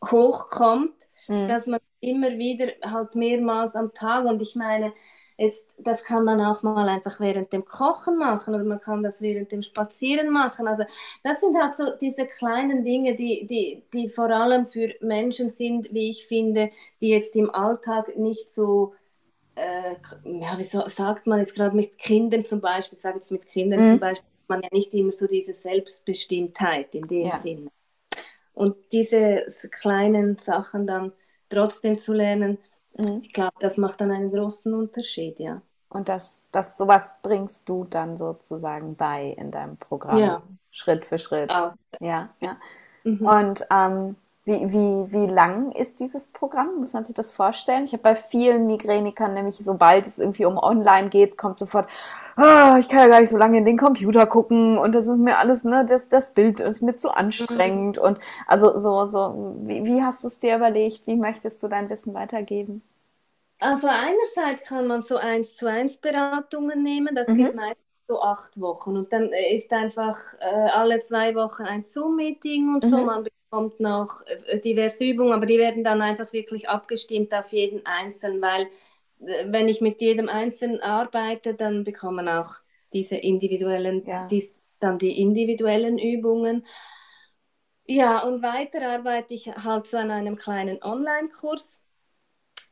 hochkommt, 0.05 0.95
mhm. 1.29 1.49
dass 1.49 1.67
man 1.67 1.81
immer 2.01 2.39
wieder 2.39 2.69
halt 2.85 3.15
mehrmals 3.15 3.75
am 3.75 3.93
Tag 3.95 4.27
und 4.27 4.41
ich 4.41 4.55
meine, 4.55 4.93
jetzt, 5.39 5.69
das 5.79 6.05
kann 6.05 6.25
man 6.25 6.41
auch 6.41 6.63
mal 6.63 6.89
einfach 6.89 7.21
während 7.21 7.53
dem 7.53 7.65
Kochen 7.65 8.17
machen 8.19 8.55
oder 8.55 8.65
man 8.65 8.81
kann 8.81 9.03
das 9.03 9.21
während 9.21 9.53
dem 9.53 9.63
Spazieren 9.63 10.31
machen. 10.31 10.67
Also 10.67 10.85
das 11.23 11.41
sind 11.41 11.61
halt 11.61 11.75
so 11.75 11.85
diese 12.01 12.27
kleinen 12.27 12.85
Dinge, 12.85 13.17
die, 13.17 13.47
die, 13.47 13.83
die 13.93 14.09
vor 14.09 14.31
allem 14.31 14.67
für 14.67 14.95
Menschen 15.01 15.51
sind, 15.51 15.93
wie 15.93 16.11
ich 16.11 16.27
finde, 16.27 16.71
die 17.01 17.09
jetzt 17.09 17.37
im 17.37 17.51
Alltag 17.51 18.17
nicht 18.17 18.53
so 18.55 18.95
äh, 19.57 19.97
ja, 20.25 20.59
wie 20.59 20.65
so, 20.65 20.87
sagt 20.87 21.27
man 21.27 21.39
jetzt 21.41 21.55
gerade 21.55 21.75
mit 21.75 21.99
Kindern 21.99 22.45
zum 22.45 22.61
Beispiel, 22.61 22.97
sage 22.97 23.17
jetzt 23.17 23.33
mit 23.33 23.47
Kindern 23.47 23.81
mhm. 23.81 23.91
zum 23.91 23.99
Beispiel, 23.99 24.29
man 24.49 24.63
ja 24.63 24.69
nicht 24.71 24.95
immer 24.95 25.13
so 25.13 25.27
diese 25.27 25.55
Selbstbestimmtheit 25.55 26.95
in 26.95 27.07
dem 27.09 27.27
ja. 27.27 27.37
Sinne. 27.37 27.71
Und 28.55 28.77
diese 28.93 29.47
kleinen 29.71 30.39
Sachen 30.39 30.87
dann 30.87 31.13
trotzdem 31.49 31.99
zu 31.99 32.13
lernen, 32.13 32.59
mhm. 32.97 33.21
ich 33.23 33.33
glaube, 33.33 33.55
das 33.61 33.77
macht 33.77 34.01
dann 34.01 34.13
einen 34.13 34.31
großen 34.31 34.73
Unterschied, 34.75 35.41
ja. 35.41 35.63
Und 35.89 36.09
das, 36.09 36.43
das 36.53 36.77
sowas 36.77 37.15
bringst 37.23 37.69
du 37.69 37.85
dann 37.85 38.17
sozusagen 38.17 38.97
bei 38.97 39.35
in 39.39 39.51
deinem 39.51 39.77
Programm, 39.77 40.19
ja. 40.19 40.43
Schritt 40.71 41.07
für 41.07 41.19
Schritt. 41.19 41.51
Auch. 41.51 41.73
Ja, 42.01 42.31
ja. 42.41 42.57
Mhm. 43.05 43.27
Und 43.27 43.67
ähm, 43.71 44.17
wie, 44.47 44.73
wie, 44.73 45.13
wie 45.13 45.27
lang 45.27 45.73
ist 45.73 45.99
dieses 45.99 46.29
Programm? 46.29 46.77
Muss 46.79 46.93
man 46.93 47.05
sich 47.05 47.17
das 47.17 47.33
vorstellen? 47.33 47.85
Ich 47.85 47.93
habe 47.93 48.05
bei 48.05 48.15
vielen 48.15 48.69
Migränikern 48.69 49.35
nämlich, 49.35 49.57
sobald 49.57 50.07
es 50.07 50.21
irgendwie 50.21 50.45
um 50.45 50.57
online 50.57 51.09
geht, 51.09 51.37
kommt 51.37 51.59
sofort, 51.59 51.89
oh, 52.37 52.77
ich 52.79 52.89
kann 52.89 53.01
ja 53.01 53.09
gar 53.09 53.21
nicht 53.21 53.31
so 53.31 53.39
lange 53.39 53.59
in 53.59 53.65
den 53.65 53.77
Computer 53.77 54.25
gucken 54.25 54.79
und 54.79 54.95
das 54.95 55.09
ist 55.09 55.19
mir 55.19 55.39
alles, 55.39 55.65
ne, 55.65 55.85
das, 55.85 56.09
das 56.09 56.33
Bild 56.33 56.61
ist 56.61 56.81
mir 56.81 56.95
zu 56.95 57.11
anstrengend. 57.11 57.97
Mhm. 57.97 58.03
Und 58.05 58.21
also 58.47 58.79
so, 58.79 59.09
so, 59.11 59.57
wie, 59.63 59.85
wie 59.85 60.03
hast 60.03 60.23
du 60.23 60.29
es 60.29 60.39
dir 60.39 60.57
überlegt? 60.57 61.09
Wie 61.09 61.17
möchtest 61.17 61.61
du 61.65 61.69
dein 61.69 61.91
Wissen 61.91 62.15
weitergeben? 62.15 62.83
Also 63.59 63.89
einerseits 63.89 64.69
kann 64.69 64.87
man 64.87 65.03
so 65.03 65.17
eins 65.17 65.57
zu 65.57 65.67
eins 65.67 65.99
Beratungen 65.99 66.85
nehmen, 66.85 67.17
das 67.17 67.27
mhm. 67.27 67.37
geht 67.37 67.57
meistens 67.57 67.83
so 68.07 68.23
acht 68.23 68.61
Wochen 68.61 68.97
und 68.97 69.13
dann 69.13 69.31
ist 69.53 69.73
einfach 69.73 70.17
äh, 70.39 70.69
alle 70.71 71.01
zwei 71.01 71.35
Wochen 71.35 71.65
ein 71.65 71.85
Zoom-Meeting 71.85 72.77
und 72.77 72.85
mhm. 72.85 72.89
so. 72.89 72.99
Man 72.99 73.27
kommt 73.51 73.81
noch 73.81 74.23
äh, 74.27 74.61
diverse 74.61 75.05
Übungen, 75.05 75.33
aber 75.33 75.47
die 75.47 75.59
werden 75.59 75.85
dann 75.85 76.03
einfach 76.03 76.33
wirklich 76.33 76.69
abgestimmt 76.69 77.33
auf 77.35 77.53
jeden 77.53 77.85
Einzelnen, 77.87 78.43
weil 78.43 78.63
äh, 79.21 79.47
wenn 79.47 79.69
ich 79.69 79.81
mit 79.81 80.01
jedem 80.01 80.29
Einzelnen 80.29 80.81
arbeite, 80.81 81.55
dann 81.55 81.85
bekommen 81.85 82.29
auch 82.29 82.57
diese 82.93 83.17
individuellen, 83.17 84.05
ja. 84.07 84.27
die, 84.27 84.49
dann 84.81 84.99
die 84.99 85.21
individuellen 85.21 85.99
Übungen. 85.99 86.67
Ja, 87.87 88.23
und 88.25 88.43
weiter 88.43 88.89
arbeite 88.89 89.35
ich 89.35 89.49
halt 89.49 89.87
so 89.87 89.97
an 89.97 90.11
einem 90.11 90.37
kleinen 90.37 90.83
Online-Kurs 90.83 91.81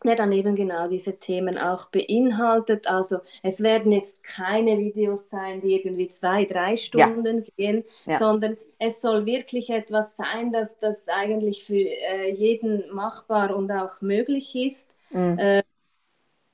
der 0.05 0.17
dann 0.17 0.33
eben 0.33 0.55
genau 0.55 0.89
diese 0.89 1.19
Themen 1.19 1.59
auch 1.59 1.89
beinhaltet. 1.91 2.87
Also 2.87 3.19
es 3.43 3.63
werden 3.63 3.93
jetzt 3.93 4.23
keine 4.23 4.79
Videos 4.79 5.31
sein, 5.31 5.61
die 5.61 5.75
irgendwie 5.75 6.09
zwei, 6.09 6.45
drei 6.45 6.77
Stunden 6.77 7.39
ja. 7.39 7.51
gehen, 7.57 7.85
ja. 8.07 8.19
sondern 8.19 8.57
es 8.79 9.01
soll 9.01 9.27
wirklich 9.27 9.71
etwas 9.71 10.17
sein, 10.17 10.53
dass 10.53 10.79
das 10.79 11.09
eigentlich 11.09 11.65
für 11.65 11.75
äh, 11.75 12.33
jeden 12.33 12.95
machbar 12.95 13.57
und 13.57 13.71
auch 13.73 14.01
möglich 14.01 14.55
ist. 14.55 14.91
Mhm. 15.11 15.39
Äh, 15.39 15.63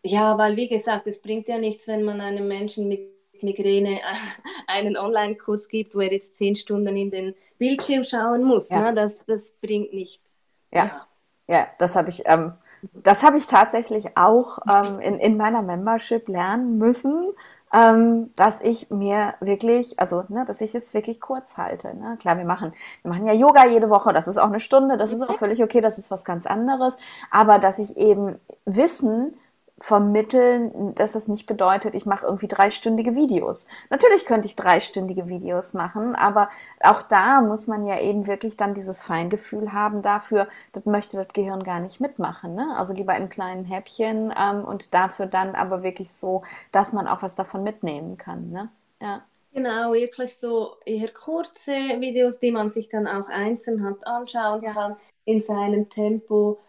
ja, 0.03 0.39
weil 0.39 0.57
wie 0.57 0.69
gesagt, 0.69 1.07
es 1.07 1.21
bringt 1.21 1.49
ja 1.49 1.59
nichts, 1.59 1.87
wenn 1.89 2.05
man 2.05 2.21
einem 2.21 2.49
Menschen 2.49 2.89
mit 2.89 3.11
Migräne 3.43 4.01
einen 4.67 4.97
Online-Kurs 4.97 5.69
gibt, 5.69 5.95
wo 5.95 6.01
er 6.01 6.13
jetzt 6.13 6.37
zehn 6.37 6.57
Stunden 6.57 6.97
in 6.97 7.11
den 7.11 7.35
Bildschirm 7.59 8.05
schauen 8.05 8.45
muss. 8.45 8.71
Ja. 8.71 8.81
Ne? 8.81 8.95
Das, 8.95 9.25
das 9.27 9.53
bringt 9.53 9.93
nichts. 9.93 10.45
Ja, 10.73 11.07
ja. 11.49 11.69
das 11.79 11.97
habe 11.97 12.11
ich. 12.11 12.23
Ähm 12.27 12.53
das 12.93 13.23
habe 13.23 13.37
ich 13.37 13.47
tatsächlich 13.47 14.17
auch 14.17 14.59
ähm, 14.69 15.01
in, 15.01 15.19
in 15.19 15.37
meiner 15.37 15.63
Membership 15.63 16.29
lernen 16.29 16.79
müssen, 16.79 17.33
ähm, 17.73 18.33
dass 18.35 18.61
ich 18.61 18.91
mir 18.91 19.35
wirklich, 19.41 19.99
also 19.99 20.25
ne, 20.29 20.45
dass 20.45 20.61
ich 20.61 20.75
es 20.75 20.93
wirklich 20.93 21.21
kurz 21.21 21.57
halte. 21.57 21.95
Ne? 21.95 22.17
Klar, 22.19 22.39
wir 22.39 22.45
machen, 22.45 22.73
wir 23.03 23.11
machen 23.13 23.27
ja 23.27 23.33
Yoga 23.33 23.67
jede 23.67 23.91
Woche, 23.91 24.13
das 24.13 24.29
ist 24.29 24.39
auch 24.39 24.49
eine 24.49 24.61
Stunde, 24.61 24.97
das 24.97 25.13
ist 25.13 25.23
auch 25.23 25.37
völlig 25.37 25.63
okay, 25.63 25.81
das 25.81 25.99
ist 25.99 26.11
was 26.11 26.25
ganz 26.25 26.47
anderes. 26.47 26.97
Aber 27.31 27.59
dass 27.59 27.79
ich 27.79 27.97
eben 27.97 28.39
Wissen 28.65 29.35
vermitteln, 29.81 30.95
dass 30.95 31.13
das 31.13 31.27
nicht 31.27 31.47
bedeutet, 31.47 31.95
ich 31.95 32.05
mache 32.05 32.27
irgendwie 32.27 32.49
dreistündige 32.49 33.15
Videos. 33.17 33.67
Natürlich 33.89 34.27
könnte 34.27 34.47
ich 34.47 34.55
dreistündige 34.55 35.29
Videos 35.29 35.73
machen, 35.73 36.15
aber 36.15 36.51
auch 36.81 37.03
da 37.03 37.41
muss 37.41 37.67
man 37.67 37.87
ja 37.87 37.99
eben 37.99 38.27
wirklich 38.27 38.59
dann 38.59 38.75
dieses 38.75 39.03
Feingefühl 39.03 39.73
haben 39.73 40.03
dafür, 40.03 40.49
das 40.73 40.85
möchte 40.85 41.17
das 41.17 41.29
Gehirn 41.29 41.65
gar 41.65 41.81
nicht 41.81 41.99
mitmachen. 41.99 42.55
Ne? 42.55 42.77
Also 42.77 42.93
lieber 42.93 43.17
in 43.17 43.31
kleinen 43.31 43.65
Häppchen 43.65 44.33
ähm, 44.39 44.65
und 44.65 44.93
dafür 44.93 45.25
dann 45.27 45.55
aber 45.55 45.83
wirklich 45.83 46.13
so, 46.13 46.43
dass 46.73 46.93
man 46.93 47.09
auch 47.09 47.23
was 47.23 47.35
davon 47.35 47.65
mitnehmen 47.65 48.19
kann. 48.19 48.51
Ne? 48.51 48.69
Ja. 49.01 49.23
Genau, 49.53 49.95
wirklich 49.95 50.37
so 50.37 50.77
eher 50.85 51.13
kurze 51.13 51.73
Videos, 51.73 52.39
die 52.39 52.53
man 52.53 52.71
sich 52.71 52.89
dann 52.89 53.09
auch 53.09 53.29
einzeln 53.29 53.83
halt 53.85 54.07
anschauen 54.07 54.63
kann 54.63 54.97
in 55.25 55.41
seinem 55.41 55.89
Tempo. 55.89 56.61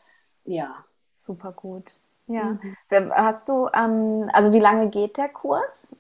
Ja. 0.45 0.84
Super 1.15 1.52
gut. 1.52 2.00
Ja. 2.33 2.57
Mhm. 2.89 3.11
Hast 3.13 3.49
du, 3.49 3.67
ähm, 3.73 4.29
also 4.33 4.53
wie 4.53 4.59
lange 4.59 4.89
geht 4.89 5.17
der 5.17 5.29
Kurs? 5.29 5.95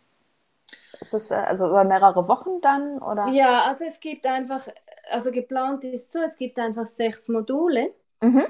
Ist 0.99 1.13
es 1.13 1.31
äh, 1.31 1.35
also 1.35 1.67
über 1.67 1.83
mehrere 1.83 2.27
Wochen 2.27 2.61
dann? 2.61 2.99
Oder? 2.99 3.27
Ja, 3.29 3.63
also 3.63 3.85
es 3.85 3.99
gibt 3.99 4.25
einfach, 4.25 4.67
also 5.09 5.31
geplant 5.31 5.83
ist 5.83 6.11
so, 6.11 6.19
es 6.19 6.37
gibt 6.37 6.59
einfach 6.59 6.85
sechs 6.85 7.27
Module. 7.27 7.91
Mhm. 8.21 8.45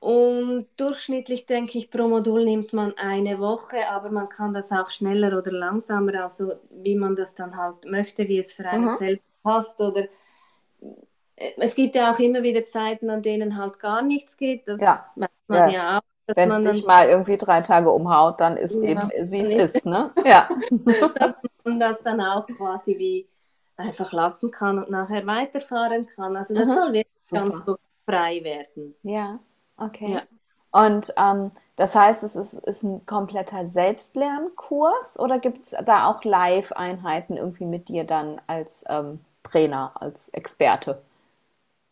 Und 0.00 0.68
durchschnittlich 0.76 1.46
denke 1.46 1.76
ich, 1.76 1.90
pro 1.90 2.06
Modul 2.08 2.44
nimmt 2.44 2.72
man 2.72 2.96
eine 2.96 3.40
Woche, 3.40 3.88
aber 3.88 4.10
man 4.10 4.28
kann 4.28 4.54
das 4.54 4.70
auch 4.70 4.90
schneller 4.90 5.36
oder 5.36 5.50
langsamer, 5.50 6.22
also 6.22 6.52
wie 6.70 6.94
man 6.94 7.16
das 7.16 7.34
dann 7.34 7.56
halt 7.56 7.84
möchte, 7.84 8.28
wie 8.28 8.38
es 8.38 8.52
für 8.52 8.66
einen 8.68 8.84
mhm. 8.84 8.90
selbst 8.90 9.42
passt. 9.42 9.80
Oder 9.80 10.04
äh, 11.36 11.52
es 11.56 11.74
gibt 11.74 11.96
ja 11.96 12.12
auch 12.12 12.18
immer 12.20 12.42
wieder 12.42 12.64
Zeiten, 12.64 13.10
an 13.10 13.22
denen 13.22 13.56
halt 13.56 13.80
gar 13.80 14.02
nichts 14.02 14.36
geht. 14.36 14.68
Das 14.68 14.80
ja. 14.80 15.10
merkt 15.16 15.34
man 15.48 15.58
ja, 15.58 15.68
ja 15.68 15.98
auch. 15.98 16.02
Wenn 16.34 16.50
es 16.50 16.60
dich 16.62 16.84
mal 16.84 17.08
irgendwie 17.08 17.36
drei 17.36 17.60
Tage 17.62 17.90
umhaut, 17.90 18.40
dann 18.40 18.56
ist 18.56 18.76
ja, 18.82 18.90
eben, 18.90 19.30
wie 19.30 19.40
es 19.40 19.74
ist, 19.74 19.86
ne? 19.86 20.10
Ja. 20.24 20.48
Dass 21.14 21.34
man 21.64 21.80
das 21.80 22.02
dann 22.02 22.20
auch 22.20 22.46
quasi 22.46 22.98
wie 22.98 23.28
einfach 23.76 24.12
lassen 24.12 24.50
kann 24.50 24.78
und 24.78 24.90
nachher 24.90 25.26
weiterfahren 25.26 26.08
kann. 26.14 26.36
Also 26.36 26.54
das 26.54 26.68
Aha, 26.68 26.74
soll 26.74 26.92
wirklich 26.92 27.16
super. 27.16 27.42
ganz 27.42 27.56
so 27.64 27.76
frei 28.04 28.42
werden. 28.42 28.94
Ja, 29.02 29.38
okay. 29.76 30.12
Ja. 30.12 30.22
Und 30.70 31.14
ähm, 31.16 31.52
das 31.76 31.94
heißt, 31.94 32.24
es 32.24 32.36
ist, 32.36 32.54
ist 32.54 32.82
ein 32.82 33.06
kompletter 33.06 33.68
Selbstlernkurs 33.68 35.18
oder 35.18 35.38
gibt 35.38 35.62
es 35.62 35.76
da 35.84 36.08
auch 36.08 36.24
Live-Einheiten 36.24 37.36
irgendwie 37.36 37.64
mit 37.64 37.88
dir 37.88 38.04
dann 38.04 38.40
als 38.46 38.84
ähm, 38.88 39.20
Trainer, 39.44 39.92
als 39.94 40.28
Experte? 40.30 41.00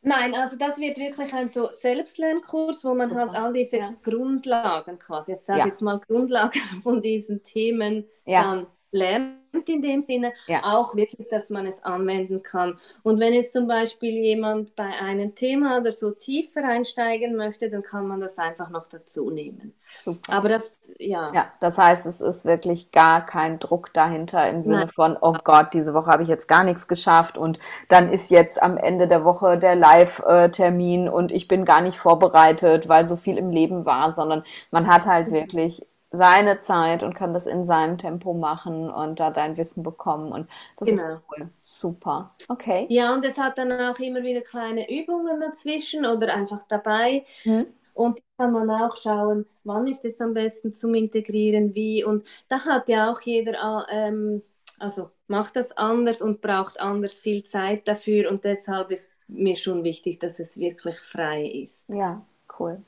Nein, 0.09 0.37
also 0.37 0.57
das 0.57 0.79
wird 0.79 0.99
wirklich 0.99 1.35
ein 1.35 1.49
so 1.49 1.69
Selbstlernkurs, 1.69 2.85
wo 2.85 2.91
man 2.91 3.01
halt 3.01 3.11
Super. 3.11 3.21
halt 3.33 3.35
all 3.35 3.53
diese 3.53 3.79
ja. 3.79 3.95
Grundlagen 4.05 5.01
quasi, 5.01 5.33
ich 5.33 5.41
sage 5.41 5.59
ja. 5.59 5.67
jetzt 5.67 5.83
mal 5.83 5.99
Grundlagen 5.99 6.61
von 6.85 7.03
diesen 7.03 7.43
Themen 7.43 8.05
ja. 8.25 8.45
dann 8.45 8.67
lernt 8.93 9.46
in 9.69 9.83
dem 9.83 10.01
Sinne, 10.01 10.33
ja. 10.47 10.61
auch 10.63 10.95
wirklich, 10.97 11.29
dass 11.29 11.51
man 11.51 11.67
es 11.67 11.83
anwenden 11.85 12.43
kann. 12.43 12.79
Und 13.03 13.21
wenn 13.21 13.35
jetzt 13.35 13.53
zum 13.53 13.67
Beispiel 13.67 14.13
jemand 14.13 14.77
bei 14.77 14.85
einem 14.85 15.35
Thema 15.35 15.79
oder 15.79 15.93
so 15.93 16.11
tiefer 16.11 16.65
einsteigen 16.65 17.37
möchte, 17.37 17.71
dann 17.71 17.83
kann 17.83 18.07
man 18.07 18.21
das 18.21 18.39
einfach 18.39 18.71
noch 18.71 18.87
dazu 18.87 19.31
nehmen. 19.31 19.75
Super. 19.97 20.33
Aber 20.33 20.49
das, 20.49 20.81
ja. 20.99 21.33
Ja, 21.33 21.53
das 21.61 21.79
heißt, 21.79 22.07
es 22.07 22.21
ist 22.21 22.45
wirklich 22.45 22.91
gar 22.93 23.25
kein 23.25 23.59
Druck 23.59 23.93
dahinter 23.93 24.49
im 24.49 24.63
Sinne 24.63 24.79
Nein. 24.79 24.89
von, 24.89 25.17
oh 25.21 25.37
Gott, 25.45 25.75
diese 25.75 25.95
Woche 25.95 26.11
habe 26.11 26.23
ich 26.23 26.29
jetzt 26.29 26.49
gar 26.49 26.65
nichts 26.65 26.89
geschafft 26.89 27.39
und 27.39 27.59
dann 27.89 28.13
ist 28.13 28.31
jetzt 28.31 28.63
am 28.63 28.77
Ende 28.77 29.09
der 29.09 29.25
Woche 29.25 29.59
der 29.59 29.77
Live-Termin 29.77 31.09
und 31.09 31.33
ich 31.33 31.49
bin 31.49 31.65
gar 31.65 31.81
nicht 31.81 31.99
vorbereitet, 31.99 32.89
weil 32.89 33.07
so 33.07 33.17
viel 33.17 33.39
im 33.39 33.51
Leben 33.51 33.85
war, 33.85 34.13
sondern 34.13 34.45
man 34.71 34.87
hat 34.87 35.07
halt 35.07 35.31
wirklich 35.31 35.87
seine 36.17 36.61
Zeit 36.61 37.03
und 37.03 37.15
kann 37.15 37.35
das 37.35 37.47
in 37.47 37.65
seinem 37.65 37.99
Tempo 37.99 38.35
machen 38.35 38.91
und 38.91 39.21
da 39.21 39.31
dein 39.31 39.57
Wissen 39.57 39.83
bekommen. 39.83 40.33
Und 40.33 40.49
das 40.79 40.89
genau. 40.89 41.15
ist 41.15 41.23
cool. 41.31 41.47
Super. 41.63 42.35
Okay. 42.49 42.87
Ja, 42.89 43.15
und 43.15 43.25
es 43.25 43.39
hat 43.39 43.59
dann 43.59 43.73
auch 43.73 43.99
immer 43.99 44.23
wieder 44.23 44.41
kleine 44.41 44.91
Übungen 44.91 45.41
dazwischen 45.41 46.07
oder 46.07 46.35
einfach 46.35 46.63
dabei. 46.69 47.25
Hm. 47.43 47.67
Und 47.95 48.21
kann 48.37 48.53
man 48.53 48.71
auch 48.71 48.95
schauen, 48.97 49.47
wann 49.65 49.87
ist 49.87 50.05
es 50.05 50.21
am 50.21 50.35
besten 50.35 50.75
zum 50.75 50.95
Integrieren, 50.95 51.75
wie. 51.75 52.05
Und 52.05 52.29
da 52.49 52.65
hat 52.65 52.89
ja 52.89 53.11
auch 53.11 53.21
jeder, 53.23 53.87
ähm, 53.91 54.43
also 54.79 55.11
macht 55.29 55.57
das 55.57 55.77
anders 55.77 56.21
und 56.21 56.43
braucht 56.43 56.79
anders 56.81 57.19
viel 57.19 57.45
Zeit 57.45 57.89
dafür. 57.89 58.31
Und 58.31 58.45
deshalb 58.45 58.91
ist 58.91 59.11
mir 59.29 59.57
schon 59.57 59.83
wichtig, 59.85 60.21
dass 60.21 60.39
es 60.39 60.59
wirklich 60.59 60.97
frei 60.99 61.47
ist. 61.47 61.89
Ja, 61.89 62.23
cool. 62.59 62.83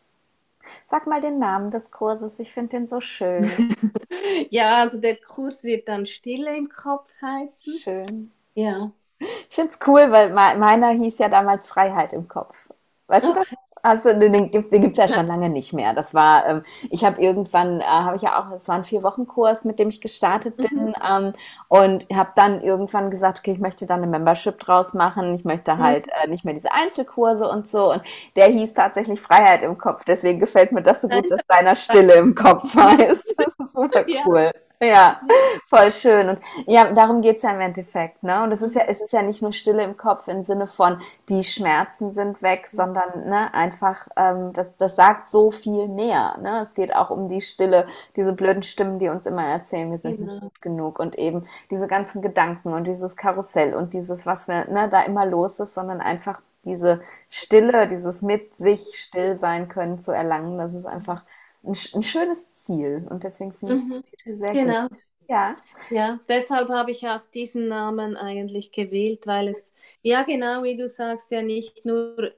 Sag 0.87 1.07
mal 1.07 1.21
den 1.21 1.39
Namen 1.39 1.71
des 1.71 1.91
Kurses, 1.91 2.39
ich 2.39 2.53
finde 2.53 2.71
den 2.71 2.87
so 2.87 3.01
schön. 3.01 3.51
ja, 4.51 4.77
also 4.81 5.01
der 5.01 5.17
Kurs 5.17 5.65
wird 5.65 5.89
dann 5.89 6.07
Stille 6.07 6.57
im 6.57 6.69
Kopf 6.69 7.11
heißen. 7.21 7.73
Schön. 7.73 8.33
Ja. 8.55 8.93
Ich 9.21 9.49
finde 9.55 9.71
es 9.71 9.79
cool, 9.87 10.11
weil 10.11 10.33
meiner 10.33 10.91
hieß 10.91 11.19
ja 11.19 11.29
damals 11.29 11.67
Freiheit 11.67 12.13
im 12.13 12.29
Kopf. 12.29 12.71
Weißt 13.09 13.27
okay. 13.27 13.35
du 13.35 13.41
das? 13.41 13.55
Also 13.83 14.13
den, 14.13 14.33
den 14.33 14.51
gibt 14.51 14.73
es 14.73 14.97
ja 14.97 15.09
schon 15.09 15.27
lange 15.27 15.49
nicht 15.51 15.73
mehr. 15.73 15.95
Das 15.95 16.15
war, 16.15 16.47
ähm, 16.47 16.63
ich 16.91 17.05
habe 17.05 17.21
irgendwann, 17.21 17.81
äh, 17.81 17.85
habe 17.85 18.17
ich 18.17 18.23
ja 18.23 18.41
auch, 18.41 18.55
es 18.55 18.69
war 18.69 18.77
ein 18.77 18.85
vier 18.85 19.03
Wochen 19.03 19.27
Kurs, 19.27 19.65
mit 19.65 19.79
dem 19.79 19.89
ich 19.89 20.01
gestartet 20.01 20.57
bin 20.57 20.87
mhm. 20.87 20.95
ähm, 21.07 21.33
und 21.69 22.07
habe 22.13 22.31
dann 22.37 22.63
irgendwann 22.63 23.11
gesagt, 23.11 23.39
okay, 23.39 23.53
ich 23.53 23.61
möchte 23.61 23.87
da 23.87 23.95
eine 23.95 24.07
Membership 24.07 24.59
draus 24.59 24.95
machen. 24.95 25.35
Ich 25.35 25.45
möchte 25.45 25.75
mhm. 25.75 25.79
halt 25.79 26.09
äh, 26.09 26.29
nicht 26.29 26.45
mehr 26.45 26.55
diese 26.55 26.73
Einzelkurse 26.73 27.49
und 27.49 27.69
so. 27.69 27.93
Und 27.93 28.03
der 28.37 28.47
hieß 28.47 28.75
tatsächlich 28.75 29.21
Freiheit 29.21 29.63
im 29.63 29.79
Kopf. 29.79 30.05
Deswegen 30.05 30.41
gefällt 30.41 30.73
mir 30.73 30.83
das 30.83 31.03
so 31.03 31.09
gut, 31.09 31.31
dass 31.31 31.47
deiner 31.47 31.77
Stille 31.77 32.15
im 32.15 32.35
Kopf 32.35 32.75
heißt. 32.77 33.35
Das 33.37 33.55
ist 33.59 33.73
super 33.73 34.05
cool. 34.27 34.51
Ja. 34.55 34.68
Ja, 34.81 35.21
voll 35.67 35.91
schön. 35.91 36.29
Und 36.29 36.41
ja, 36.67 36.93
darum 36.93 37.21
geht's 37.21 37.43
ja 37.43 37.51
im 37.51 37.61
Endeffekt. 37.61 38.23
Ne? 38.23 38.43
Und 38.45 38.53
es 38.53 38.63
ist 38.63 38.77
ja, 38.77 38.83
es 38.87 39.01
ist 39.01 39.13
ja 39.13 39.23
nicht 39.23 39.43
nur 39.43 39.53
Stille 39.53 39.83
im 39.83 39.97
Kopf 39.97 40.29
im 40.29 40.45
Sinne 40.45 40.69
von, 40.69 41.01
die 41.29 41.43
Schmerzen 41.43 42.13
sind 42.13 42.43
weg, 42.43 42.69
sondern 42.69 43.29
ne, 43.29 43.53
einfach, 43.55 44.09
ähm, 44.17 44.53
das, 44.53 44.77
das 44.77 44.95
sagt 44.95 45.31
so 45.31 45.51
viel 45.51 45.89
mehr. 45.89 46.39
Ne? 46.41 46.61
Es 46.63 46.75
geht 46.75 46.95
auch 46.95 47.11
um 47.11 47.29
die 47.29 47.41
Stille, 47.41 47.89
diese 48.15 48.33
blöden 48.33 48.63
Stimmen, 48.63 49.01
die 49.01 49.09
uns 49.09 49.27
immer 49.27 49.45
erzählen, 49.45 49.91
wir 49.91 49.99
sind 49.99 50.19
genau. 50.19 50.33
nicht 50.33 50.43
gut 50.43 50.63
genug. 50.63 50.99
Und 51.01 51.19
eben 51.19 51.47
diese 51.71 51.89
ganzen 51.89 52.23
Gedanken 52.23 52.73
und 52.73 52.85
dieses 52.85 53.17
Karussell 53.17 53.75
und 53.75 53.95
dieses, 53.95 54.27
was 54.27 54.47
wir 54.47 54.71
ne, 54.71 54.89
da 54.89 55.03
immer 55.03 55.27
los 55.27 55.59
ist, 55.59 55.75
sondern 55.75 56.01
einfach 56.01 56.41
diese 56.65 57.01
Stille, 57.29 57.89
dieses 57.89 58.23
mit 58.23 58.57
sich 58.57 58.93
still 58.95 59.39
sein 59.39 59.69
können 59.69 60.01
zu 60.01 60.13
erlangen, 60.13 60.59
das 60.59 60.75
ist 60.75 60.87
einfach 60.87 61.25
ein, 61.63 61.77
ein 61.95 62.03
schönes 62.03 62.55
Ziel. 62.55 63.07
Und 63.11 63.25
deswegen 63.25 63.53
finde 63.53 63.77
ich 63.77 63.85
mhm. 63.85 63.91
den 63.91 64.03
Titel 64.03 64.39
sehr 64.39 64.53
genau. 64.53 64.89
gut. 64.89 64.99
Ja. 65.31 65.57
ja, 65.91 66.19
deshalb 66.27 66.71
habe 66.71 66.91
ich 66.91 67.07
auch 67.07 67.21
diesen 67.27 67.69
Namen 67.69 68.17
eigentlich 68.17 68.73
gewählt, 68.73 69.27
weil 69.27 69.49
es, 69.49 69.75
ja 70.01 70.23
genau, 70.23 70.63
wie 70.63 70.75
du 70.75 70.89
sagst, 70.89 71.31
ja 71.31 71.43
nicht 71.43 71.85
nur 71.85 72.33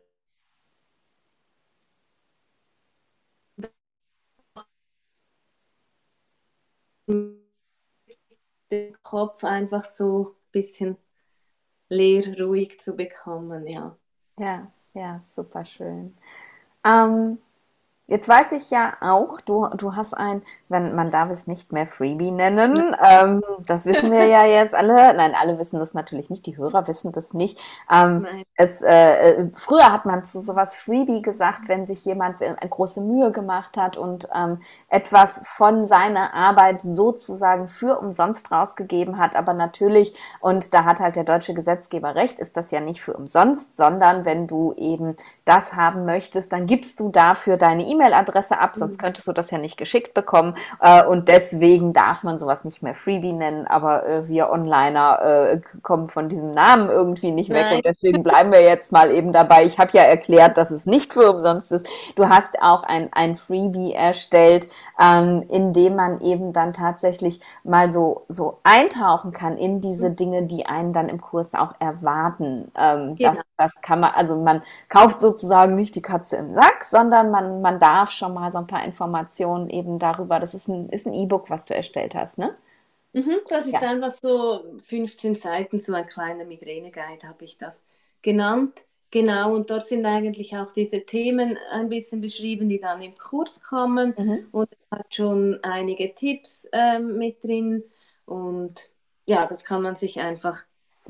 den 8.70 8.96
Kopf 9.02 9.44
einfach 9.44 9.84
so 9.84 10.30
ein 10.30 10.50
bisschen 10.52 10.96
leer, 11.88 12.40
ruhig 12.40 12.80
zu 12.80 12.96
bekommen, 12.96 13.66
ja. 13.66 13.96
Ja, 14.38 14.68
ja, 14.94 15.22
super 15.34 15.64
schön. 15.64 16.16
Ähm, 16.84 17.38
Jetzt 18.10 18.28
weiß 18.28 18.50
ich 18.52 18.70
ja 18.70 18.94
auch, 19.00 19.40
du, 19.40 19.68
du 19.76 19.94
hast 19.94 20.14
ein, 20.14 20.42
wenn 20.68 20.96
man 20.96 21.12
darf 21.12 21.30
es 21.30 21.46
nicht 21.46 21.70
mehr 21.70 21.86
Freebie 21.86 22.32
nennen, 22.32 22.96
ähm, 23.08 23.40
das 23.64 23.86
wissen 23.86 24.10
wir 24.10 24.26
ja 24.26 24.44
jetzt 24.46 24.74
alle. 24.74 25.14
Nein, 25.14 25.32
alle 25.40 25.60
wissen 25.60 25.78
das 25.78 25.94
natürlich 25.94 26.28
nicht, 26.28 26.44
die 26.44 26.56
Hörer 26.56 26.88
wissen 26.88 27.12
das 27.12 27.34
nicht. 27.34 27.60
Ähm, 27.88 28.26
es, 28.56 28.82
äh, 28.82 29.34
äh, 29.34 29.50
früher 29.54 29.92
hat 29.92 30.06
man 30.06 30.24
zu 30.24 30.42
sowas 30.42 30.74
Freebie 30.74 31.22
gesagt, 31.22 31.68
wenn 31.68 31.86
sich 31.86 32.04
jemand 32.04 32.42
eine 32.42 32.56
große 32.68 33.00
Mühe 33.00 33.30
gemacht 33.30 33.76
hat 33.76 33.96
und 33.96 34.28
ähm, 34.34 34.60
etwas 34.88 35.42
von 35.44 35.86
seiner 35.86 36.34
Arbeit 36.34 36.80
sozusagen 36.82 37.68
für 37.68 38.00
umsonst 38.00 38.50
rausgegeben 38.50 39.18
hat. 39.18 39.36
Aber 39.36 39.52
natürlich, 39.52 40.16
und 40.40 40.74
da 40.74 40.84
hat 40.84 40.98
halt 40.98 41.14
der 41.14 41.22
deutsche 41.24 41.54
Gesetzgeber 41.54 42.16
recht, 42.16 42.40
ist 42.40 42.56
das 42.56 42.72
ja 42.72 42.80
nicht 42.80 43.02
für 43.02 43.12
umsonst, 43.12 43.76
sondern 43.76 44.24
wenn 44.24 44.48
du 44.48 44.72
eben 44.72 45.16
das 45.44 45.76
haben 45.76 46.06
möchtest, 46.06 46.52
dann 46.52 46.66
gibst 46.66 46.98
du 46.98 47.10
dafür 47.10 47.56
deine 47.56 47.84
E-Mail 47.86 47.99
E-Mail-Adresse 48.00 48.58
ab, 48.58 48.74
sonst 48.74 48.96
mhm. 48.96 49.02
könntest 49.02 49.28
du 49.28 49.32
das 49.32 49.50
ja 49.50 49.58
nicht 49.58 49.76
geschickt 49.76 50.14
bekommen. 50.14 50.56
Äh, 50.80 51.04
und 51.04 51.28
deswegen 51.28 51.92
darf 51.92 52.22
man 52.22 52.38
sowas 52.38 52.64
nicht 52.64 52.82
mehr 52.82 52.94
Freebie 52.94 53.32
nennen, 53.32 53.66
aber 53.66 54.06
äh, 54.06 54.28
wir 54.28 54.50
Onliner 54.50 55.20
äh, 55.22 55.60
kommen 55.82 56.08
von 56.08 56.28
diesem 56.28 56.52
Namen 56.52 56.88
irgendwie 56.88 57.32
nicht 57.32 57.50
weg. 57.50 57.66
Nein. 57.66 57.76
Und 57.76 57.84
deswegen 57.84 58.22
bleiben 58.22 58.52
wir 58.52 58.62
jetzt 58.62 58.92
mal 58.92 59.10
eben 59.10 59.32
dabei. 59.32 59.64
Ich 59.64 59.78
habe 59.78 59.90
ja 59.92 60.02
erklärt, 60.02 60.56
dass 60.56 60.70
es 60.70 60.86
nicht 60.86 61.12
für 61.12 61.30
umsonst 61.30 61.72
ist. 61.72 61.88
Du 62.16 62.28
hast 62.28 62.60
auch 62.60 62.82
ein, 62.82 63.10
ein 63.12 63.36
Freebie 63.36 63.92
erstellt, 63.92 64.68
ähm, 65.00 65.44
in 65.48 65.72
dem 65.72 65.96
man 65.96 66.20
eben 66.20 66.52
dann 66.52 66.72
tatsächlich 66.72 67.40
mal 67.64 67.92
so, 67.92 68.24
so 68.28 68.58
eintauchen 68.62 69.32
kann 69.32 69.56
in 69.56 69.80
diese 69.80 70.10
mhm. 70.10 70.16
Dinge, 70.16 70.42
die 70.44 70.66
einen 70.66 70.92
dann 70.92 71.08
im 71.08 71.20
Kurs 71.20 71.54
auch 71.54 71.74
erwarten. 71.78 72.70
Ähm, 72.76 73.16
genau. 73.16 73.34
das, 73.34 73.44
das 73.56 73.80
kann 73.82 74.00
man, 74.00 74.12
also 74.14 74.36
man 74.36 74.62
kauft 74.88 75.20
sozusagen 75.20 75.74
nicht 75.74 75.94
die 75.94 76.02
Katze 76.02 76.36
im 76.36 76.54
Sack, 76.54 76.84
sondern 76.84 77.30
man, 77.30 77.60
man 77.60 77.78
darf 77.78 77.89
darf 77.90 78.12
schon 78.12 78.34
mal 78.34 78.52
so 78.52 78.58
ein 78.58 78.66
paar 78.66 78.84
Informationen 78.84 79.68
eben 79.68 79.98
darüber. 79.98 80.38
Das 80.38 80.54
ist 80.54 80.68
ein 80.68 80.88
ist 80.90 81.06
ein 81.06 81.14
E-Book, 81.14 81.50
was 81.50 81.66
du 81.66 81.74
erstellt 81.74 82.14
hast, 82.14 82.38
ne? 82.38 82.56
Mhm, 83.12 83.40
das 83.48 83.66
ist 83.66 83.72
ja. 83.72 83.80
einfach 83.80 84.10
so 84.10 84.76
15 84.84 85.34
Seiten, 85.34 85.80
so 85.80 85.94
ein 85.94 86.06
kleiner 86.06 86.44
Migräne-Guide 86.44 87.26
habe 87.26 87.44
ich 87.44 87.58
das 87.58 87.84
genannt. 88.22 88.84
Genau, 89.10 89.52
und 89.52 89.70
dort 89.70 89.86
sind 89.86 90.06
eigentlich 90.06 90.56
auch 90.56 90.70
diese 90.70 91.00
Themen 91.00 91.58
ein 91.72 91.88
bisschen 91.88 92.20
beschrieben, 92.20 92.68
die 92.68 92.78
dann 92.78 93.02
im 93.02 93.14
Kurs 93.16 93.60
kommen. 93.60 94.14
Mhm. 94.16 94.46
Und 94.52 94.68
es 94.70 94.96
hat 94.96 95.12
schon 95.12 95.58
einige 95.64 96.14
Tipps 96.14 96.68
ähm, 96.72 97.18
mit 97.18 97.42
drin. 97.42 97.82
Und 98.24 98.90
ja, 99.26 99.46
das 99.46 99.64
kann 99.64 99.82
man 99.82 99.96
sich 99.96 100.20
einfach 100.20 100.62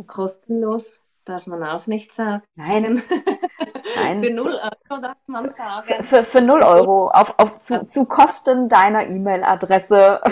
kostenlos, 0.06 1.00
darf 1.26 1.46
man 1.46 1.62
auch 1.62 1.86
nicht 1.86 2.14
sagen. 2.14 2.42
Nein. 2.54 3.02
Nein. 4.02 4.24
Für 4.24 4.32
0 4.32 4.46
Euro 4.46 5.00
darf 5.00 5.16
man 5.26 5.52
sagen. 5.52 5.86
Für, 5.86 6.02
für, 6.02 6.24
für 6.24 6.40
0 6.40 6.62
Euro 6.62 7.08
auf, 7.08 7.34
auf, 7.38 7.60
zu, 7.60 7.86
zu 7.86 8.04
Kosten 8.06 8.68
deiner 8.68 9.08
E-Mail-Adresse. 9.08 10.20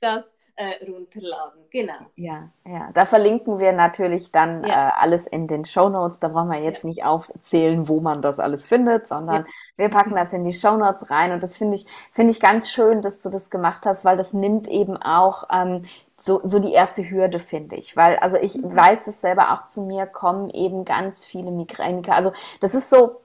das 0.00 0.24
äh, 0.56 0.84
runterladen, 0.84 1.62
genau. 1.70 1.94
Ja, 2.14 2.50
ja. 2.64 2.88
Da 2.92 3.04
verlinken 3.06 3.58
wir 3.58 3.72
natürlich 3.72 4.30
dann 4.30 4.62
ja. 4.64 4.88
äh, 4.88 4.92
alles 4.96 5.26
in 5.26 5.48
den 5.48 5.64
Show 5.64 5.88
Notes. 5.88 6.20
Da 6.20 6.28
brauchen 6.28 6.50
wir 6.50 6.60
jetzt 6.60 6.84
ja. 6.84 6.88
nicht 6.88 7.04
aufzählen, 7.04 7.88
wo 7.88 8.00
man 8.00 8.22
das 8.22 8.38
alles 8.38 8.66
findet, 8.66 9.08
sondern 9.08 9.42
ja. 9.42 9.52
wir 9.76 9.88
packen 9.88 10.14
das 10.14 10.32
in 10.32 10.44
die 10.44 10.52
Show 10.52 10.76
Notes 10.76 11.10
rein. 11.10 11.32
Und 11.32 11.42
das 11.42 11.56
finde 11.56 11.74
ich, 11.74 11.86
finde 12.12 12.30
ich 12.30 12.40
ganz 12.40 12.70
schön, 12.70 13.02
dass 13.02 13.20
du 13.20 13.30
das 13.30 13.50
gemacht 13.50 13.84
hast, 13.84 14.04
weil 14.04 14.16
das 14.16 14.32
nimmt 14.32 14.68
eben 14.68 14.96
auch 14.96 15.44
ähm, 15.52 15.82
so, 16.24 16.40
so 16.42 16.58
die 16.58 16.72
erste 16.72 17.08
Hürde, 17.10 17.38
finde 17.38 17.76
ich. 17.76 17.96
Weil, 17.96 18.16
also 18.16 18.38
ich 18.38 18.56
mhm. 18.56 18.74
weiß 18.74 19.06
es 19.08 19.20
selber 19.20 19.52
auch 19.52 19.66
zu 19.66 19.82
mir 19.82 20.06
kommen 20.06 20.48
eben 20.48 20.86
ganz 20.86 21.22
viele 21.22 21.50
Migräniker. 21.50 22.14
Also 22.14 22.32
das 22.60 22.74
ist 22.74 22.88
so 22.88 23.20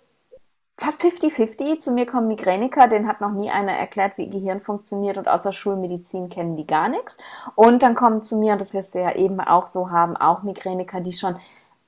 fast 0.76 1.02
50-50. 1.02 1.80
Zu 1.80 1.92
mir 1.92 2.06
kommen 2.06 2.28
Migräniker, 2.28 2.88
denen 2.88 3.08
hat 3.08 3.22
noch 3.22 3.32
nie 3.32 3.50
einer 3.50 3.72
erklärt, 3.72 4.18
wie 4.18 4.30
Gehirn 4.30 4.60
funktioniert 4.60 5.18
und 5.18 5.30
außer 5.30 5.54
Schulmedizin 5.54 6.28
kennen 6.30 6.58
die 6.58 6.68
gar 6.68 6.90
nichts. 6.90 7.18
Und 7.56 7.84
dann 7.84 7.96
kommen 7.96 8.22
zu 8.22 8.38
mir, 8.38 8.54
und 8.54 8.62
das 8.62 8.74
wirst 8.74 8.96
du 8.96 9.00
ja 9.00 9.16
eben 9.16 9.40
auch 9.40 9.68
so 9.68 9.92
haben, 9.92 10.18
auch 10.18 10.44
Migräniker, 10.44 11.00
die 11.00 11.14
schon 11.14 11.38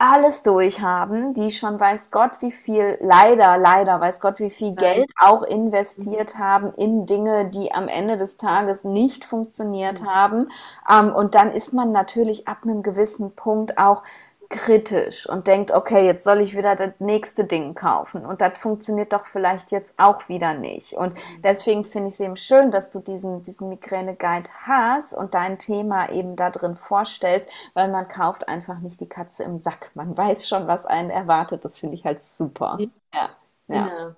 alles 0.02 0.42
durchhaben, 0.42 1.34
die 1.36 1.52
schon 1.52 1.80
weiß 1.80 2.10
Gott 2.10 2.42
wie 2.42 2.50
viel, 2.50 2.98
leider, 3.02 3.60
leider 3.60 4.02
weiß 4.02 4.20
Gott 4.20 4.40
wie 4.40 4.50
viel 4.50 4.74
Geld 4.74 5.12
auch 5.20 5.44
investiert 5.44 6.40
haben 6.40 6.74
in 6.76 7.06
Dinge, 7.06 7.46
die 7.46 7.72
am 7.72 7.88
Ende 7.88 8.18
des 8.18 8.38
Tages 8.38 8.84
nicht 8.84 9.26
funktioniert 9.26 10.02
mhm. 10.02 10.08
haben. 10.08 10.50
Ähm, 10.92 11.14
und 11.14 11.36
dann 11.36 11.52
ist 11.52 11.74
man 11.74 11.92
natürlich 11.92 12.48
ab 12.48 12.60
einem 12.64 12.82
gewissen 12.82 13.36
Punkt 13.36 13.78
auch 13.78 14.02
kritisch 14.52 15.28
und 15.28 15.48
denkt, 15.48 15.72
okay, 15.72 16.06
jetzt 16.06 16.24
soll 16.24 16.42
ich 16.42 16.56
wieder 16.56 16.76
das 16.76 16.92
nächste 17.00 17.46
Ding 17.46 17.74
kaufen 17.74 18.26
und 18.26 18.42
das 18.42 18.58
funktioniert 18.58 19.14
doch 19.14 19.26
vielleicht 19.26 19.72
jetzt 19.72 19.96
auch 19.98 20.30
wieder 20.30 20.54
nicht. 20.54 20.94
Und 20.94 21.14
mhm. 21.16 21.42
deswegen 21.44 21.84
finde 21.84 22.10
ich 22.10 22.16
es 22.16 22.20
eben 22.20 22.36
schön, 22.36 22.72
dass 22.72 22.90
du 22.90 23.00
diesen, 23.00 23.44
diesen 23.44 23.70
Migräne-Guide 23.70 24.50
hast 24.64 25.14
und 25.14 25.34
dein 25.34 25.58
Thema 25.58 26.10
eben 26.12 26.36
da 26.36 26.50
drin 26.50 26.76
vorstellst, 26.76 27.50
weil 27.74 27.90
man 27.90 28.08
kauft 28.08 28.48
einfach 28.48 28.80
nicht 28.80 29.00
die 29.00 29.10
Katze 29.10 29.44
im 29.44 29.58
Sack. 29.58 29.92
Man 29.96 30.16
weiß 30.16 30.48
schon, 30.48 30.68
was 30.68 30.86
einen 30.86 31.10
erwartet. 31.10 31.66
Das 31.66 31.80
finde 31.80 31.96
ich 31.96 32.06
halt 32.06 32.22
super. 32.22 32.78
Ja. 33.14 33.30
Ja. 33.68 33.88
Genau. 33.88 34.16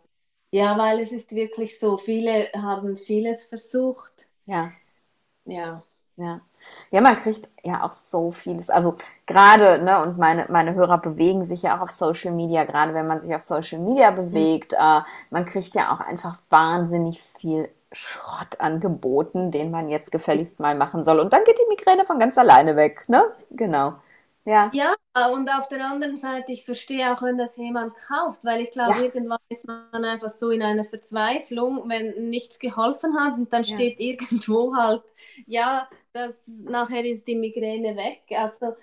ja, 0.51 0.77
weil 0.77 0.99
es 0.99 1.11
ist 1.11 1.34
wirklich 1.36 1.79
so, 1.79 1.97
viele 1.97 2.51
haben 2.53 2.97
vieles 2.97 3.45
versucht. 3.45 4.27
Ja. 4.45 4.71
Ja. 5.45 5.84
Ja. 6.15 6.41
Ja, 6.91 7.01
man 7.01 7.16
kriegt 7.16 7.49
ja 7.64 7.84
auch 7.84 7.93
so 7.93 8.32
vieles. 8.32 8.70
Also 8.70 8.95
gerade, 9.26 9.84
ne, 9.84 10.01
und 10.01 10.18
meine, 10.18 10.45
meine 10.49 10.76
Hörer 10.76 10.99
bewegen 10.99 11.45
sich 11.45 11.64
ja 11.64 11.78
auch 11.78 11.82
auf 11.82 11.91
Social 11.91 12.32
Media, 12.32 12.66
gerade 12.66 12.93
wenn 12.93 13.07
man 13.07 13.22
sich 13.22 13.34
auf 13.34 13.41
Social 13.41 13.80
Media 13.80 14.11
mhm. 14.11 14.16
bewegt, 14.16 14.74
mhm. 14.74 14.78
äh, 14.80 15.01
man 15.30 15.45
kriegt 15.45 15.76
ja 15.76 15.93
auch 15.93 15.99
einfach 15.99 16.38
wahnsinnig 16.49 17.22
viel 17.39 17.70
Schrott 17.91 18.59
angeboten, 18.59 19.51
den 19.51 19.72
man 19.72 19.89
jetzt 19.89 20.11
gefälligst 20.11 20.59
mal 20.59 20.76
machen 20.76 21.03
soll. 21.03 21.20
Und 21.20 21.32
dann 21.34 21.43
geht 21.45 21.59
die 21.59 21.70
Migräne 21.70 22.05
von 22.05 22.20
ganz 22.20 22.38
alleine 22.38 22.76
weg, 22.76 23.05
ne? 23.07 23.24
Genau. 23.51 23.93
Ja. 24.45 24.70
ja, 24.74 24.93
und 25.32 25.49
auf 25.49 25.68
der 25.68 25.86
anderen 25.86 26.18
Seite, 26.18 26.51
ich 26.51 26.66
verstehe 26.66 27.14
auch, 27.14 27.22
wenn 27.22 27.38
das 27.38 27.55
jemand 27.57 27.95
kauft, 27.95 28.43
weil 28.43 28.61
ich 28.61 28.72
glaube, 28.72 28.97
ja. 28.97 29.03
irgendwann 29.03 29.39
ist 29.49 29.66
man 29.66 30.03
einfach 30.05 30.30
so 30.30 30.49
in 30.49 30.64
einer 30.64 30.84
Verzweiflung, 30.84 31.88
wenn 31.88 32.30
nichts 32.30 32.57
geholfen 32.57 33.16
hat 33.20 33.38
und 33.38 33.53
dann 33.53 33.64
ja. 33.64 33.76
steht 33.76 33.99
irgendwo 33.99 34.76
halt, 34.76 35.03
ja, 35.45 35.88
das, 36.14 36.47
nachher 36.47 37.05
ist 37.05 37.28
die 37.28 37.36
Migräne 37.36 37.95
weg. 37.95 38.24
Also 38.36 38.76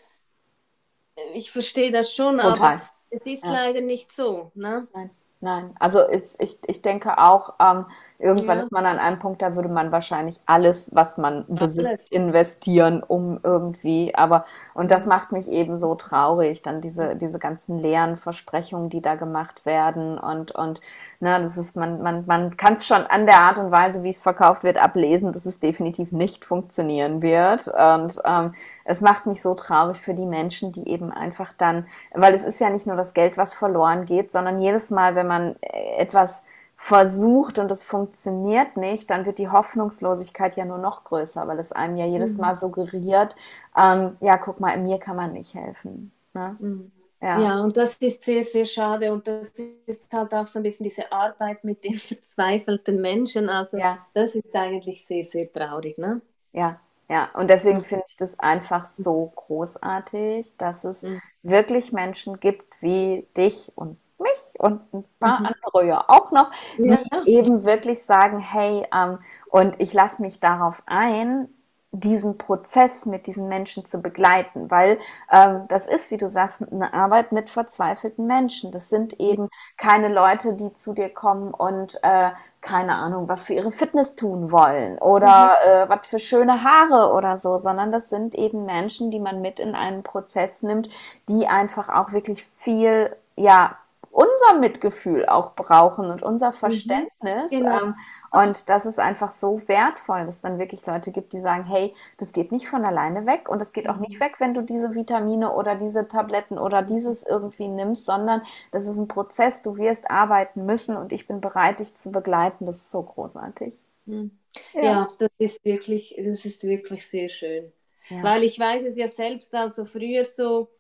ich 1.35 1.51
verstehe 1.51 1.91
das 1.91 2.15
schon, 2.15 2.39
Total. 2.39 2.75
aber 2.75 2.83
es 3.11 3.27
ist 3.27 3.45
ja. 3.45 3.51
leider 3.51 3.81
nicht 3.81 4.13
so. 4.13 4.53
Ne? 4.55 4.87
Nein. 4.95 5.11
Nein, 5.43 5.75
also 5.79 6.01
ist, 6.07 6.39
ich, 6.43 6.59
ich 6.67 6.83
denke 6.83 7.17
auch, 7.17 7.55
ähm, 7.61 7.87
irgendwann 8.19 8.59
Ja, 8.59 8.61
ist 8.61 8.73
man 8.73 8.85
an 8.85 8.99
einem 8.99 9.19
Punkt, 9.19 9.41
da 9.41 9.55
würde 9.57 9.71
man 9.71 9.91
wahrscheinlich 9.91 10.39
alles, 10.45 10.95
was 10.95 11.17
man 11.17 11.47
alles. 11.55 11.57
besitzt, 11.57 12.13
investieren, 12.13 13.03
um 13.03 13.41
irgendwie, 13.43 14.15
aber, 14.15 14.45
und 14.75 14.91
das 14.91 15.07
Mhm. 15.07 15.07
macht 15.07 15.33
mich 15.33 15.49
eben 15.49 15.77
so 15.77 15.95
traurig, 15.95 16.61
dann 16.61 16.83
diese, 16.83 17.17
diese 17.17 17.39
ganzen 17.39 17.79
leeren 17.79 18.19
Versprechungen, 18.19 18.91
die 18.91 19.01
da 19.01 19.15
gemacht 19.15 19.65
werden 19.65 20.19
und, 20.19 20.53
und, 20.53 20.83
ne, 21.21 21.41
das 21.43 21.57
ist, 21.57 21.77
man, 21.77 22.03
man, 22.03 22.25
man 22.27 22.57
kann 22.57 22.75
es 22.75 22.87
schon 22.87 23.07
an 23.07 23.27
der 23.27 23.41
Art 23.43 23.59
und 23.59 23.71
Weise, 23.71 24.03
wie 24.03 24.09
es 24.09 24.21
verkauft 24.21 24.65
wird, 24.65 24.79
ablesen, 24.79 25.33
dass 25.33 25.47
es 25.47 25.61
definitiv 25.61 26.13
nicht 26.13 26.45
funktionieren 26.45 27.23
wird 27.23 27.69
und, 27.69 28.21
ähm, 28.25 28.55
es 28.85 29.01
macht 29.01 29.27
mich 29.27 29.41
so 29.43 29.55
traurig 29.55 29.99
für 30.01 30.15
die 30.15 30.27
Menschen, 30.27 30.73
die 30.73 30.89
eben 30.89 31.13
einfach 31.13 31.53
dann, 31.53 31.87
weil 32.13 32.35
es 32.35 32.45
ist 32.45 32.61
ja 32.61 32.71
nicht 32.71 32.87
nur 32.87 32.97
das 32.97 33.15
Geld, 33.15 33.37
was 33.37 33.55
verloren 33.55 34.05
geht, 34.05 34.33
sondern 34.33 34.61
jedes 34.61 34.91
Mal, 34.91 35.15
wenn 35.15 35.27
man 35.29 35.57
äh, 35.61 35.97
etwas 35.99 36.43
versucht 36.77 37.59
und 37.59 37.71
es 37.71 37.85
funktioniert 37.85 38.77
nicht, 38.79 39.11
dann 39.11 39.27
wird 39.27 39.39
die 39.39 39.51
Hoffnungslosigkeit 39.51 40.57
ja 40.57 40.65
nur 40.65 40.79
noch 40.79 41.05
größer, 41.05 41.47
weil 41.47 41.59
es 41.59 41.73
einem 41.73 41.97
ja 41.97 42.07
jedes 42.07 42.37
Mhm. 42.37 42.41
Mal 42.41 42.57
suggeriert, 42.57 43.37
ähm, 43.77 44.17
ja, 44.21 44.39
guck 44.39 44.61
mal, 44.61 44.79
mir 44.79 44.99
kann 44.99 45.17
man 45.17 45.33
nicht 45.35 45.55
helfen. 45.55 46.11
Ne? 46.33 46.57
Mhm. 46.59 46.91
Ja, 47.21 47.53
Ja, 47.53 47.61
und 47.63 47.77
das 47.77 47.97
ist 47.99 48.23
sehr, 48.25 48.43
sehr 48.45 48.65
schade. 48.65 49.13
Und 49.13 49.27
das 49.29 49.51
ist 49.87 50.13
halt 50.13 50.35
auch 50.35 50.47
so 50.49 50.59
ein 50.59 50.63
bisschen 50.65 50.85
diese 50.85 51.11
Arbeit 51.13 51.63
mit 51.65 51.85
den 51.85 51.99
verzweifelten 51.99 53.01
Menschen. 53.01 53.49
Also, 53.49 53.79
ja, 53.79 54.07
das 54.15 54.35
ist 54.35 54.55
eigentlich 54.55 55.05
sehr, 55.07 55.25
sehr 55.25 55.53
traurig, 55.53 55.97
ne? 55.99 56.23
ja, 56.53 56.81
ja. 57.09 57.31
Und 57.35 57.49
deswegen 57.51 57.85
finde 57.85 58.05
ich 58.09 58.17
das 58.17 58.39
einfach 58.39 58.87
so 58.87 59.33
großartig, 59.37 60.53
dass 60.59 60.85
es 60.85 61.07
Mhm. 61.07 61.21
wirklich 61.43 61.93
Menschen 61.93 62.41
gibt 62.41 62.81
wie 62.83 63.27
dich 63.37 63.73
und 63.77 63.99
mich 64.19 64.55
und 64.59 64.93
ein 64.93 65.05
paar 65.21 65.41
Mhm. 65.41 65.55
andere 65.65 65.87
ja 65.87 66.05
auch 66.09 66.31
noch, 66.33 66.51
die 66.85 66.99
Ja, 66.99 67.25
eben 67.25 67.65
wirklich 67.65 68.03
sagen, 68.05 68.39
hey, 68.39 68.87
ähm, 68.95 69.19
und 69.51 69.81
ich 69.81 69.93
lasse 69.93 70.23
mich 70.23 70.41
darauf 70.41 70.83
ein, 70.87 71.49
diesen 71.93 72.39
Prozess 72.39 73.05
mit 73.07 73.27
diesen 73.27 73.49
Menschen 73.49 73.85
zu 73.85 74.01
begleiten, 74.01 74.71
weil 74.71 74.99
ähm, 75.31 75.65
das 75.69 75.87
ist, 75.87 76.11
wie 76.13 76.17
du 76.19 76.29
sagst, 76.29 76.63
eine 76.71 76.95
Arbeit 76.95 77.33
mit 77.33 77.51
verzweifelten 77.51 78.27
Menschen. 78.27 78.71
Das 78.73 78.89
sind 78.89 79.19
eben 79.21 79.49
keine 79.77 80.09
Leute, 80.09 80.55
die 80.55 80.73
zu 80.75 80.93
dir 80.95 81.09
kommen 81.09 81.53
und 81.53 81.99
äh, 82.03 82.31
keine 82.61 82.95
Ahnung, 82.95 83.29
was 83.29 83.43
für 83.43 83.55
ihre 83.55 83.73
Fitness 83.73 84.15
tun 84.17 84.53
wollen 84.53 84.99
Mhm. 85.19 85.51
oder 85.51 85.57
äh, 85.65 85.89
was 85.89 86.07
für 86.07 86.19
schöne 86.19 86.63
Haare 86.63 87.15
oder 87.15 87.39
so, 87.39 87.59
sondern 87.59 87.91
das 87.91 88.11
sind 88.11 88.35
eben 88.35 88.67
Menschen, 88.67 89.11
die 89.11 89.19
man 89.21 89.41
mit 89.41 89.59
in 89.61 89.75
einen 89.75 90.03
Prozess 90.03 90.63
nimmt, 90.63 90.89
die 91.29 91.47
einfach 91.47 91.89
auch 91.89 92.13
wirklich 92.13 92.45
viel, 92.57 93.17
ja, 93.37 93.77
unser 94.11 94.59
Mitgefühl 94.61 95.27
auch 95.27 95.55
brauchen 95.55 96.11
und 96.11 96.23
unser 96.23 96.53
Mhm. 96.65 96.99
Verständnis. 97.23 97.59
Genau. 97.59 97.81
Ähm, 97.83 97.95
und 98.33 98.69
das 98.69 98.87
ist 98.87 98.99
einfach 99.01 99.33
so 99.33 99.61
wertvoll, 99.69 100.27
dass 100.27 100.37
es 100.37 100.41
dann 100.43 100.59
wirklich 100.59 100.87
Leute 100.87 101.11
gibt, 101.13 101.33
die 101.33 101.41
sagen, 101.41 101.65
hey, 101.65 101.95
das 102.19 102.33
geht 102.33 102.53
nicht 102.53 102.69
von 102.69 102.85
alleine 102.85 103.27
weg 103.27 103.49
und 103.49 103.59
das 103.59 103.73
geht 103.73 103.89
auch 103.89 103.99
nicht 103.99 104.19
Mhm. 104.19 104.21
weg, 104.21 104.37
wenn 104.39 104.55
du 104.55 104.63
diese 104.63 104.95
Vitamine 104.95 105.53
oder 105.55 105.75
diese 105.75 106.07
Tabletten 106.09 106.59
oder 106.59 106.83
dieses 106.83 107.23
irgendwie 107.25 107.69
nimmst, 107.69 108.05
sondern 108.07 108.43
das 108.73 108.87
ist 108.87 108.97
ein 108.99 109.09
Prozess, 109.09 109.63
du 109.63 109.77
wirst 109.77 110.11
arbeiten 110.11 110.65
müssen 110.67 110.97
und 110.97 111.13
ich 111.13 111.27
bin 111.27 111.41
bereit, 111.41 111.81
dich 111.81 111.95
zu 111.97 112.11
begleiten. 112.13 112.67
Das 112.67 112.77
ist 112.77 112.91
so 112.93 113.03
großartig. 113.03 113.75
Mhm. 114.07 114.39
Ja, 114.73 114.83
Ja, 114.83 115.09
das 115.19 115.31
ist 115.39 115.65
wirklich, 115.65 116.15
das 116.19 116.45
ist 116.45 116.63
wirklich 116.65 117.07
sehr 117.07 117.29
schön. 117.29 117.73
ja, 118.09 118.21
Weil 118.21 118.43
ich 118.45 118.59
weiß 118.59 118.85
es 118.85 118.97
ja 118.97 119.09
selbst, 119.09 119.55
also 119.55 119.85
früher 119.85 120.25
so, 120.25 120.71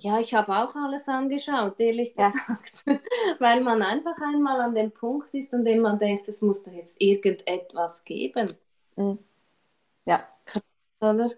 ja, 0.00 0.20
ich 0.20 0.32
habe 0.32 0.56
auch 0.56 0.74
alles 0.76 1.08
angeschaut, 1.08 1.80
ehrlich 1.80 2.14
ja, 2.16 2.30
gesagt. 2.30 2.84
Weil 3.40 3.62
man 3.62 3.82
einfach 3.82 4.16
einmal 4.20 4.60
an 4.60 4.74
dem 4.74 4.92
Punkt 4.92 5.34
ist, 5.34 5.52
an 5.52 5.64
dem 5.64 5.80
man 5.80 5.98
denkt, 5.98 6.28
es 6.28 6.40
muss 6.40 6.62
doch 6.62 6.72
jetzt 6.72 7.00
irgendetwas 7.00 8.04
geben, 8.04 8.48
mm, 8.94 9.14
ja. 10.06 10.28
oder? 11.00 11.32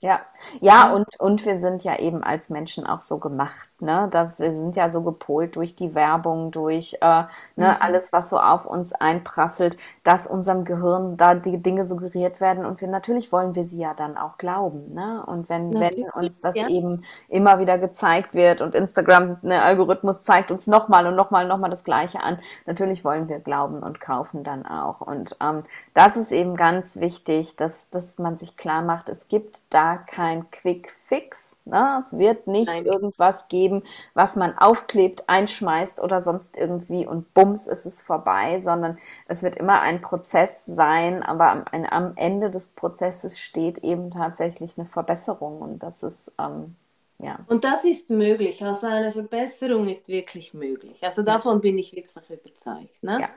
Ja, 0.00 0.20
ja, 0.60 0.92
und, 0.92 1.08
und 1.18 1.44
wir 1.44 1.58
sind 1.58 1.82
ja 1.82 1.98
eben 1.98 2.22
als 2.22 2.50
Menschen 2.50 2.86
auch 2.86 3.00
so 3.00 3.18
gemacht, 3.18 3.68
ne? 3.80 4.06
Das, 4.12 4.38
wir 4.38 4.52
sind 4.54 4.76
ja 4.76 4.90
so 4.90 5.02
gepolt 5.02 5.56
durch 5.56 5.74
die 5.74 5.92
Werbung, 5.92 6.52
durch 6.52 6.94
äh, 7.00 7.24
ne, 7.56 7.72
Mhm. 7.72 7.76
alles, 7.80 8.12
was 8.12 8.30
so 8.30 8.38
auf 8.38 8.64
uns 8.64 8.92
einprasselt, 8.92 9.76
dass 10.04 10.28
unserem 10.28 10.64
Gehirn 10.64 11.16
da 11.16 11.34
die 11.34 11.60
Dinge 11.60 11.84
suggeriert 11.84 12.40
werden 12.40 12.64
und 12.64 12.80
wir 12.80 12.86
natürlich 12.86 13.32
wollen 13.32 13.56
wir 13.56 13.64
sie 13.64 13.78
ja 13.78 13.92
dann 13.92 14.16
auch 14.16 14.36
glauben, 14.38 14.94
ne? 14.94 15.24
Und 15.26 15.48
wenn, 15.48 15.80
wenn 15.80 16.08
uns 16.14 16.40
das 16.42 16.54
ja. 16.54 16.68
eben 16.68 17.02
immer 17.28 17.58
wieder 17.58 17.76
gezeigt 17.78 18.34
wird 18.34 18.60
und 18.60 18.76
Instagram, 18.76 19.38
ne, 19.42 19.60
Algorithmus 19.62 20.22
zeigt 20.22 20.52
uns 20.52 20.68
nochmal 20.68 21.08
und 21.08 21.16
nochmal 21.16 21.42
und 21.42 21.48
nochmal 21.48 21.70
das 21.70 21.82
Gleiche 21.82 22.20
an, 22.22 22.38
natürlich 22.66 23.04
wollen 23.04 23.28
wir 23.28 23.40
glauben 23.40 23.82
und 23.82 23.98
kaufen 24.00 24.44
dann 24.44 24.64
auch. 24.64 25.00
Und 25.00 25.36
ähm, 25.40 25.64
das 25.92 26.16
ist 26.16 26.30
eben 26.30 26.54
ganz 26.56 27.00
wichtig, 27.00 27.56
dass, 27.56 27.90
dass 27.90 28.18
man 28.18 28.36
sich 28.36 28.56
klar 28.56 28.82
macht, 28.82 29.08
es 29.08 29.26
gibt 29.26 29.74
da 29.74 29.87
kein 29.96 30.50
Quick 30.50 30.90
Fix. 31.06 31.58
Ne? 31.64 32.02
Es 32.04 32.16
wird 32.18 32.46
nicht 32.46 32.68
Nein. 32.68 32.86
irgendwas 32.86 33.48
geben, 33.48 33.82
was 34.14 34.36
man 34.36 34.56
aufklebt, 34.58 35.28
einschmeißt 35.28 36.00
oder 36.02 36.20
sonst 36.20 36.56
irgendwie 36.56 37.06
und 37.06 37.32
bums 37.34 37.66
ist 37.66 37.86
es 37.86 38.02
vorbei, 38.02 38.60
sondern 38.60 38.98
es 39.26 39.42
wird 39.42 39.56
immer 39.56 39.80
ein 39.80 40.00
Prozess 40.00 40.66
sein, 40.66 41.22
aber 41.22 41.50
am, 41.50 41.64
am 41.86 42.12
Ende 42.16 42.50
des 42.50 42.68
Prozesses 42.68 43.38
steht 43.38 43.78
eben 43.78 44.10
tatsächlich 44.10 44.76
eine 44.78 44.86
Verbesserung 44.86 45.60
und 45.60 45.82
das 45.82 46.02
ist, 46.02 46.30
ähm, 46.38 46.76
ja, 47.20 47.40
Und 47.48 47.64
das 47.64 47.84
ist 47.84 48.10
möglich, 48.10 48.62
also 48.64 48.86
eine 48.86 49.12
Verbesserung 49.12 49.86
ist 49.88 50.08
wirklich 50.08 50.54
möglich. 50.54 51.02
Also 51.02 51.22
ja, 51.22 51.26
davon 51.26 51.60
bin 51.60 51.78
ich 51.78 51.94
wirklich 51.96 52.30
überzeugt, 52.30 53.02
ne? 53.02 53.20
ja, 53.20 53.28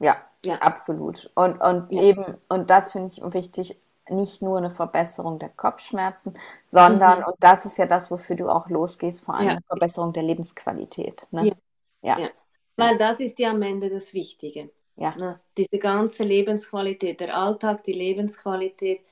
ja, 0.00 0.16
Ja, 0.44 0.56
absolut. 0.56 1.30
Und, 1.34 1.60
und 1.60 1.94
ja. 1.94 2.02
eben, 2.02 2.38
und 2.48 2.70
das 2.70 2.92
finde 2.92 3.12
ich 3.12 3.22
wichtig, 3.22 3.78
nicht 4.10 4.42
nur 4.42 4.58
eine 4.58 4.70
Verbesserung 4.70 5.38
der 5.38 5.48
Kopfschmerzen, 5.50 6.34
sondern, 6.66 7.22
Mhm. 7.22 7.24
und 7.24 7.36
das 7.40 7.66
ist 7.66 7.78
ja 7.78 7.86
das, 7.86 8.10
wofür 8.10 8.36
du 8.36 8.48
auch 8.48 8.68
losgehst, 8.68 9.22
vor 9.24 9.34
allem 9.36 9.50
Ja, 9.50 9.56
eine 9.56 9.62
Verbesserung 9.62 10.12
der 10.12 10.22
Lebensqualität, 10.24 11.28
ja, 11.38 11.52
ne? 11.52 11.56
Ja, 12.02 12.22
ja. 12.22 12.30
Weil 12.76 12.96
das 12.98 13.20
ist 13.20 13.38
ja 13.38 13.50
am 13.50 13.62
Ende 13.62 13.90
das 13.90 14.14
Wichtige. 14.14 14.70
ja, 14.96 15.14
Ne? 15.14 15.40
Diese 15.56 15.78
ganze 15.78 16.24
Lebensqualität, 16.24 17.20
der 17.20 17.36
Alltag, 17.36 17.84
die 17.84 17.92
Lebensqualität 17.92 19.02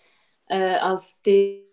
äh, 0.49 0.77
als 0.77 1.21
de 1.23 1.67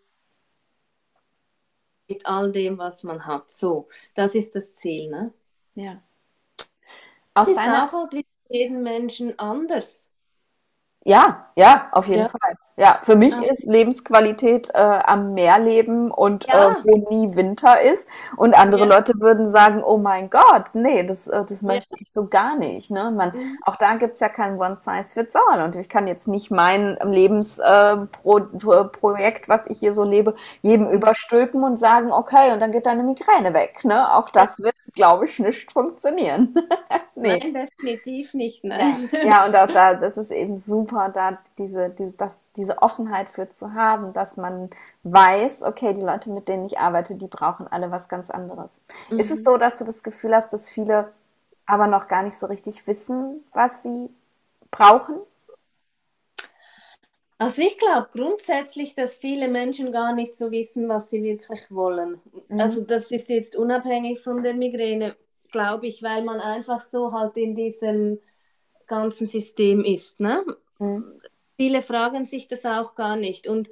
mit 2.07 2.25
all 2.25 2.51
dem, 2.51 2.77
was 2.79 3.03
man 3.03 3.25
hat. 3.27 3.51
So, 3.51 3.89
das 4.15 4.33
ist 4.35 4.55
das 4.55 4.75
Ziel. 4.75 5.09
Ne? 5.09 5.33
ja. 5.75 6.01
Es 7.37 7.47
Aus 7.47 7.47
ist 7.47 7.63
deiner, 7.63 7.83
auch 7.85 7.93
halt 7.93 8.11
für 8.13 8.23
jeden 8.49 8.83
Menschen 8.83 9.37
anders. 9.39 10.09
Ja, 11.07 11.45
ja, 11.55 11.87
auf 11.91 12.07
jeden 12.07 12.23
Ja, 12.23 12.27
Fall. 12.27 12.55
Ja, 12.77 12.99
für 13.03 13.15
mich 13.15 13.37
also, 13.37 13.43
ist 13.43 13.65
Lebensqualität 13.67 14.71
äh, 14.73 14.77
am 14.79 15.33
Meer 15.35 15.59
leben 15.59 16.09
und 16.11 16.51
äh, 16.51 16.57
ja, 16.57 16.75
wo 16.83 16.97
nie 17.09 17.35
Winter 17.35 17.79
ist. 17.79 18.09
Und 18.35 18.53
andere 18.55 18.81
ja, 18.81 18.85
Leute 18.85 19.13
würden 19.19 19.47
sagen, 19.49 19.81
oh 19.83 19.97
mein 19.97 20.29
Gott, 20.31 20.71
nee, 20.73 21.03
das, 21.05 21.27
äh, 21.27 21.45
das 21.45 21.61
ja. 21.61 21.61
möchte 21.61 21.95
ich 21.99 22.11
so 22.11 22.27
gar 22.27 22.57
nicht. 22.57 22.89
Ne? 22.91 23.11
Man, 23.11 23.31
Mhm. 23.31 23.59
auch 23.61 23.75
da 23.77 23.95
gibt's 23.97 24.19
ja 24.19 24.29
kein 24.29 24.59
One 24.59 24.77
Size 24.79 25.13
Fits 25.13 25.35
All. 25.35 25.61
Und 25.63 25.75
ich 25.75 25.89
kann 25.89 26.07
jetzt 26.07 26.27
nicht 26.27 26.49
mein 26.51 26.97
Lebensprojekt, 27.01 29.45
äh, 29.45 29.49
was 29.49 29.67
ich 29.67 29.79
hier 29.79 29.93
so 29.93 30.03
lebe, 30.03 30.33
jedem 30.63 30.87
Mhm. 30.87 30.91
überstülpen 30.91 31.63
und 31.63 31.77
sagen, 31.79 32.11
okay, 32.11 32.51
und 32.51 32.59
dann 32.59 32.71
geht 32.71 32.87
deine 32.87 33.03
Migräne 33.03 33.53
weg. 33.53 33.85
Ne? 33.85 34.11
Auch 34.15 34.29
Ja. 34.33 34.41
das 34.41 34.59
wird, 34.59 34.75
glaube 34.95 35.25
ich, 35.25 35.39
nicht 35.39 35.71
funktionieren. 35.71 36.55
Nee. 37.15 37.41
Nein, 37.41 37.53
definitiv 37.53 38.33
nicht. 38.33 38.63
Nein. 38.63 39.09
ja, 39.21 39.45
und 39.45 39.55
auch 39.55 39.71
da, 39.71 39.95
das 39.95 40.17
ist 40.17 40.31
eben 40.31 40.57
super, 40.57 41.09
da 41.09 41.39
diese, 41.57 41.89
diese, 41.89 42.11
das, 42.17 42.37
diese 42.57 42.81
Offenheit 42.81 43.29
für 43.29 43.49
zu 43.49 43.73
haben, 43.73 44.13
dass 44.13 44.37
man 44.37 44.69
weiß, 45.03 45.63
okay, 45.63 45.93
die 45.93 46.01
Leute, 46.01 46.29
mit 46.31 46.47
denen 46.47 46.65
ich 46.65 46.77
arbeite, 46.79 47.15
die 47.15 47.27
brauchen 47.27 47.67
alle 47.67 47.91
was 47.91 48.09
ganz 48.09 48.29
anderes. 48.29 48.81
Ist 49.17 49.31
es 49.31 49.43
Mhm. 49.43 49.43
so, 49.43 49.57
dass 49.57 49.79
du 49.79 49.85
das 49.85 50.03
Gefühl 50.03 50.35
hast, 50.35 50.53
dass 50.53 50.69
viele 50.69 51.11
aber 51.65 51.87
noch 51.87 52.07
gar 52.07 52.23
nicht 52.23 52.37
so 52.37 52.45
richtig 52.47 52.85
wissen, 52.87 53.43
was 53.53 53.83
sie 53.83 54.09
brauchen? 54.71 55.15
Also 57.37 57.61
ich 57.61 57.77
glaube 57.77 58.07
grundsätzlich, 58.11 58.95
dass 58.95 59.17
viele 59.17 59.49
Menschen 59.49 59.91
gar 59.91 60.13
nicht 60.13 60.35
so 60.37 60.51
wissen, 60.51 60.87
was 60.87 61.09
sie 61.09 61.21
wirklich 61.21 61.69
wollen. 61.69 62.21
Mhm. 62.47 62.59
Also 62.59 62.81
das 62.81 63.11
ist 63.11 63.29
jetzt 63.29 63.55
unabhängig 63.55 64.21
von 64.21 64.41
der 64.41 64.53
Migräne, 64.53 65.15
glaube 65.51 65.87
ich, 65.87 66.01
weil 66.01 66.23
man 66.23 66.39
einfach 66.39 66.79
so 66.79 67.11
halt 67.11 67.35
in 67.37 67.53
diesem 67.53 68.19
ganzen 68.87 69.27
System 69.27 69.83
ist. 69.83 70.19
Ne? 70.19 70.45
Mhm. 70.79 71.19
Viele 71.57 71.81
fragen 71.81 72.25
sich 72.25 72.47
das 72.47 72.65
auch 72.65 72.95
gar 72.95 73.17
nicht. 73.17 73.47
Und 73.47 73.69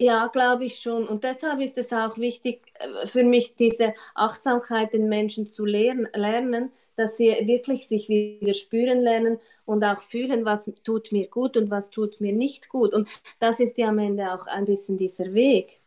ja, 0.00 0.26
glaube 0.28 0.64
ich 0.64 0.78
schon. 0.80 1.06
Und 1.08 1.24
deshalb 1.24 1.60
ist 1.60 1.78
es 1.78 1.92
auch 1.92 2.18
wichtig 2.18 2.72
äh, 2.80 3.06
für 3.06 3.24
mich, 3.24 3.54
diese 3.56 3.94
Achtsamkeit 4.14 4.92
den 4.92 5.08
Menschen 5.08 5.46
zu 5.48 5.64
lehren, 5.64 6.08
lernen, 6.14 6.72
dass 6.96 7.16
sie 7.16 7.28
wirklich 7.46 7.88
sich 7.88 8.08
wieder 8.08 8.54
spüren 8.54 9.00
lernen 9.02 9.38
und 9.64 9.84
auch 9.84 9.98
fühlen, 10.02 10.44
was 10.44 10.64
tut 10.84 11.12
mir 11.12 11.28
gut 11.28 11.56
und 11.56 11.70
was 11.70 11.90
tut 11.90 12.20
mir 12.20 12.32
nicht 12.32 12.68
gut. 12.68 12.92
Und 12.94 13.08
das 13.40 13.60
ist 13.60 13.78
ja 13.78 13.88
am 13.88 13.98
Ende 13.98 14.32
auch 14.32 14.46
ein 14.46 14.64
bisschen 14.66 14.96
dieser 14.98 15.32
Weg. 15.34 15.80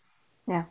Ja, 0.48 0.68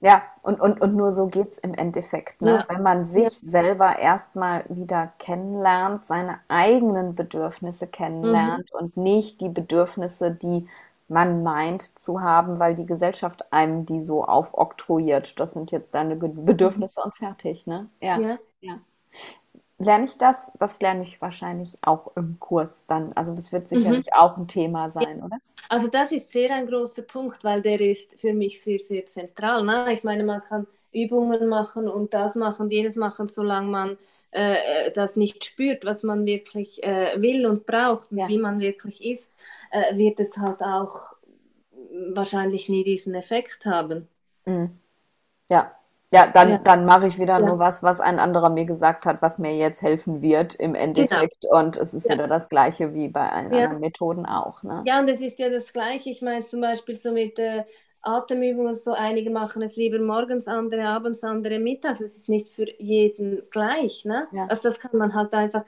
Ja, 0.00 0.22
und, 0.42 0.60
und, 0.60 0.80
und 0.82 0.96
nur 0.96 1.12
so 1.12 1.26
geht's 1.28 1.58
im 1.58 1.74
Endeffekt, 1.74 2.42
ne? 2.42 2.58
Ja, 2.58 2.68
Wenn 2.68 2.82
man 2.82 3.06
sich 3.06 3.38
selber 3.40 3.98
erstmal 3.98 4.64
wieder 4.68 5.08
kennenlernt, 5.18 6.06
seine 6.06 6.40
eigenen 6.48 7.14
Bedürfnisse 7.16 7.88
Mhm. 8.22 8.62
kennenlernt 8.66 8.72
und 8.72 8.96
nicht 8.96 9.40
die 9.42 9.48
Bedürfnisse, 9.50 10.32
die 10.34 10.68
man 11.08 11.42
meint 11.42 11.82
zu 11.98 12.20
haben, 12.20 12.58
weil 12.58 12.74
die 12.74 12.86
Gesellschaft 12.86 13.52
einem 13.52 13.86
die 13.86 14.00
so 14.00 14.24
aufoktroyiert. 14.24 15.38
Das 15.40 15.52
sind 15.52 15.70
jetzt 15.72 15.94
deine 15.94 16.16
Mhm. 16.46 16.86
Bedürfnisse 16.86 17.02
und 17.02 17.14
fertig, 17.16 17.66
ne? 17.66 17.88
Ja, 18.00 18.22
Ja. 18.22 18.38
ja. 18.60 18.80
Lerne 19.78 20.04
ich 20.04 20.16
das? 20.18 20.50
Das 20.58 20.80
lerne 20.80 21.02
ich 21.04 21.20
wahrscheinlich 21.20 21.78
auch 21.82 22.14
im 22.16 22.38
Kurs 22.40 22.86
dann. 22.86 23.12
Also 23.14 23.34
das 23.34 23.52
wird 23.52 23.68
Mhm. 23.72 24.02
sicherlich 24.08 24.12
auch 24.14 24.36
ein 24.36 24.48
Thema 24.48 24.90
sein, 24.90 25.22
oder? 25.22 25.38
Also 25.68 25.88
das 25.88 26.12
ist 26.12 26.30
sehr 26.30 26.50
ein 26.54 26.66
großer 26.66 27.02
Punkt, 27.02 27.42
weil 27.44 27.62
der 27.62 27.80
ist 27.80 28.20
für 28.20 28.32
mich 28.32 28.62
sehr, 28.62 28.78
sehr 28.78 29.06
zentral. 29.06 29.64
Ne? 29.64 29.92
Ich 29.92 30.04
meine, 30.04 30.24
man 30.24 30.42
kann 30.42 30.66
Übungen 31.04 31.48
machen 31.48 31.88
und 31.88 32.14
das 32.14 32.34
machen, 32.36 32.70
jenes 32.70 32.96
machen, 32.96 33.28
solange 33.28 33.68
man 33.70 33.98
äh, 34.32 34.90
das 34.92 35.16
nicht 35.16 35.44
spürt, 35.44 35.84
was 35.84 36.02
man 36.02 36.26
wirklich 36.26 36.82
äh, 36.84 37.20
will 37.22 37.46
und 37.46 37.66
braucht 37.66 38.12
und 38.12 38.18
Ja. 38.18 38.28
wie 38.28 38.38
man 38.38 38.60
wirklich 38.60 39.04
ist, 39.04 39.32
äh, 39.72 39.96
wird 39.96 40.20
es 40.20 40.36
halt 40.38 40.62
auch 40.62 41.14
wahrscheinlich 42.14 42.68
nie 42.68 42.84
diesen 42.84 43.14
Effekt 43.14 43.66
haben. 43.66 44.08
Mhm. 44.46 44.80
Ja, 45.50 45.72
ja, 46.12 46.26
dann, 46.28 46.62
Ja, 46.62 46.64
dann 46.64 46.86
mache 46.86 47.06
ich 47.06 47.18
wieder 47.18 47.38
ja, 47.38 47.40
nur 47.40 47.58
was, 47.60 47.82
was 47.84 48.00
ein 48.00 48.18
anderer 48.20 48.50
mir 48.50 48.66
gesagt 48.66 49.06
hat, 49.06 49.22
was 49.22 49.38
mir 49.38 49.56
jetzt 49.56 49.82
helfen 49.82 50.22
wird 50.22 50.54
im 50.56 50.74
genau. 50.94 51.20
Endeffekt. 51.20 51.46
Und 51.50 51.76
es 51.78 51.94
ist 51.94 52.08
Ja, 52.08 52.10
wieder 52.10 52.28
das 52.28 52.48
Gleiche 52.50 52.94
wie 52.94 53.08
bei 53.08 53.30
allen 53.32 53.52
anderen 53.54 53.80
Methoden 53.80 54.26
auch, 54.26 54.62
ne? 54.64 54.88
Ja, 54.88 55.00
und 55.00 55.08
es 55.08 55.20
ist 55.20 55.38
ja 55.38 55.48
das 55.50 55.72
Gleiche. 55.72 56.10
Ich 56.10 56.22
meine 56.22 56.42
zum 56.44 56.60
Beispiel 56.60 56.96
so 56.96 57.10
mit 57.12 57.38
äh, 57.38 57.64
Atemübungen, 58.02 58.76
so 58.76 58.92
einige 58.92 59.30
machen 59.30 59.62
es 59.62 59.76
lieber 59.76 59.98
morgens, 59.98 60.48
andere 60.48 60.86
abends, 60.88 61.24
andere 61.24 61.58
mittags. 61.58 62.00
Es 62.00 62.16
ist 62.16 62.28
nicht 62.28 62.48
für 62.48 62.66
jeden 62.80 63.42
gleich, 63.50 64.04
ne? 64.04 64.28
Ja, 64.32 64.46
Also 64.46 64.64
das 64.64 64.80
kann 64.80 64.96
man 64.98 65.14
halt 65.14 65.32
einfach 65.32 65.64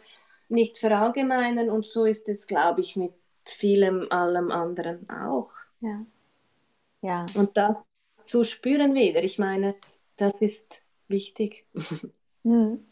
nicht 0.49 0.79
verallgemeinern 0.79 1.71
und 1.71 1.87
so 1.87 2.05
ist 2.05 2.29
es, 2.29 2.47
glaube 2.47 2.81
ich, 2.81 2.97
mit 2.97 3.13
vielem, 3.45 4.07
allem 4.11 4.51
anderen 4.51 5.09
auch. 5.11 5.51
ja, 5.81 6.05
ja. 7.03 7.27
Und 7.35 7.57
das 7.57 7.85
zu 8.25 8.45
spüren 8.45 8.95
wieder, 8.95 9.23
ich 9.23 9.39
meine, 9.39 9.75
das 10.17 10.41
ist 10.41 10.85
wichtig. 11.09 11.67
Hm. 12.45 12.85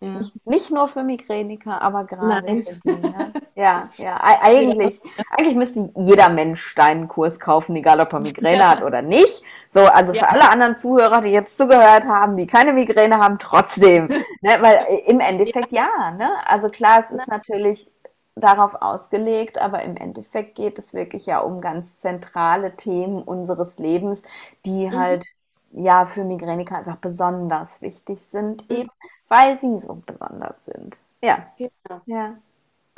Ja. 0.00 0.18
Nicht, 0.18 0.46
nicht 0.46 0.70
nur 0.70 0.88
für 0.88 1.02
Migräniker, 1.02 1.80
aber 1.80 2.04
gerade 2.04 2.46
Nein. 2.46 2.64
für 2.64 2.74
die? 2.76 3.23
Ja, 3.56 3.88
ja. 3.98 4.16
Ei- 4.20 4.32
Ja. 4.32 4.40
Eigentlich, 4.42 5.00
eigentlich 5.30 5.54
müsste 5.54 5.90
jeder 5.96 6.28
Mensch 6.28 6.74
deinen 6.74 7.06
Kurs 7.06 7.38
kaufen, 7.38 7.76
egal 7.76 8.00
ob 8.00 8.12
er 8.12 8.18
Migräne 8.20 8.68
hat 8.68 8.80
Ja. 8.80 8.86
oder 8.86 9.00
nicht. 9.02 9.44
So, 9.68 9.82
also 9.86 10.12
für 10.12 10.18
Ja. 10.20 10.26
alle 10.26 10.50
anderen 10.50 10.74
Zuhörer, 10.76 11.20
die 11.20 11.28
jetzt 11.30 11.56
zugehört 11.56 12.04
haben, 12.04 12.36
die 12.36 12.46
keine 12.48 12.72
Migräne 12.72 13.18
haben, 13.18 13.38
trotzdem. 13.38 14.08
Ne? 14.42 14.58
Weil 14.60 14.84
äh, 14.88 14.96
im 15.10 15.20
Endeffekt 15.20 15.70
Ja. 15.72 15.88
ja, 15.98 16.10
ne? 16.12 16.30
Also 16.46 16.68
klar, 16.68 17.00
es 17.00 17.10
ist 17.10 17.28
natürlich 17.28 17.90
darauf 18.36 18.74
ausgelegt, 18.82 19.58
aber 19.58 19.82
im 19.82 19.96
Endeffekt 19.96 20.56
geht 20.56 20.78
es 20.80 20.92
wirklich 20.92 21.26
ja 21.26 21.38
um 21.38 21.60
ganz 21.60 21.98
zentrale 22.00 22.74
Themen 22.74 23.22
unseres 23.22 23.78
Lebens, 23.78 24.24
die 24.64 24.88
Mhm. 24.88 24.98
halt 24.98 25.26
ja 25.72 26.06
für 26.06 26.24
Migräniker 26.24 26.76
einfach 26.78 26.96
besonders 26.96 27.82
wichtig 27.82 28.20
sind, 28.20 28.68
Mhm. 28.68 28.76
eben 28.76 28.90
weil 29.28 29.56
sie 29.56 29.78
so 29.78 29.94
besonders 30.06 30.64
sind. 30.64 31.02
Ja, 31.22 31.46
Genau. 31.56 32.00
ja, 32.06 32.34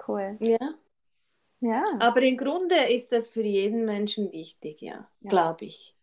cool. 0.08 0.40
Ja. 0.40 0.78
Ja, 1.60 1.84
Aber 1.98 2.22
im 2.22 2.38
Grunde 2.38 2.74
ist 2.86 3.12
das 3.12 3.28
für 3.28 3.42
jeden 3.42 3.84
Menschen 3.84 4.32
wichtig, 4.32 4.80
ja, 4.80 5.10
ja, 5.20 5.28
glaube 5.28 5.66
ich. 5.66 5.94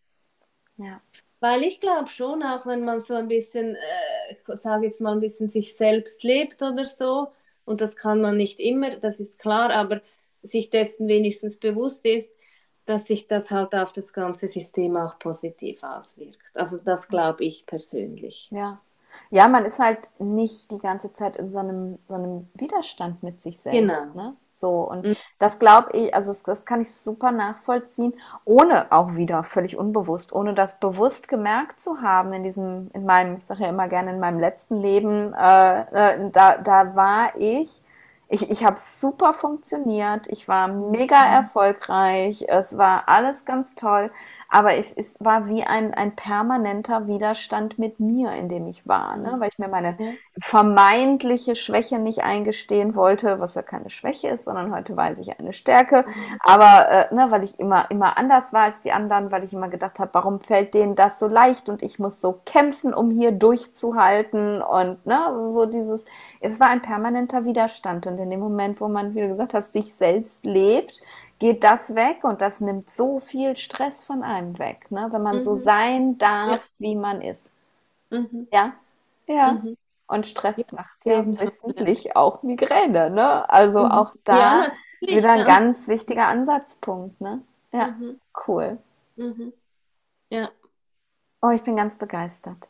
ja, 0.76 1.00
Weil 1.40 1.62
ich 1.64 1.80
glaube 1.80 2.08
schon, 2.08 2.42
auch 2.42 2.66
wenn 2.66 2.84
man 2.84 3.00
so 3.00 3.14
ein 3.14 3.28
bisschen, 3.28 3.76
äh, 3.76 4.56
sage 4.56 4.86
jetzt 4.86 5.00
mal 5.00 5.12
ein 5.12 5.20
bisschen 5.20 5.50
sich 5.50 5.76
selbst 5.76 6.22
lebt 6.24 6.62
oder 6.62 6.84
so, 6.84 7.28
und 7.66 7.80
das 7.80 7.96
kann 7.96 8.20
man 8.20 8.36
nicht 8.36 8.60
immer, 8.60 8.96
das 8.98 9.20
ist 9.20 9.38
klar, 9.38 9.70
aber 9.70 10.02
sich 10.42 10.70
dessen 10.70 11.08
wenigstens 11.08 11.58
bewusst 11.58 12.04
ist, 12.06 12.38
dass 12.86 13.06
sich 13.06 13.26
das 13.28 13.50
halt 13.50 13.74
auf 13.74 13.92
das 13.92 14.12
ganze 14.12 14.48
System 14.48 14.96
auch 14.96 15.18
positiv 15.18 15.82
auswirkt. 15.82 16.38
Also 16.54 16.78
das 16.78 17.08
glaube 17.08 17.44
ich 17.44 17.64
persönlich. 17.66 18.50
ja. 18.50 18.80
Ja, 19.30 19.48
man 19.48 19.64
ist 19.64 19.78
halt 19.78 20.08
nicht 20.18 20.70
die 20.70 20.78
ganze 20.78 21.12
Zeit 21.12 21.36
in 21.36 21.50
so 21.50 21.58
einem, 21.58 21.98
so 22.06 22.14
einem 22.14 22.48
Widerstand 22.54 23.22
mit 23.22 23.40
sich 23.40 23.58
selbst, 23.60 24.14
Genau. 24.14 24.14
ne? 24.14 24.36
So, 24.52 24.88
und 24.88 25.08
Mhm. 25.08 25.14
das 25.40 25.58
glaube 25.58 25.90
ich, 25.98 26.14
also 26.14 26.30
das, 26.30 26.42
das 26.44 26.64
kann 26.64 26.80
ich 26.80 26.94
super 26.94 27.32
nachvollziehen, 27.32 28.14
ohne 28.44 28.92
auch 28.92 29.16
wieder 29.16 29.42
völlig 29.42 29.76
unbewusst, 29.76 30.32
ohne 30.32 30.54
das 30.54 30.78
bewusst 30.78 31.26
gemerkt 31.28 31.80
zu 31.80 32.02
haben 32.02 32.32
in 32.32 32.44
diesem, 32.44 32.88
in 32.94 33.04
meinem, 33.04 33.36
ich 33.36 33.44
sage 33.44 33.64
ja 33.64 33.68
immer 33.70 33.88
gerne, 33.88 34.12
in 34.12 34.20
meinem 34.20 34.38
letzten 34.38 34.80
Leben, 34.80 35.34
äh, 35.34 35.80
äh, 36.26 36.30
da, 36.30 36.56
da 36.58 36.94
war 36.94 37.32
ich, 37.36 37.82
ich, 38.34 38.50
ich 38.50 38.64
habe 38.64 38.76
super 38.78 39.32
funktioniert, 39.34 40.26
ich 40.28 40.48
war 40.48 40.68
mega 40.68 41.16
Mhm. 41.18 41.24
erfolgreich, 41.24 42.44
es 42.48 42.76
war 42.78 43.08
alles 43.08 43.44
ganz 43.44 43.74
toll, 43.76 44.10
aber 44.48 44.74
es, 44.76 44.92
es 44.92 45.16
war 45.20 45.48
wie 45.48 45.64
ein, 45.64 45.94
ein 45.94 46.16
permanenter 46.16 47.06
Widerstand 47.06 47.78
mit 47.78 48.00
mir, 48.00 48.32
in 48.32 48.48
dem 48.48 48.66
ich 48.66 48.86
war, 48.86 49.16
ne? 49.16 49.36
Weil 49.38 49.48
ich 49.50 49.58
mir 49.58 49.68
meine 49.68 49.96
vermeintliche 50.40 51.54
Schwäche 51.56 51.98
nicht 51.98 52.24
eingestehen 52.24 52.94
wollte, 52.96 53.40
was 53.40 53.54
ja 53.54 53.62
keine 53.62 53.90
Schwäche 53.90 54.28
ist, 54.28 54.44
sondern 54.46 54.72
heute 54.74 54.96
weiß 54.96 55.18
ich 55.20 55.38
eine 55.38 55.52
Stärke. 55.52 56.04
Mhm. 56.04 56.40
Aber 56.40 56.88
äh, 56.90 57.14
ne, 57.14 57.26
weil 57.30 57.44
ich 57.44 57.58
immer, 57.60 57.90
immer 57.90 58.18
anders 58.18 58.52
war 58.52 58.62
als 58.64 58.82
die 58.82 58.92
anderen, 58.92 59.30
weil 59.30 59.44
ich 59.44 59.52
immer 59.52 59.68
gedacht 59.68 59.98
habe, 60.00 60.12
warum 60.14 60.40
fällt 60.40 60.74
denen 60.74 60.96
das 60.96 61.18
so 61.18 61.28
leicht 61.28 61.68
und 61.68 61.82
ich 61.82 61.98
muss 61.98 62.20
so 62.20 62.40
kämpfen, 62.44 62.92
um 62.94 63.10
hier 63.10 63.32
durchzuhalten 63.32 64.60
und 64.62 65.04
ne, 65.06 65.20
so 65.54 65.66
dieses, 65.66 66.04
es 66.40 66.60
war 66.60 66.68
ein 66.68 66.82
permanenter 66.82 67.44
Widerstand 67.44 68.06
und 68.06 68.16
in 68.24 68.30
dem 68.30 68.40
Moment, 68.40 68.80
wo 68.80 68.88
man, 68.88 69.14
wie 69.14 69.20
du 69.22 69.28
gesagt 69.30 69.54
hast, 69.54 69.72
sich 69.72 69.94
selbst 69.94 70.44
lebt, 70.46 71.02
geht 71.38 71.64
das 71.64 71.94
weg 71.94 72.24
und 72.24 72.40
das 72.42 72.60
nimmt 72.60 72.88
so 72.90 73.20
viel 73.20 73.56
Stress 73.56 74.04
von 74.04 74.22
einem 74.24 74.58
weg, 74.58 74.90
ne, 74.90 75.08
wenn 75.12 75.22
man 75.22 75.40
so 75.42 75.54
Mhm. 75.54 75.56
sein 75.56 76.18
Ja. 76.44 76.58
darf, 76.58 76.70
wie 76.78 76.96
man 76.96 77.22
ist. 77.22 77.50
Mhm. 78.10 78.48
Ja, 78.52 78.74
ja. 79.26 79.62
Mhm. 79.62 79.76
Und 80.06 80.26
Ja, 80.56 80.64
Stress 80.66 80.70
auf 80.72 80.78
macht 80.78 81.04
ja. 81.06 81.26
Ja. 81.30 81.40
wissentlich 81.40 82.16
auch 82.16 82.42
Migräne, 82.42 83.10
ne? 83.10 83.48
Also 83.50 83.86
Mhm. 83.86 83.88
auch 83.88 84.14
Ja, 84.30 84.64
da 84.64 84.72
wieder 85.06 85.32
ein 85.32 85.44
ja. 85.44 85.44
ganz 85.44 85.88
wichtiger 85.88 86.26
Ansatzpunkt, 86.28 87.20
ne? 87.20 87.42
Ja, 87.72 87.90
Mhm. 87.90 88.20
cool. 88.46 88.78
Mhm. 89.16 89.52
Ja. 90.30 90.52
Oh, 91.42 91.50
ich 91.50 91.62
bin 91.62 91.76
ganz 91.76 91.96
begeistert. 91.96 92.68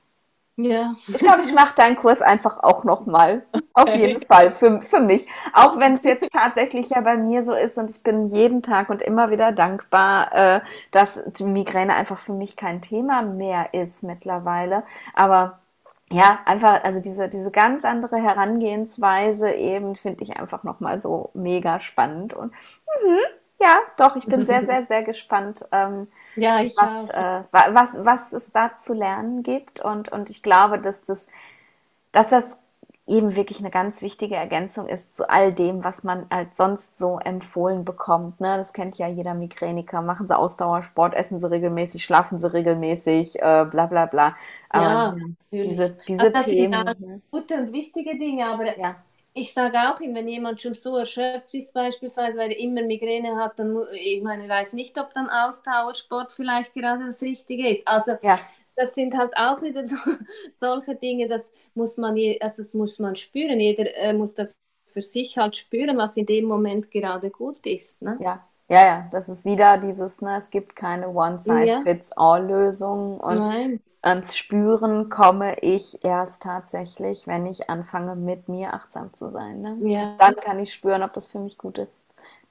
Ja. 0.56 0.94
Ich 1.08 1.16
glaube, 1.16 1.40
ich 1.42 1.52
mache 1.52 1.74
deinen 1.74 1.96
Kurs 1.96 2.22
einfach 2.22 2.62
auch 2.62 2.84
nochmal. 2.84 3.44
Auf 3.72 3.92
jeden 3.94 4.20
Fall, 4.20 4.52
für, 4.52 4.80
für 4.82 5.00
mich. 5.00 5.26
Auch 5.52 5.78
wenn 5.78 5.94
es 5.94 6.04
jetzt 6.04 6.30
tatsächlich 6.32 6.90
ja 6.90 7.00
bei 7.00 7.16
mir 7.16 7.44
so 7.44 7.52
ist 7.54 7.76
und 7.76 7.90
ich 7.90 8.02
bin 8.02 8.26
jeden 8.28 8.62
Tag 8.62 8.88
und 8.88 9.02
immer 9.02 9.30
wieder 9.30 9.50
dankbar, 9.50 10.32
äh, 10.32 10.60
dass 10.92 11.18
die 11.26 11.44
Migräne 11.44 11.94
einfach 11.94 12.18
für 12.18 12.32
mich 12.32 12.56
kein 12.56 12.82
Thema 12.82 13.22
mehr 13.22 13.74
ist 13.74 14.04
mittlerweile. 14.04 14.84
Aber 15.12 15.58
ja, 16.12 16.38
einfach, 16.44 16.84
also 16.84 17.00
diese, 17.00 17.28
diese 17.28 17.50
ganz 17.50 17.84
andere 17.84 18.16
Herangehensweise 18.18 19.50
eben 19.50 19.96
finde 19.96 20.22
ich 20.22 20.38
einfach 20.38 20.62
nochmal 20.62 21.00
so 21.00 21.30
mega 21.34 21.80
spannend. 21.80 22.32
Und 22.32 22.52
mhm, 23.02 23.18
ja, 23.60 23.78
doch, 23.96 24.14
ich 24.14 24.26
bin 24.26 24.46
sehr, 24.46 24.64
sehr, 24.66 24.86
sehr 24.86 25.02
gespannt, 25.02 25.64
ähm, 25.72 26.06
Ja, 26.36 26.60
ich 26.62 26.74
was, 26.76 26.92
äh, 27.10 27.44
wa- 27.52 27.74
was, 27.74 27.94
was 28.04 28.32
es 28.32 28.52
da 28.52 28.76
zu 28.76 28.94
lernen 28.94 29.42
gibt. 29.42 29.80
Und, 29.80 30.10
und 30.10 30.30
ich 30.30 30.42
glaube, 30.42 30.78
dass 30.80 31.04
das, 31.04 31.26
dass 32.12 32.28
das 32.30 32.58
eben 33.06 33.36
wirklich 33.36 33.60
eine 33.60 33.70
ganz 33.70 34.02
wichtige 34.02 34.36
Ergänzung 34.36 34.86
ist 34.88 35.16
zu 35.16 35.28
all 35.30 35.52
dem, 35.52 35.84
was 35.84 36.04
man 36.04 36.26
als 36.30 36.56
sonst 36.56 36.96
so 36.98 37.18
empfohlen 37.18 37.84
bekommt. 37.84 38.40
Ne? 38.40 38.56
Das 38.58 38.72
kennt 38.72 38.98
ja 38.98 39.08
jeder 39.08 39.34
Migräniker. 39.34 40.02
Machen 40.02 40.26
Sie 40.26 40.36
Ausdauersport, 40.36 41.14
essen 41.14 41.40
Sie 41.40 41.50
regelmäßig, 41.50 42.04
schlafen 42.04 42.38
Sie 42.40 42.52
regelmäßig, 42.52 43.36
äh, 43.42 43.66
bla 43.70 43.86
bla 43.86 44.06
bla. 44.06 44.36
Ja, 44.72 44.94
ja, 44.94 45.14
natürlich. 45.16 45.80
diese, 45.80 45.96
Also 46.16 46.32
diese 46.32 46.34
das 46.34 46.54
sind 46.54 46.72
ja 46.72 46.82
Themen, 46.82 46.96
ne? 46.98 47.22
gute 47.30 47.54
und 47.56 47.72
wichtige 47.72 48.18
Dinge, 48.18 48.46
aber 48.46 48.78
ja, 48.78 49.02
ich 49.36 49.52
sage 49.52 49.76
auch 49.90 50.00
ihm, 50.00 50.14
wenn 50.14 50.28
jemand 50.28 50.60
schon 50.60 50.74
so 50.74 50.96
erschöpft 50.96 51.52
ist, 51.54 51.74
beispielsweise, 51.74 52.38
weil 52.38 52.52
er 52.52 52.58
immer 52.58 52.82
Migräne 52.82 53.36
hat, 53.36 53.58
dann, 53.58 53.76
ich 53.92 54.22
meine, 54.22 54.44
ich 54.44 54.48
weiß 54.48 54.74
nicht, 54.74 54.96
ob 54.98 55.12
dann 55.12 55.28
Ausdauersport 55.28 56.30
vielleicht 56.30 56.72
gerade 56.72 57.06
das 57.06 57.20
Richtige 57.20 57.68
ist. 57.68 57.86
Also 57.86 58.12
ja, 58.22 58.38
das 58.76 58.94
sind 58.94 59.16
halt 59.16 59.36
auch 59.36 59.60
wieder 59.60 59.88
so, 59.88 59.96
solche 60.56 60.94
Dinge, 60.94 61.28
das 61.28 61.50
muss 61.74 61.96
man, 61.96 62.16
also 62.40 62.62
das 62.62 62.74
muss 62.74 63.00
man 63.00 63.16
spüren. 63.16 63.58
Jeder 63.58 63.92
äh, 63.96 64.12
muss 64.12 64.34
das 64.34 64.56
für 64.84 65.02
sich 65.02 65.36
halt 65.36 65.56
spüren, 65.56 65.98
was 65.98 66.16
in 66.16 66.26
dem 66.26 66.44
Moment 66.44 66.92
gerade 66.92 67.30
gut 67.30 67.66
ist. 67.66 68.02
Ne? 68.02 68.16
ja, 68.20 68.40
ja, 68.68 68.86
ja. 68.86 69.08
Das 69.10 69.28
ist 69.28 69.44
wieder 69.44 69.78
dieses, 69.78 70.20
ne, 70.20 70.38
es 70.38 70.48
gibt 70.50 70.76
keine 70.76 71.08
One-Size-Fits-All-Lösung 71.08 73.18
und 73.18 73.38
nein. 73.38 73.80
Ans 74.04 74.36
Spüren 74.36 75.08
komme 75.10 75.56
ich 75.60 76.04
erst 76.04 76.42
tatsächlich, 76.42 77.26
wenn 77.26 77.46
ich 77.46 77.70
anfange, 77.70 78.16
mit 78.16 78.48
mir 78.48 78.74
achtsam 78.74 79.12
zu 79.14 79.30
sein. 79.30 79.62
Ne? 79.62 79.78
Ja, 79.80 80.16
Dann 80.18 80.36
kann 80.36 80.58
ich 80.60 80.72
spüren, 80.72 81.02
ob 81.02 81.12
das 81.14 81.26
für 81.26 81.38
mich 81.38 81.58
gut 81.58 81.78
ist. 81.78 81.98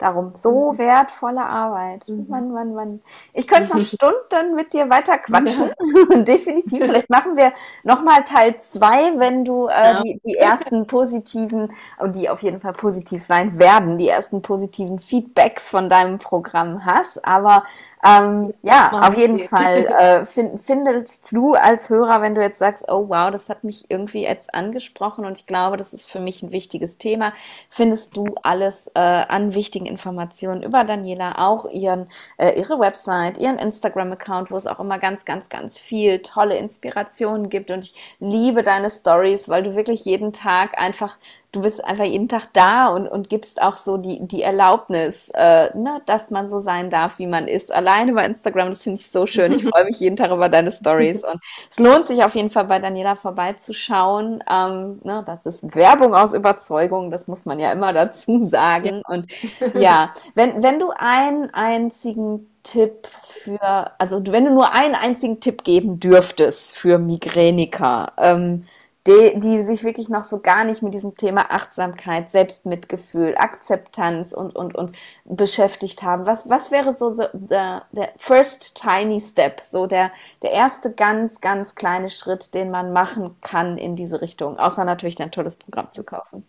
Darum, 0.04 0.32
so 0.34 0.74
mhm. 0.74 0.80
wertvolle 0.80 1.46
Arbeit. 1.46 2.10
Mhm. 2.10 2.26
Mann, 2.28 2.52
Mann, 2.52 2.74
Mann. 2.74 3.02
Ich 3.32 3.48
könnte 3.48 3.74
noch 3.74 3.82
Stunden 3.82 4.54
mit 4.54 4.74
dir 4.74 4.90
weiter 4.90 5.18
quatschen. 5.18 5.72
Ja. 6.12 6.18
Definitiv. 6.24 6.84
Vielleicht 6.84 7.10
machen 7.10 7.38
wir 7.38 7.54
nochmal 7.84 8.26
Teil 8.26 8.60
zwei, 8.60 9.18
wenn 9.18 9.46
du 9.46 9.68
äh, 9.68 9.72
ja. 9.72 10.02
die, 10.04 10.20
die 10.26 10.36
ersten 10.36 10.88
positiven, 10.88 11.72
und 12.00 12.18
die 12.18 12.28
auf 12.28 12.44
jeden 12.44 12.60
Fall 12.60 12.74
positiv 12.74 13.24
sein 13.24 13.58
werden, 13.60 13.98
die 13.98 14.10
ersten 14.10 14.42
positiven 14.42 15.00
Feedbacks 15.00 15.70
von 15.70 15.90
deinem 15.90 16.18
Programm 16.18 16.84
hast. 16.86 17.24
Aber 17.24 17.64
ähm, 18.06 18.54
ja, 18.62 18.92
auf 18.92 19.18
jeden 19.18 19.40
Fall 19.48 19.86
äh, 20.00 20.26
find, 20.26 20.62
findest 20.62 21.32
du 21.32 21.54
als 21.54 21.90
Hörer, 21.90 22.22
wenn 22.22 22.36
du 22.36 22.42
jetzt 22.42 22.60
sagst, 22.60 22.84
oh 22.90 23.08
wow, 23.08 23.32
das 23.32 23.48
hat 23.48 23.64
mich 23.64 23.90
irgendwie 23.90 24.24
jetzt 24.24 24.54
angesprochen 24.54 25.24
und 25.24 25.38
ich 25.38 25.46
glaube, 25.46 25.78
das 25.78 25.94
ist 25.94 26.12
für 26.12 26.20
mich 26.20 26.44
ein 26.44 26.52
wichtiges 26.52 26.98
Thema, 26.98 27.32
findest 27.70 28.18
du 28.18 28.26
alles 28.44 28.92
äh, 28.96 29.00
an 29.00 29.56
wichtigen 29.56 29.86
Informationen 29.94 30.64
über 30.64 30.84
Daniela, 30.84 31.38
auch 31.38 31.66
ihren, 31.70 32.08
äh, 32.38 32.60
ihre 32.60 32.80
Website, 32.80 33.38
ihren 33.38 33.58
Instagram-Account, 33.58 34.52
wo 34.52 34.58
es 34.58 34.68
auch 34.68 34.80
immer 34.80 35.00
ganz, 35.00 35.26
ganz, 35.26 35.50
ganz 35.50 35.78
viel 35.78 36.20
tolle 36.20 36.58
Inspirationen 36.58 37.50
gibt. 37.50 37.72
Und 37.72 37.86
ich 37.86 37.94
liebe 38.20 38.64
deine 38.64 38.90
Stories, 38.90 39.50
weil 39.50 39.64
du 39.64 39.76
wirklich 39.76 40.06
jeden 40.06 40.34
Tag 40.34 40.78
einfach 40.80 41.18
du 41.54 41.62
bist 41.62 41.86
einfach 41.86 42.04
jeden 42.04 42.28
Tag 42.28 42.48
da 42.52 42.88
und, 42.88 43.08
und 43.08 43.30
gibst 43.30 43.62
auch 43.62 43.76
so 43.76 43.98
die, 43.98 44.20
die 44.28 44.42
Erlaubnis, 44.42 45.30
äh, 45.36 45.70
ne, 45.78 46.02
dass 46.08 46.32
man 46.32 46.50
so 46.50 46.60
sein 46.60 46.90
darf, 46.90 47.20
wie 47.20 47.28
man 47.28 47.48
ist. 47.48 47.72
Alleine 47.72 48.12
bei 48.14 48.26
Instagram, 48.26 48.70
das 48.70 48.84
finde 48.84 49.00
ich 49.00 49.10
so 49.10 49.28
schön. 49.28 49.54
Ich 49.54 49.64
freue 49.70 49.86
mich 49.86 50.00
jeden 50.00 50.16
Tag 50.16 50.32
über 50.32 50.50
deine 50.50 50.72
Stories 50.72 51.24
und 51.24 51.40
es 51.70 51.78
lohnt 51.78 52.08
sich 52.08 52.24
auf 52.24 52.36
jeden 52.36 52.50
Fall 52.50 52.66
bei 52.66 52.80
Daniela 52.80 53.16
vorbeizuschauen. 53.16 54.44
Ähm, 54.50 55.00
ne, 55.04 55.24
das 55.26 55.46
ist 55.46 55.76
Werbung 55.76 56.16
aus 56.16 56.34
Überzeugung, 56.34 57.12
das 57.12 57.28
muss 57.28 57.46
man 57.46 57.60
ja 57.60 57.72
immer 57.72 57.94
dazu 57.94 58.46
sagen. 58.48 59.04
Und 59.08 59.28
ja, 59.76 60.14
wenn, 60.34 60.64
wenn 60.64 60.80
du 60.80 60.90
einen 60.90 61.54
einzigen 61.54 62.50
Tipp 62.64 63.08
für, 63.30 63.92
also 64.00 64.24
wenn 64.26 64.46
du 64.46 64.52
nur 64.52 64.74
einen 64.74 64.96
einzigen 64.96 65.40
Tipp 65.40 65.64
geben 65.64 66.00
dürftest 66.00 66.76
für 66.76 66.98
Migräniker, 66.98 68.14
ähm, 68.18 68.66
die, 69.06 69.40
die 69.40 69.62
sich 69.62 69.84
wirklich 69.84 70.08
noch 70.08 70.24
so 70.24 70.40
gar 70.40 70.64
nicht 70.64 70.82
mit 70.82 70.94
diesem 70.94 71.16
Thema 71.16 71.52
Achtsamkeit, 71.52 72.30
Selbstmitgefühl, 72.30 73.36
Akzeptanz 73.38 74.32
und, 74.32 74.56
und, 74.56 74.76
und 74.76 74.96
beschäftigt 75.26 76.04
haben. 76.04 76.26
Was, 76.26 76.50
was 76.50 76.72
wäre 76.72 76.94
so 76.94 77.14
der, 77.34 77.86
der 77.92 78.14
first 78.18 78.76
tiny 78.76 79.20
step, 79.20 79.62
so 79.62 79.88
der, 79.88 80.12
der 80.42 80.52
erste 80.52 80.92
ganz, 80.92 81.42
ganz 81.42 81.76
kleine 81.76 82.10
Schritt, 82.10 82.54
den 82.54 82.72
man 82.72 82.94
machen 82.94 83.36
kann 83.42 83.78
in 83.78 83.96
diese 83.96 84.22
Richtung, 84.22 84.58
außer 84.58 84.86
natürlich 84.86 85.22
ein 85.22 85.32
tolles 85.32 85.58
Programm 85.58 85.92
zu 85.92 86.04
kaufen? 86.04 86.46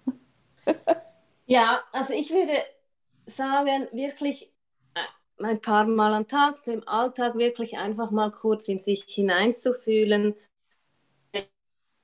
Ja, 1.46 1.82
also 1.92 2.14
ich 2.14 2.30
würde 2.30 2.54
sagen, 3.26 3.86
wirklich 3.92 4.50
äh, 4.94 5.44
ein 5.44 5.60
paar 5.60 5.84
Mal 5.84 6.14
am 6.14 6.26
Tag, 6.26 6.56
so 6.56 6.72
im 6.72 6.86
Alltag 6.88 7.36
wirklich 7.36 7.76
einfach 7.76 8.10
mal 8.10 8.30
kurz 8.30 8.68
in 8.68 8.80
sich 8.80 9.04
hineinzufühlen, 9.06 10.34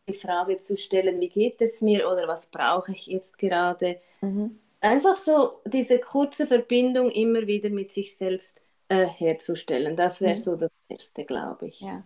die 0.08 0.14
Frage 0.14 0.58
zu 0.58 0.76
stellen, 0.76 1.20
wie 1.20 1.28
geht 1.28 1.60
es 1.62 1.80
mir 1.80 2.10
oder 2.10 2.26
was 2.28 2.46
brauche 2.46 2.92
ich 2.92 3.06
jetzt 3.06 3.38
gerade. 3.38 3.98
Mhm. 4.20 4.58
Einfach 4.80 5.16
so 5.16 5.60
diese 5.66 5.98
kurze 5.98 6.46
Verbindung 6.46 7.10
immer 7.10 7.46
wieder 7.46 7.70
mit 7.70 7.92
sich 7.92 8.16
selbst 8.16 8.60
äh, 8.88 9.06
herzustellen. 9.06 9.96
Das 9.96 10.20
wäre 10.20 10.36
mhm. 10.36 10.40
so 10.40 10.56
das 10.56 10.70
Erste, 10.88 11.24
glaube 11.24 11.68
ich. 11.68 11.80
Ja. 11.80 12.02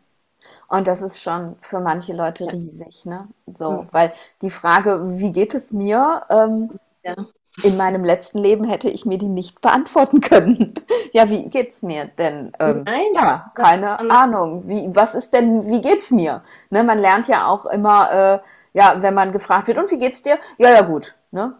Und 0.69 0.87
das 0.87 1.01
ist 1.01 1.23
schon 1.23 1.57
für 1.63 1.81
manche 1.81 2.13
Leute 2.13 2.53
riesig, 2.53 3.07
ne? 3.07 3.29
So, 3.55 3.83
mhm. 3.83 3.89
weil 3.93 4.13
die 4.43 4.51
Frage, 4.51 5.19
wie 5.19 5.33
geht 5.33 5.55
es 5.55 5.73
mir, 5.73 6.27
ähm, 6.29 6.79
ja 7.03 7.15
in 7.63 7.77
meinem 7.77 8.05
letzten 8.05 8.39
Leben 8.39 8.65
hätte 8.65 8.91
ich 8.91 9.07
mir 9.07 9.19
die 9.19 9.29
nicht 9.29 9.61
beantworten 9.61 10.21
können. 10.21 10.75
ja, 11.13 11.31
wie 11.31 11.49
geht's 11.49 11.83
mir 11.83 12.07
denn? 12.07 12.53
Ähm, 12.59 12.83
Nein, 12.85 13.07
ja, 13.15 13.53
keine 13.55 13.99
Ahnung. 14.11 14.65
Wie, 14.67 14.89
was 14.95 15.15
ist 15.15 15.33
denn, 15.33 15.69
wie 15.71 15.81
geht's 15.81 16.11
mir? 16.11 16.43
Ne, 16.71 16.83
man 16.83 16.99
lernt 16.99 17.29
ja 17.29 17.47
auch 17.47 17.67
immer, 17.67 18.13
äh, 18.13 18.39
ja, 18.73 18.97
wenn 19.03 19.15
man 19.15 19.33
gefragt 19.33 19.69
wird, 19.69 19.79
und 19.79 19.91
wie 19.91 19.99
geht's 19.99 20.23
dir? 20.23 20.39
Ja, 20.59 20.71
ja, 20.71 20.81
gut. 20.83 21.15
Ne? 21.31 21.55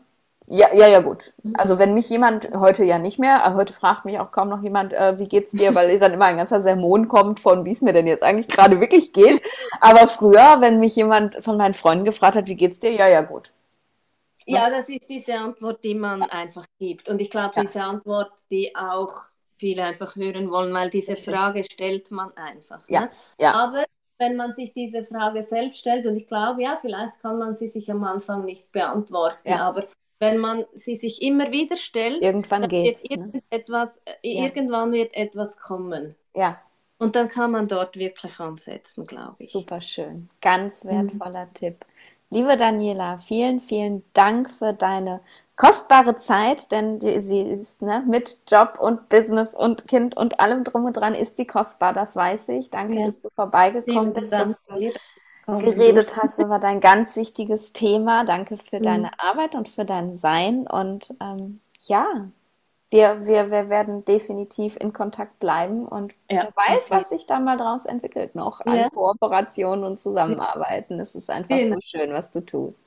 Ja, 0.47 0.68
ja, 0.74 0.88
ja, 0.88 1.01
gut. 1.01 1.32
Mhm. 1.42 1.55
Also 1.57 1.78
wenn 1.78 1.95
mich 1.95 2.11
jemand 2.11 2.51
heute 2.55 2.84
ja 2.84 2.99
nicht 2.99 3.18
mehr, 3.18 3.45
äh, 3.47 3.55
heute 3.55 3.72
fragt 3.72 4.05
mich 4.05 4.18
auch 4.18 4.30
kaum 4.30 4.49
noch 4.49 4.62
jemand, 4.62 4.92
äh, 4.92 5.18
wie 5.18 5.28
geht's 5.28 5.53
dir, 5.53 5.74
weil 5.74 5.99
dann 5.99 6.12
immer 6.12 6.26
ein 6.26 6.36
ganzer 6.36 6.61
Sermon 6.61 7.09
kommt 7.09 7.40
von, 7.40 7.64
wie 7.64 7.70
es 7.70 7.80
mir 7.80 7.92
denn 7.92 8.07
jetzt 8.07 8.22
eigentlich 8.22 8.49
gerade 8.49 8.80
wirklich 8.80 9.12
geht. 9.12 9.40
Aber 9.80 10.07
früher, 10.09 10.57
wenn 10.61 10.80
mich 10.80 10.97
jemand 10.97 11.36
von 11.36 11.57
meinen 11.57 11.74
Freunden 11.74 12.05
gefragt 12.05 12.36
hat, 12.36 12.49
wie 12.49 12.57
geht's 12.57 12.80
dir, 12.80 12.92
ja, 12.92 13.09
ja, 13.09 13.22
gut. 13.22 13.53
Ja, 14.47 14.70
das 14.70 14.88
ist 14.88 15.09
diese 15.09 15.34
Antwort, 15.34 15.82
die 15.84 15.95
man 15.95 16.22
einfach 16.22 16.66
gibt. 16.78 17.09
Und 17.09 17.20
ich 17.20 17.30
glaube, 17.30 17.55
ja. 17.57 17.62
diese 17.62 17.82
Antwort, 17.82 18.32
die 18.51 18.74
auch 18.76 19.12
viele 19.57 19.84
einfach 19.84 20.16
hören 20.16 20.51
wollen, 20.51 20.72
weil 20.74 20.90
diese 20.90 21.16
Frage 21.16 21.64
stellt 21.64 22.11
man 22.11 22.36
einfach. 22.36 22.82
Ja. 22.88 23.03
Ne? 23.03 23.11
ja. 23.38 23.53
Aber 23.53 23.84
wenn 24.18 24.36
man 24.36 24.53
sich 24.53 24.72
diese 24.72 25.05
Frage 25.05 25.42
selbst 25.42 25.80
stellt, 25.80 26.07
und 26.07 26.16
ich 26.16 26.26
glaube, 26.26 26.62
ja, 26.62 26.76
vielleicht 26.80 27.18
kann 27.20 27.38
man 27.38 27.57
sie 27.57 27.68
sich 27.68 27.90
am 27.90 28.05
Anfang 28.05 28.45
nicht 28.45 28.70
beantworten, 28.72 29.49
ja. 29.49 29.61
aber 29.61 29.86
wenn 30.20 30.38
man 30.38 30.64
sie 30.72 30.97
sich 30.97 31.22
immer 31.22 31.51
wieder 31.51 31.76
stellt, 31.76 32.22
irgendwann 32.22 32.68
geht 32.68 33.03
wird 33.03 33.11
ne? 33.11 33.24
irgendetwas, 33.24 34.01
ja. 34.22 34.45
irgendwann 34.45 34.92
wird 34.92 35.14
etwas 35.16 35.59
kommen. 35.59 36.14
Ja. 36.34 36.61
Und 36.99 37.16
dann 37.16 37.28
kann 37.28 37.51
man 37.51 37.66
dort 37.66 37.97
wirklich 37.97 38.38
ansetzen, 38.38 39.05
glaube 39.05 39.34
ich. 39.38 39.51
Super 39.51 39.80
schön. 39.80 40.30
Ganz 40.40 40.84
wertvoller 40.84 41.47
mhm. 41.47 41.55
Tipp. 41.55 41.84
Liebe 42.35 42.57
Daniela, 42.57 43.18
vielen, 43.18 43.61
vielen 43.61 44.03
Dank 44.12 44.51
für 44.51 44.72
deine 44.72 45.20
kostbare 45.55 46.16
Zeit, 46.16 46.72
denn 46.72 46.99
die, 46.99 47.20
sie 47.20 47.43
ist 47.43 47.80
ne, 47.80 48.03
mit 48.09 48.41
Job 48.49 48.76
und 48.80 49.09
Business 49.09 49.55
und 49.55 49.87
Kind 49.87 50.16
und 50.16 50.41
allem 50.41 50.64
drum 50.64 50.85
und 50.85 50.95
dran 50.95 51.14
ist 51.14 51.37
sie 51.37 51.47
kostbar, 51.47 51.93
das 51.93 52.16
weiß 52.16 52.49
ich. 52.49 52.70
Danke, 52.70 52.99
ja. 52.99 53.07
dass 53.07 53.20
du 53.20 53.28
vorbeigekommen 53.37 54.12
bist, 54.14 54.32
dass 54.32 54.61
du 54.66 54.93
geredet 55.47 56.16
hast 56.20 56.41
über 56.41 56.59
dein 56.59 56.80
ganz 56.80 57.14
wichtiges 57.14 57.72
Thema. 57.72 58.24
Danke 58.24 58.57
für 58.57 58.80
mhm. 58.80 58.82
deine 58.82 59.20
Arbeit 59.20 59.55
und 59.55 59.68
für 59.68 59.85
dein 59.85 60.16
Sein 60.16 60.66
und 60.66 61.14
ähm, 61.20 61.61
ja, 61.82 62.26
wir, 62.95 63.26
wir, 63.26 63.51
wir 63.51 63.70
werden 63.70 64.05
definitiv 64.05 64.76
in 64.76 64.92
Kontakt 64.92 65.40
bleiben 65.40 65.84
und 65.84 66.14
ja, 66.30 66.49
wer 66.55 66.76
weiß, 66.76 66.92
was 66.92 67.09
sich 67.09 67.26
da 67.26 67.40
mal 67.40 67.57
draus 67.57 67.86
entwickelt 67.86 68.36
noch 68.36 68.61
an 68.61 68.76
ja. 68.76 68.88
Kooperation 68.88 69.82
und 69.82 69.99
Zusammenarbeiten. 69.99 71.01
Es 71.01 71.16
ist 71.16 71.28
einfach 71.28 71.57
ja. 71.57 71.66
so 71.66 71.80
schön, 71.80 72.12
was 72.12 72.30
du 72.30 72.47
tust. 72.47 72.78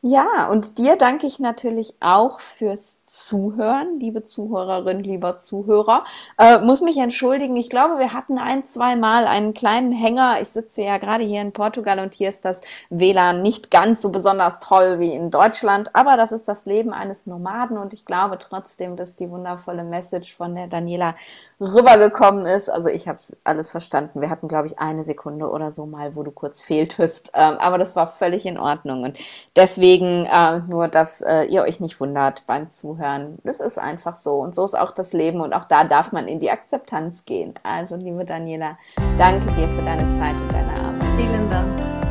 Ja, 0.00 0.48
und 0.48 0.78
dir 0.78 0.96
danke 0.96 1.26
ich 1.26 1.38
natürlich 1.38 1.94
auch 2.00 2.40
fürs 2.40 2.96
Zuhören, 3.06 4.00
liebe 4.00 4.24
Zuhörerin, 4.24 4.98
lieber 4.98 5.38
Zuhörer. 5.38 6.04
Äh, 6.38 6.58
muss 6.58 6.80
mich 6.80 6.98
entschuldigen, 6.98 7.56
ich 7.56 7.70
glaube, 7.70 8.00
wir 8.00 8.12
hatten 8.12 8.36
ein, 8.36 8.64
zwei 8.64 8.96
Mal 8.96 9.28
einen 9.28 9.54
kleinen 9.54 9.92
Hänger. 9.92 10.38
Ich 10.42 10.48
sitze 10.48 10.82
ja 10.82 10.98
gerade 10.98 11.22
hier 11.22 11.40
in 11.40 11.52
Portugal 11.52 12.00
und 12.00 12.14
hier 12.14 12.28
ist 12.28 12.44
das 12.44 12.60
WLAN 12.90 13.42
nicht 13.42 13.70
ganz 13.70 14.02
so 14.02 14.10
besonders 14.10 14.58
toll 14.58 14.98
wie 14.98 15.12
in 15.12 15.30
Deutschland, 15.30 15.94
aber 15.94 16.16
das 16.16 16.32
ist 16.32 16.48
das 16.48 16.66
Leben 16.66 16.92
eines 16.92 17.26
Nomaden 17.26 17.78
und 17.78 17.94
ich 17.94 18.04
glaube 18.04 18.38
trotzdem, 18.40 18.96
dass 18.96 19.14
die 19.14 19.30
wundervolle 19.30 19.84
Message 19.84 20.36
von 20.36 20.56
der 20.56 20.66
Daniela 20.66 21.14
rübergekommen 21.60 22.44
ist. 22.46 22.68
Also 22.68 22.88
ich 22.88 23.06
habe 23.06 23.16
es 23.16 23.40
alles 23.44 23.70
verstanden. 23.70 24.20
Wir 24.20 24.30
hatten, 24.30 24.48
glaube 24.48 24.66
ich, 24.66 24.78
eine 24.78 25.04
Sekunde 25.04 25.48
oder 25.48 25.70
so 25.70 25.86
mal, 25.86 26.16
wo 26.16 26.24
du 26.24 26.32
kurz 26.32 26.60
fehltest, 26.60 27.30
ähm, 27.34 27.56
aber 27.58 27.78
das 27.78 27.94
war 27.94 28.08
völlig 28.08 28.46
in 28.46 28.58
Ordnung 28.58 29.04
und 29.04 29.18
deswegen 29.54 30.26
äh, 30.26 30.58
nur, 30.66 30.88
dass 30.88 31.20
äh, 31.20 31.44
ihr 31.44 31.62
euch 31.62 31.78
nicht 31.78 32.00
wundert 32.00 32.44
beim 32.46 32.68
Zuhören. 32.96 33.38
Das 33.44 33.60
ist 33.60 33.78
einfach 33.78 34.16
so. 34.16 34.36
Und 34.36 34.54
so 34.54 34.64
ist 34.64 34.78
auch 34.78 34.90
das 34.90 35.12
Leben. 35.12 35.40
Und 35.40 35.52
auch 35.52 35.64
da 35.64 35.84
darf 35.84 36.12
man 36.12 36.28
in 36.28 36.40
die 36.40 36.50
Akzeptanz 36.50 37.24
gehen. 37.24 37.54
Also, 37.62 37.96
liebe 37.96 38.24
Daniela, 38.24 38.78
danke 39.18 39.46
dir 39.52 39.68
für 39.68 39.82
deine 39.82 40.18
Zeit 40.18 40.40
und 40.40 40.52
deine 40.52 40.72
Arbeit. 40.72 41.08
Vielen 41.16 41.48
Dank. 41.48 42.05